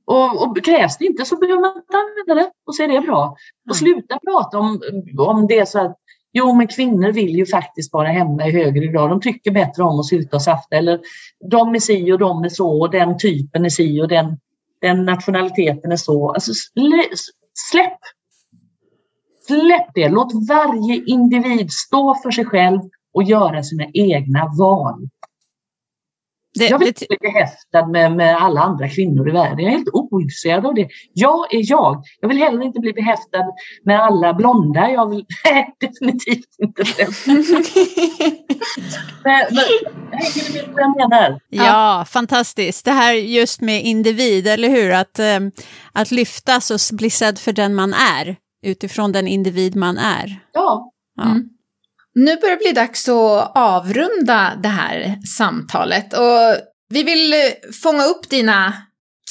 Och, 0.05 0.43
och 0.43 0.65
krävs 0.65 0.97
det 0.97 1.05
inte 1.05 1.25
så 1.25 1.37
behöver 1.37 1.61
man 1.61 1.77
inte 1.77 1.97
använda 1.97 2.43
det 2.43 2.51
och 2.67 2.75
så 2.75 2.83
är 2.83 2.87
det 2.87 3.01
bra. 3.01 3.35
Och 3.69 3.81
mm. 3.81 3.93
sluta 3.95 4.19
prata 4.19 4.59
om, 4.59 4.81
om 5.17 5.47
det 5.47 5.69
så 5.69 5.79
att 5.79 5.97
Jo, 6.33 6.53
men 6.53 6.67
kvinnor 6.67 7.11
vill 7.11 7.35
ju 7.35 7.45
faktiskt 7.45 7.93
vara 7.93 8.07
hemma 8.07 8.47
i 8.47 8.51
högre 8.51 8.87
grad. 8.87 9.09
De 9.09 9.21
tycker 9.21 9.51
bättre 9.51 9.83
om 9.83 9.99
att 9.99 10.05
sylta 10.05 10.35
och 10.35 10.41
safta. 10.41 10.75
Eller 10.75 10.99
de 11.49 11.75
är 11.75 11.79
si 11.79 12.11
och 12.11 12.19
de 12.19 12.43
är 12.43 12.49
så 12.49 12.81
och 12.81 12.91
den 12.91 13.17
typen 13.17 13.65
är 13.65 13.69
si 13.69 14.01
och 14.01 14.07
den, 14.07 14.37
den 14.81 15.05
nationaliteten 15.05 15.91
är 15.91 15.95
så. 15.95 16.31
Alltså, 16.31 16.51
släpp! 17.71 17.99
Släpp 19.47 19.87
det! 19.93 20.09
Låt 20.09 20.47
varje 20.49 21.03
individ 21.05 21.71
stå 21.71 22.15
för 22.23 22.31
sig 22.31 22.45
själv 22.45 22.79
och 23.13 23.23
göra 23.23 23.63
sina 23.63 23.85
egna 23.93 24.51
val. 24.57 25.09
Det, 26.59 26.67
jag 26.67 26.79
vill 26.79 26.87
inte 26.87 27.05
bli 27.09 27.17
behäftad 27.21 27.89
med, 27.91 28.15
med 28.15 28.35
alla 28.37 28.61
andra 28.61 28.89
kvinnor 28.89 29.29
i 29.29 29.31
världen. 29.31 29.59
Jag 29.59 29.67
är 29.67 29.77
helt 29.77 29.89
ointresserad 29.93 30.65
av 30.65 30.73
det. 30.73 30.87
Jag 31.13 31.53
är 31.53 31.71
jag. 31.71 32.03
Jag 32.19 32.29
vill 32.29 32.37
heller 32.37 32.63
inte 32.63 32.79
bli 32.79 32.93
behäftad 32.93 33.45
med 33.85 34.03
alla 34.03 34.33
blonda. 34.33 34.91
Jag 34.91 35.09
vill 35.09 35.25
nej, 35.43 35.75
definitivt 35.79 36.55
inte 36.57 36.83
det. 36.83 37.07
men, 39.23 39.45
men, 39.51 39.65
hänger 40.11 40.53
du 40.53 40.53
med 40.53 40.73
vad 40.73 40.83
jag 40.83 40.97
menar? 40.97 41.39
Ja, 41.49 41.65
ja, 41.65 42.05
fantastiskt. 42.07 42.85
Det 42.85 42.91
här 42.91 43.13
just 43.13 43.61
med 43.61 43.83
individ, 43.83 44.47
eller 44.47 44.69
hur? 44.69 44.91
Att, 44.91 45.19
um, 45.19 45.51
att 45.91 46.11
lyftas 46.11 46.71
och 46.71 46.97
bli 46.97 47.09
sedd 47.09 47.39
för 47.39 47.51
den 47.51 47.75
man 47.75 47.93
är 47.93 48.35
utifrån 48.63 49.11
den 49.11 49.27
individ 49.27 49.75
man 49.75 49.97
är. 49.97 50.39
Ja. 50.53 50.91
ja. 51.15 51.23
Mm. 51.23 51.49
Nu 52.15 52.35
börjar 52.37 52.55
det 52.55 52.63
bli 52.63 52.71
dags 52.71 53.09
att 53.09 53.51
avrunda 53.55 54.59
det 54.63 54.69
här 54.69 55.15
samtalet 55.37 56.13
och 56.13 56.57
vi 56.89 57.03
vill 57.03 57.33
fånga 57.83 58.05
upp 58.05 58.29
dina 58.29 58.73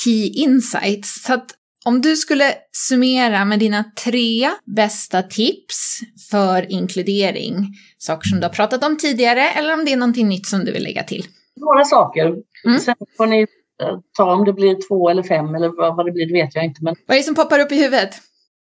key 0.04 0.28
insights. 0.28 1.22
Så 1.22 1.34
att 1.34 1.54
om 1.84 2.00
du 2.00 2.16
skulle 2.16 2.54
summera 2.72 3.44
med 3.44 3.58
dina 3.58 3.84
tre 4.04 4.50
bästa 4.76 5.22
tips 5.22 6.00
för 6.30 6.72
inkludering, 6.72 7.66
saker 7.98 8.28
som 8.28 8.40
du 8.40 8.46
har 8.46 8.52
pratat 8.52 8.84
om 8.84 8.98
tidigare 8.98 9.50
eller 9.50 9.74
om 9.74 9.84
det 9.84 9.92
är 9.92 9.96
någonting 9.96 10.28
nytt 10.28 10.46
som 10.46 10.64
du 10.64 10.72
vill 10.72 10.82
lägga 10.82 11.02
till? 11.02 11.24
Några 11.56 11.84
saker. 11.84 12.36
Mm. 12.64 12.78
Sen 12.78 12.94
får 13.16 13.26
ni 13.26 13.40
eh, 13.82 13.98
ta 14.16 14.32
om 14.32 14.44
det 14.44 14.52
blir 14.52 14.88
två 14.88 15.08
eller 15.08 15.22
fem 15.22 15.54
eller 15.54 15.96
vad 15.96 16.06
det 16.06 16.12
blir, 16.12 16.26
det 16.26 16.32
vet 16.32 16.54
jag 16.54 16.64
inte. 16.64 16.84
Men... 16.84 16.96
Vad 17.06 17.14
är 17.14 17.20
det 17.20 17.24
som 17.24 17.34
poppar 17.34 17.58
upp 17.58 17.72
i 17.72 17.82
huvudet? 17.82 18.14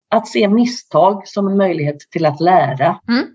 Att 0.10 0.28
se 0.28 0.48
misstag 0.48 1.28
som 1.28 1.48
en 1.48 1.58
möjlighet 1.58 2.00
till 2.12 2.26
att 2.26 2.42
lära. 2.42 3.00
Mm. 3.08 3.26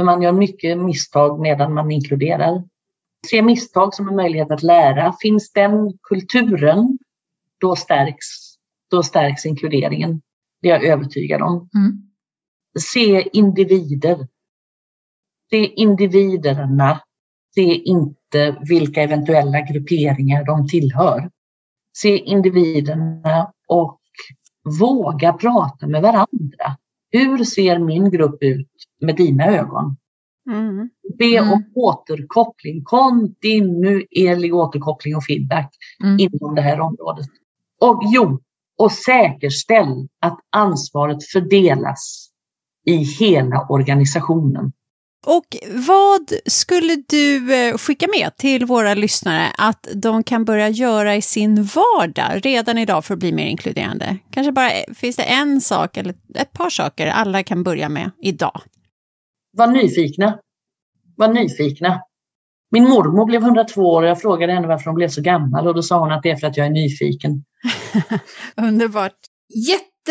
För 0.00 0.04
man 0.04 0.22
gör 0.22 0.32
mycket 0.32 0.78
misstag 0.78 1.40
medan 1.40 1.74
man 1.74 1.90
inkluderar. 1.90 2.64
Se 3.30 3.42
misstag 3.42 3.94
som 3.94 4.08
en 4.08 4.16
möjlighet 4.16 4.50
att 4.50 4.62
lära. 4.62 5.14
Finns 5.22 5.52
den 5.52 5.98
kulturen, 6.02 6.98
då 7.60 7.76
stärks, 7.76 8.26
då 8.90 9.02
stärks 9.02 9.46
inkluderingen. 9.46 10.22
Det 10.62 10.70
är 10.70 10.72
jag 10.72 10.84
övertygad 10.84 11.42
om. 11.42 11.68
Mm. 11.74 12.10
Se 12.80 13.28
individer. 13.32 14.28
Se 15.50 15.66
individerna. 15.66 17.00
Se 17.54 17.74
inte 17.74 18.56
vilka 18.68 19.02
eventuella 19.02 19.60
grupperingar 19.60 20.44
de 20.44 20.68
tillhör. 20.68 21.30
Se 21.96 22.18
individerna 22.18 23.52
och 23.68 24.00
våga 24.80 25.32
prata 25.32 25.86
med 25.86 26.02
varandra. 26.02 26.76
Hur 27.10 27.44
ser 27.44 27.78
min 27.78 28.10
grupp 28.10 28.42
ut 28.42 28.68
med 29.00 29.16
dina 29.16 29.46
ögon? 29.46 29.96
Mm. 30.50 30.90
Be 31.18 31.36
mm. 31.36 31.52
om 31.52 31.64
återkoppling, 31.74 32.84
kontinuerlig 32.84 34.54
återkoppling 34.54 35.16
och 35.16 35.24
feedback 35.24 35.74
mm. 36.02 36.18
inom 36.18 36.54
det 36.54 36.62
här 36.62 36.80
området. 36.80 37.26
Och 37.80 38.02
jo, 38.14 38.40
och 38.78 38.92
säkerställ 38.92 40.08
att 40.20 40.38
ansvaret 40.50 41.24
fördelas 41.32 42.30
i 42.86 42.96
hela 42.96 43.66
organisationen. 43.68 44.72
Och 45.26 45.56
vad 45.88 46.32
skulle 46.46 46.96
du 47.08 47.54
eh, 47.54 47.76
skicka 47.76 48.06
med 48.18 48.36
till 48.36 48.66
våra 48.66 48.94
lyssnare 48.94 49.52
att 49.58 49.88
de 49.94 50.22
kan 50.22 50.44
börja 50.44 50.68
göra 50.68 51.16
i 51.16 51.22
sin 51.22 51.64
vardag 51.64 52.40
redan 52.42 52.78
idag 52.78 53.04
för 53.04 53.14
att 53.14 53.20
bli 53.20 53.32
mer 53.32 53.46
inkluderande? 53.46 54.16
Kanske 54.30 54.52
bara 54.52 54.70
finns 54.94 55.16
det 55.16 55.22
en 55.22 55.60
sak 55.60 55.96
eller 55.96 56.14
ett 56.34 56.52
par 56.52 56.70
saker 56.70 57.06
alla 57.06 57.42
kan 57.42 57.62
börja 57.62 57.88
med 57.88 58.10
idag? 58.22 58.60
Var 59.56 59.66
nyfikna. 59.66 60.38
Var 61.16 61.28
nyfikna. 61.28 62.00
Min 62.70 62.88
mormor 62.88 63.26
blev 63.26 63.42
102 63.42 63.82
år 63.82 64.02
och 64.02 64.08
jag 64.08 64.20
frågade 64.20 64.52
henne 64.52 64.66
varför 64.66 64.84
hon 64.84 64.94
blev 64.94 65.08
så 65.08 65.22
gammal 65.22 65.68
och 65.68 65.74
då 65.74 65.82
sa 65.82 66.00
hon 66.00 66.12
att 66.12 66.22
det 66.22 66.30
är 66.30 66.36
för 66.36 66.46
att 66.46 66.56
jag 66.56 66.66
är 66.66 66.70
nyfiken. 66.70 67.44
Underbart. 68.56 69.16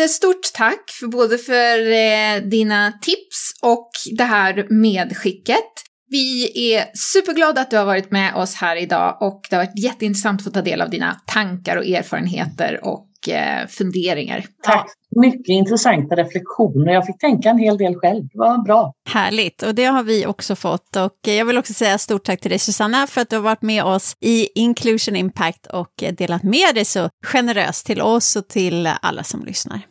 Jättestort 0.00 0.52
tack 0.54 0.90
för 1.00 1.06
både 1.06 1.38
för 1.38 1.92
eh, 1.92 2.50
dina 2.50 2.92
tips 2.92 3.52
och 3.62 3.90
det 4.16 4.24
här 4.24 4.66
medskicket. 4.70 5.64
Vi 6.08 6.52
är 6.74 6.84
superglada 6.94 7.60
att 7.60 7.70
du 7.70 7.76
har 7.76 7.84
varit 7.84 8.10
med 8.10 8.34
oss 8.34 8.54
här 8.54 8.76
idag 8.76 9.16
och 9.20 9.40
det 9.50 9.56
har 9.56 9.64
varit 9.64 9.84
jätteintressant 9.84 10.40
att 10.40 10.44
få 10.44 10.50
ta 10.50 10.62
del 10.62 10.80
av 10.80 10.90
dina 10.90 11.16
tankar 11.26 11.76
och 11.76 11.84
erfarenheter 11.84 12.80
och 12.84 13.28
eh, 13.28 13.66
funderingar. 13.66 14.44
Tack! 14.62 14.86
Mycket 15.20 15.48
intressanta 15.48 16.16
reflektioner. 16.16 16.92
Jag 16.92 17.06
fick 17.06 17.18
tänka 17.18 17.50
en 17.50 17.58
hel 17.58 17.78
del 17.78 17.94
själv. 17.94 18.22
Det 18.32 18.38
var 18.38 18.64
bra. 18.64 18.92
Härligt, 19.08 19.62
och 19.62 19.74
det 19.74 19.84
har 19.84 20.02
vi 20.02 20.26
också 20.26 20.56
fått. 20.56 20.96
Och 20.96 21.18
jag 21.22 21.44
vill 21.44 21.58
också 21.58 21.74
säga 21.74 21.98
stort 21.98 22.24
tack 22.24 22.40
till 22.40 22.50
dig 22.50 22.58
Susanna 22.58 23.06
för 23.06 23.20
att 23.20 23.30
du 23.30 23.36
har 23.36 23.42
varit 23.42 23.62
med 23.62 23.84
oss 23.84 24.16
i 24.20 24.48
Inclusion 24.54 25.16
Impact 25.16 25.66
och 25.66 26.04
delat 26.12 26.42
med 26.42 26.74
dig 26.74 26.84
så 26.84 27.08
generöst 27.26 27.86
till 27.86 28.00
oss 28.00 28.36
och 28.36 28.48
till 28.48 28.90
alla 29.02 29.24
som 29.24 29.44
lyssnar. 29.44 29.89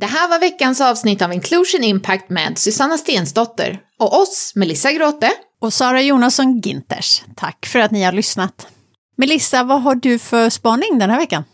Det 0.00 0.06
här 0.06 0.28
var 0.28 0.38
veckans 0.38 0.80
avsnitt 0.80 1.22
av 1.22 1.32
Inclusion 1.32 1.84
Impact 1.84 2.30
med 2.30 2.58
Susanna 2.58 2.98
Stensdotter 2.98 3.80
och 3.98 4.20
oss, 4.20 4.52
Melissa 4.54 4.92
Gråte 4.92 5.30
och 5.60 5.72
Sara 5.72 6.02
Jonasson 6.02 6.60
Ginters. 6.60 7.22
Tack 7.36 7.66
för 7.66 7.78
att 7.78 7.90
ni 7.90 8.02
har 8.02 8.12
lyssnat. 8.12 8.68
Melissa, 9.16 9.64
vad 9.64 9.82
har 9.82 9.94
du 9.94 10.18
för 10.18 10.50
spaning 10.50 10.98
den 10.98 11.10
här 11.10 11.18
veckan? 11.18 11.44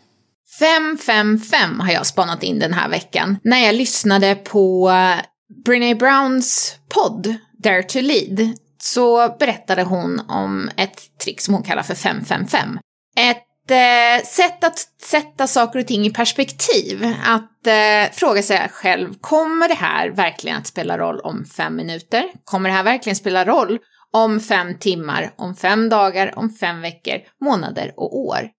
555 0.59 1.79
har 1.79 1.91
jag 1.91 2.05
spanat 2.05 2.43
in 2.43 2.59
den 2.59 2.73
här 2.73 2.89
veckan 2.89 3.37
när 3.43 3.65
jag 3.65 3.75
lyssnade 3.75 4.35
på 4.35 4.89
eh, 4.89 5.25
Brené 5.65 5.95
Browns 5.95 6.75
podd 6.89 7.35
Dare 7.63 7.83
to 7.83 7.99
Lead 8.01 8.53
så 8.81 9.35
berättade 9.39 9.83
hon 9.83 10.19
om 10.27 10.69
ett 10.77 11.17
trick 11.23 11.41
som 11.41 11.53
hon 11.53 11.63
kallar 11.63 11.83
för 11.83 11.95
555. 11.95 12.79
Ett 13.17 13.46
eh, 13.71 14.23
sätt 14.25 14.63
att 14.63 14.79
sätta 15.01 15.47
saker 15.47 15.79
och 15.79 15.87
ting 15.87 16.05
i 16.05 16.13
perspektiv. 16.13 17.15
Att 17.25 17.67
eh, 17.67 18.13
fråga 18.13 18.43
sig 18.43 18.69
själv, 18.71 19.13
kommer 19.21 19.67
det 19.67 19.73
här 19.73 20.09
verkligen 20.09 20.57
att 20.57 20.67
spela 20.67 20.97
roll 20.97 21.19
om 21.19 21.45
fem 21.45 21.75
minuter? 21.75 22.23
Kommer 22.43 22.69
det 22.69 22.75
här 22.75 22.83
verkligen 22.83 23.15
spela 23.15 23.45
roll 23.45 23.79
om 24.13 24.39
fem 24.39 24.79
timmar, 24.79 25.33
om 25.35 25.55
fem 25.55 25.89
dagar, 25.89 26.33
om 26.35 26.49
fem 26.49 26.81
veckor, 26.81 27.17
månader 27.41 27.93
och 27.97 28.17
år? 28.17 28.49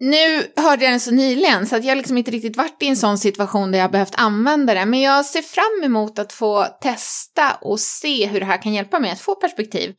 Nu 0.00 0.52
hörde 0.56 0.84
jag 0.84 0.92
den 0.92 1.00
så 1.00 1.10
nyligen 1.10 1.66
så 1.66 1.76
att 1.76 1.84
jag 1.84 1.96
liksom 1.96 2.18
inte 2.18 2.30
riktigt 2.30 2.56
varit 2.56 2.82
i 2.82 2.88
en 2.88 2.96
sån 2.96 3.18
situation 3.18 3.72
där 3.72 3.78
jag 3.78 3.90
behövt 3.90 4.14
använda 4.16 4.74
det, 4.74 4.86
men 4.86 5.00
jag 5.00 5.24
ser 5.24 5.42
fram 5.42 5.84
emot 5.84 6.18
att 6.18 6.32
få 6.32 6.66
testa 6.80 7.58
och 7.60 7.80
se 7.80 8.26
hur 8.26 8.40
det 8.40 8.46
här 8.46 8.62
kan 8.62 8.72
hjälpa 8.74 8.98
mig 8.98 9.10
att 9.10 9.20
få 9.20 9.34
perspektiv 9.34 9.94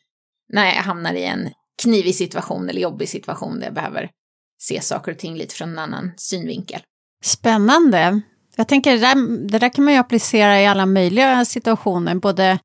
när 0.54 0.66
jag 0.66 0.84
hamnar 0.84 1.14
i 1.14 1.24
en 1.24 1.50
knivig 1.84 2.16
situation 2.16 2.70
eller 2.70 2.82
jobbig 2.82 3.10
situation 3.10 3.60
där 3.60 3.66
jag 3.66 3.74
behöver 3.74 4.10
se 4.62 4.82
saker 4.82 5.12
och 5.12 5.18
ting 5.18 5.38
lite 5.38 5.56
från 5.56 5.70
en 5.70 5.80
annan 5.80 6.12
synvinkel. 6.18 6.82
Spännande. 7.24 8.22
Jag 8.56 8.68
tänker 8.68 8.92
det 8.92 8.98
där, 8.98 9.48
det 9.48 9.60
där 9.60 9.70
kan 9.70 9.86
man 9.86 9.94
ju 9.94 10.00
applicera 10.00 10.62
i 10.62 10.68
alla 10.68 10.86
möjliga 10.86 11.46
situationer, 11.46 12.16
både 12.16 12.60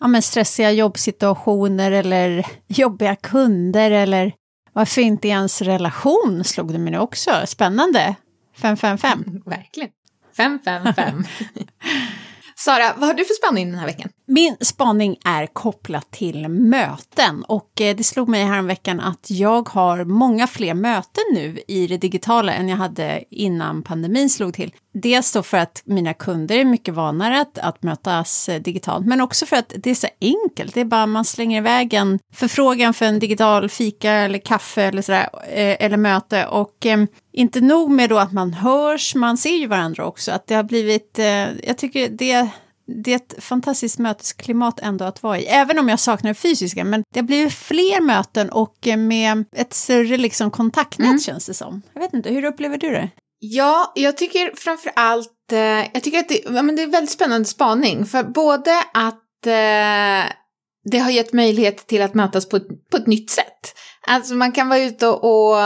ja, 0.00 0.08
men 0.08 0.22
stressiga 0.22 0.70
jobbsituationer 0.70 1.92
eller 1.92 2.46
jobbiga 2.66 3.16
kunder 3.16 3.90
eller 3.90 4.32
varför 4.72 5.00
inte 5.00 5.28
i 5.28 5.30
ens 5.30 5.62
relation 5.62 6.44
slog 6.44 6.72
det 6.72 6.78
mig 6.78 6.92
nu 6.92 6.98
också. 6.98 7.30
Spännande. 7.46 8.14
555. 8.56 9.42
Verkligen. 9.46 9.90
555. 10.36 11.24
Sara, 12.64 12.94
vad 12.96 13.08
har 13.08 13.14
du 13.14 13.24
för 13.24 13.34
spaning 13.34 13.70
den 13.70 13.78
här 13.78 13.86
veckan? 13.86 14.10
Min 14.26 14.56
spaning 14.60 15.16
är 15.24 15.46
kopplat 15.46 16.10
till 16.10 16.48
möten 16.48 17.44
och 17.44 17.80
eh, 17.80 17.96
det 17.96 18.04
slog 18.04 18.28
mig 18.28 18.44
häromveckan 18.44 19.00
att 19.00 19.30
jag 19.30 19.68
har 19.68 20.04
många 20.04 20.46
fler 20.46 20.74
möten 20.74 21.24
nu 21.32 21.60
i 21.68 21.86
det 21.86 21.96
digitala 21.96 22.52
än 22.52 22.68
jag 22.68 22.76
hade 22.76 23.24
innan 23.30 23.82
pandemin 23.82 24.30
slog 24.30 24.54
till. 24.54 24.74
Dels 24.94 25.32
då 25.32 25.42
för 25.42 25.56
att 25.56 25.82
mina 25.84 26.14
kunder 26.14 26.58
är 26.58 26.64
mycket 26.64 26.94
vanare 26.94 27.40
att, 27.40 27.58
att 27.58 27.82
mötas 27.82 28.48
eh, 28.48 28.62
digitalt, 28.62 29.06
men 29.06 29.20
också 29.20 29.46
för 29.46 29.56
att 29.56 29.72
det 29.76 29.90
är 29.90 29.94
så 29.94 30.08
enkelt. 30.20 30.74
Det 30.74 30.80
är 30.80 30.84
bara 30.84 31.06
man 31.06 31.24
slänger 31.24 31.58
iväg 31.58 31.94
en 31.94 32.18
förfrågan 32.32 32.94
för 32.94 33.06
en 33.06 33.18
digital 33.18 33.68
fika 33.68 34.12
eller 34.12 34.38
kaffe 34.38 34.82
eller 34.82 35.02
sådär, 35.02 35.28
eh, 35.48 35.84
eller 35.84 35.96
möte 35.96 36.46
och 36.46 36.86
ehm, 36.86 37.06
inte 37.32 37.60
nog 37.60 37.90
med 37.90 38.10
då 38.10 38.18
att 38.18 38.32
man 38.32 38.52
hörs, 38.52 39.14
man 39.14 39.36
ser 39.36 39.56
ju 39.56 39.66
varandra 39.66 40.06
också, 40.06 40.32
att 40.32 40.46
det 40.46 40.54
har 40.54 40.62
blivit, 40.62 41.18
eh, 41.18 41.48
jag 41.66 41.78
tycker 41.78 42.08
det 42.08 42.50
det 43.04 43.12
är 43.12 43.16
ett 43.16 43.34
fantastiskt 43.38 43.98
mötesklimat 43.98 44.80
ändå 44.80 45.04
att 45.04 45.22
vara 45.22 45.38
i, 45.38 45.46
även 45.46 45.78
om 45.78 45.88
jag 45.88 46.00
saknar 46.00 46.30
det 46.30 46.34
fysiska. 46.34 46.84
Men 46.84 47.02
det 47.12 47.20
har 47.20 47.26
blivit 47.26 47.54
fler 47.54 48.00
möten 48.00 48.50
och 48.50 48.76
med 48.98 49.44
ett 49.56 49.74
större 49.74 50.16
liksom 50.16 50.50
kontaktnät 50.50 51.06
mm. 51.06 51.18
känns 51.18 51.46
det 51.46 51.54
som. 51.54 51.82
Jag 51.94 52.00
vet 52.00 52.14
inte, 52.14 52.30
hur 52.30 52.44
upplever 52.44 52.78
du 52.78 52.90
det? 52.90 53.10
Ja, 53.38 53.92
jag 53.94 54.16
tycker 54.16 54.52
framför 54.56 54.92
allt, 54.96 55.52
eh, 55.52 55.58
jag 55.58 56.02
tycker 56.02 56.18
att 56.18 56.28
det, 56.28 56.40
ja, 56.44 56.62
men 56.62 56.76
det 56.76 56.82
är 56.82 56.86
väldigt 56.86 57.10
spännande 57.10 57.44
spaning, 57.44 58.06
för 58.06 58.22
både 58.22 58.72
att 58.94 59.46
eh, 59.46 60.32
det 60.90 60.98
har 60.98 61.10
gett 61.10 61.32
möjlighet 61.32 61.86
till 61.86 62.02
att 62.02 62.14
mötas 62.14 62.48
på 62.48 62.60
på 62.90 62.96
ett 62.96 63.06
nytt 63.06 63.30
sätt. 63.30 63.74
Alltså 64.10 64.34
man 64.34 64.52
kan 64.52 64.68
vara 64.68 64.80
ute 64.80 65.06
och, 65.06 65.56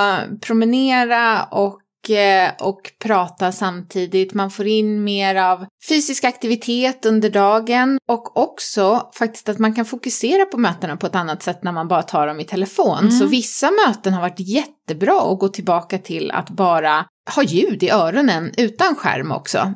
promenera 0.40 1.44
och 1.44 1.80
Eh, 2.10 2.50
och 2.60 2.92
prata 3.04 3.52
samtidigt. 3.52 4.34
Man 4.34 4.50
får 4.50 4.66
in 4.66 5.04
mer 5.04 5.34
av 5.34 5.66
fysisk 5.88 6.24
aktivitet 6.24 7.06
under 7.06 7.30
dagen 7.30 7.98
och 8.08 8.36
också 8.36 9.10
faktiskt 9.18 9.48
att 9.48 9.58
man 9.58 9.74
kan 9.74 9.84
fokusera 9.84 10.44
på 10.44 10.58
mötena 10.58 10.96
på 10.96 11.06
ett 11.06 11.14
annat 11.14 11.42
sätt 11.42 11.62
när 11.62 11.72
man 11.72 11.88
bara 11.88 12.02
tar 12.02 12.26
dem 12.26 12.40
i 12.40 12.44
telefon. 12.44 12.98
Mm. 12.98 13.10
Så 13.10 13.26
vissa 13.26 13.70
möten 13.86 14.14
har 14.14 14.20
varit 14.20 14.40
jättebra 14.40 15.32
att 15.32 15.38
gå 15.38 15.48
tillbaka 15.48 15.98
till 15.98 16.30
att 16.30 16.50
bara 16.50 17.06
ha 17.36 17.42
ljud 17.42 17.82
i 17.82 17.90
öronen 17.90 18.52
utan 18.56 18.94
skärm 18.94 19.32
också. 19.32 19.74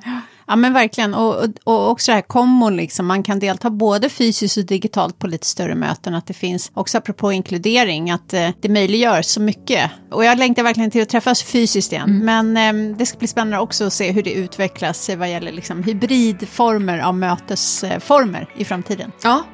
Ja 0.49 0.57
men 0.57 0.73
verkligen, 0.73 1.15
och, 1.15 1.45
och 1.65 1.91
också 1.91 2.11
det 2.11 2.15
här 2.15 2.23
kombon, 2.23 2.77
liksom. 2.77 3.07
man 3.07 3.23
kan 3.23 3.39
delta 3.39 3.71
både 3.71 4.09
fysiskt 4.09 4.57
och 4.57 4.65
digitalt 4.65 5.19
på 5.19 5.27
lite 5.27 5.47
större 5.47 5.75
möten. 5.75 6.15
Att 6.15 6.27
det 6.27 6.35
finns, 6.35 6.71
också 6.75 6.99
apropå 6.99 7.33
inkludering, 7.33 8.11
att 8.11 8.33
eh, 8.33 8.51
det 8.61 8.69
möjliggör 8.69 9.23
så 9.23 9.41
mycket. 9.41 9.91
Och 10.11 10.25
jag 10.25 10.39
längtar 10.39 10.63
verkligen 10.63 10.91
till 10.91 11.03
att 11.03 11.09
träffas 11.09 11.43
fysiskt 11.43 11.93
igen. 11.93 12.11
Mm. 12.11 12.53
Men 12.55 12.91
eh, 12.91 12.97
det 12.97 13.07
ska 13.07 13.19
bli 13.19 13.29
spännande 13.29 13.59
också 13.59 13.85
att 13.85 13.93
se 13.93 14.13
hur 14.13 14.23
det 14.23 14.33
utvecklas 14.33 15.11
vad 15.17 15.31
gäller 15.31 15.53
liksom, 15.53 15.83
hybridformer 15.83 16.99
av 16.99 17.15
mötesformer 17.15 18.49
i 18.57 18.65
framtiden. 18.65 19.13
Ja, 19.23 19.45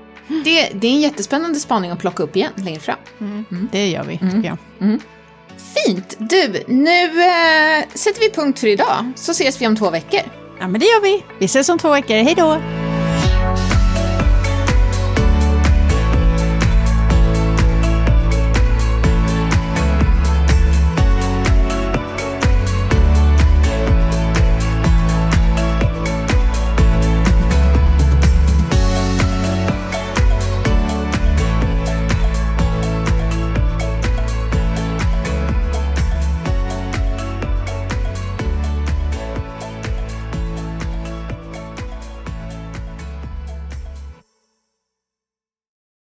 det, 0.45 0.71
det, 0.75 0.87
är 0.87 0.93
en 0.93 1.01
jättespännande 1.01 1.61
spaning 1.61 1.91
att 1.91 1.99
plocka 1.99 2.23
upp 2.23 2.37
igen 2.37 2.53
längre 2.57 2.81
fram. 2.81 2.99
Mm. 3.21 3.45
Mm. 3.51 3.69
Det 3.73 3.89
gör 3.89 4.05
vi, 4.05 4.19
tycker 4.19 4.45
jag. 4.45 4.59
Mm. 4.81 5.01
Fint! 5.57 6.17
Du, 6.19 6.65
nu 6.69 7.05
äh, 7.05 7.85
sätter 7.95 8.21
vi 8.21 8.31
punkt 8.31 8.59
för 8.59 8.67
idag, 8.67 9.13
så 9.17 9.31
ses 9.31 9.63
vi 9.63 9.67
om 9.67 9.77
två 9.77 9.91
veckor. 9.91 10.44
Ja, 10.61 10.69
men 10.69 10.81
det 10.81 10.87
gör 10.87 11.03
vi. 11.03 11.25
Vi 11.39 11.45
ses 11.45 11.69
om 11.69 11.79
två 11.79 11.91
veckor. 11.91 12.15
Hej 12.15 12.35
då! 12.37 12.84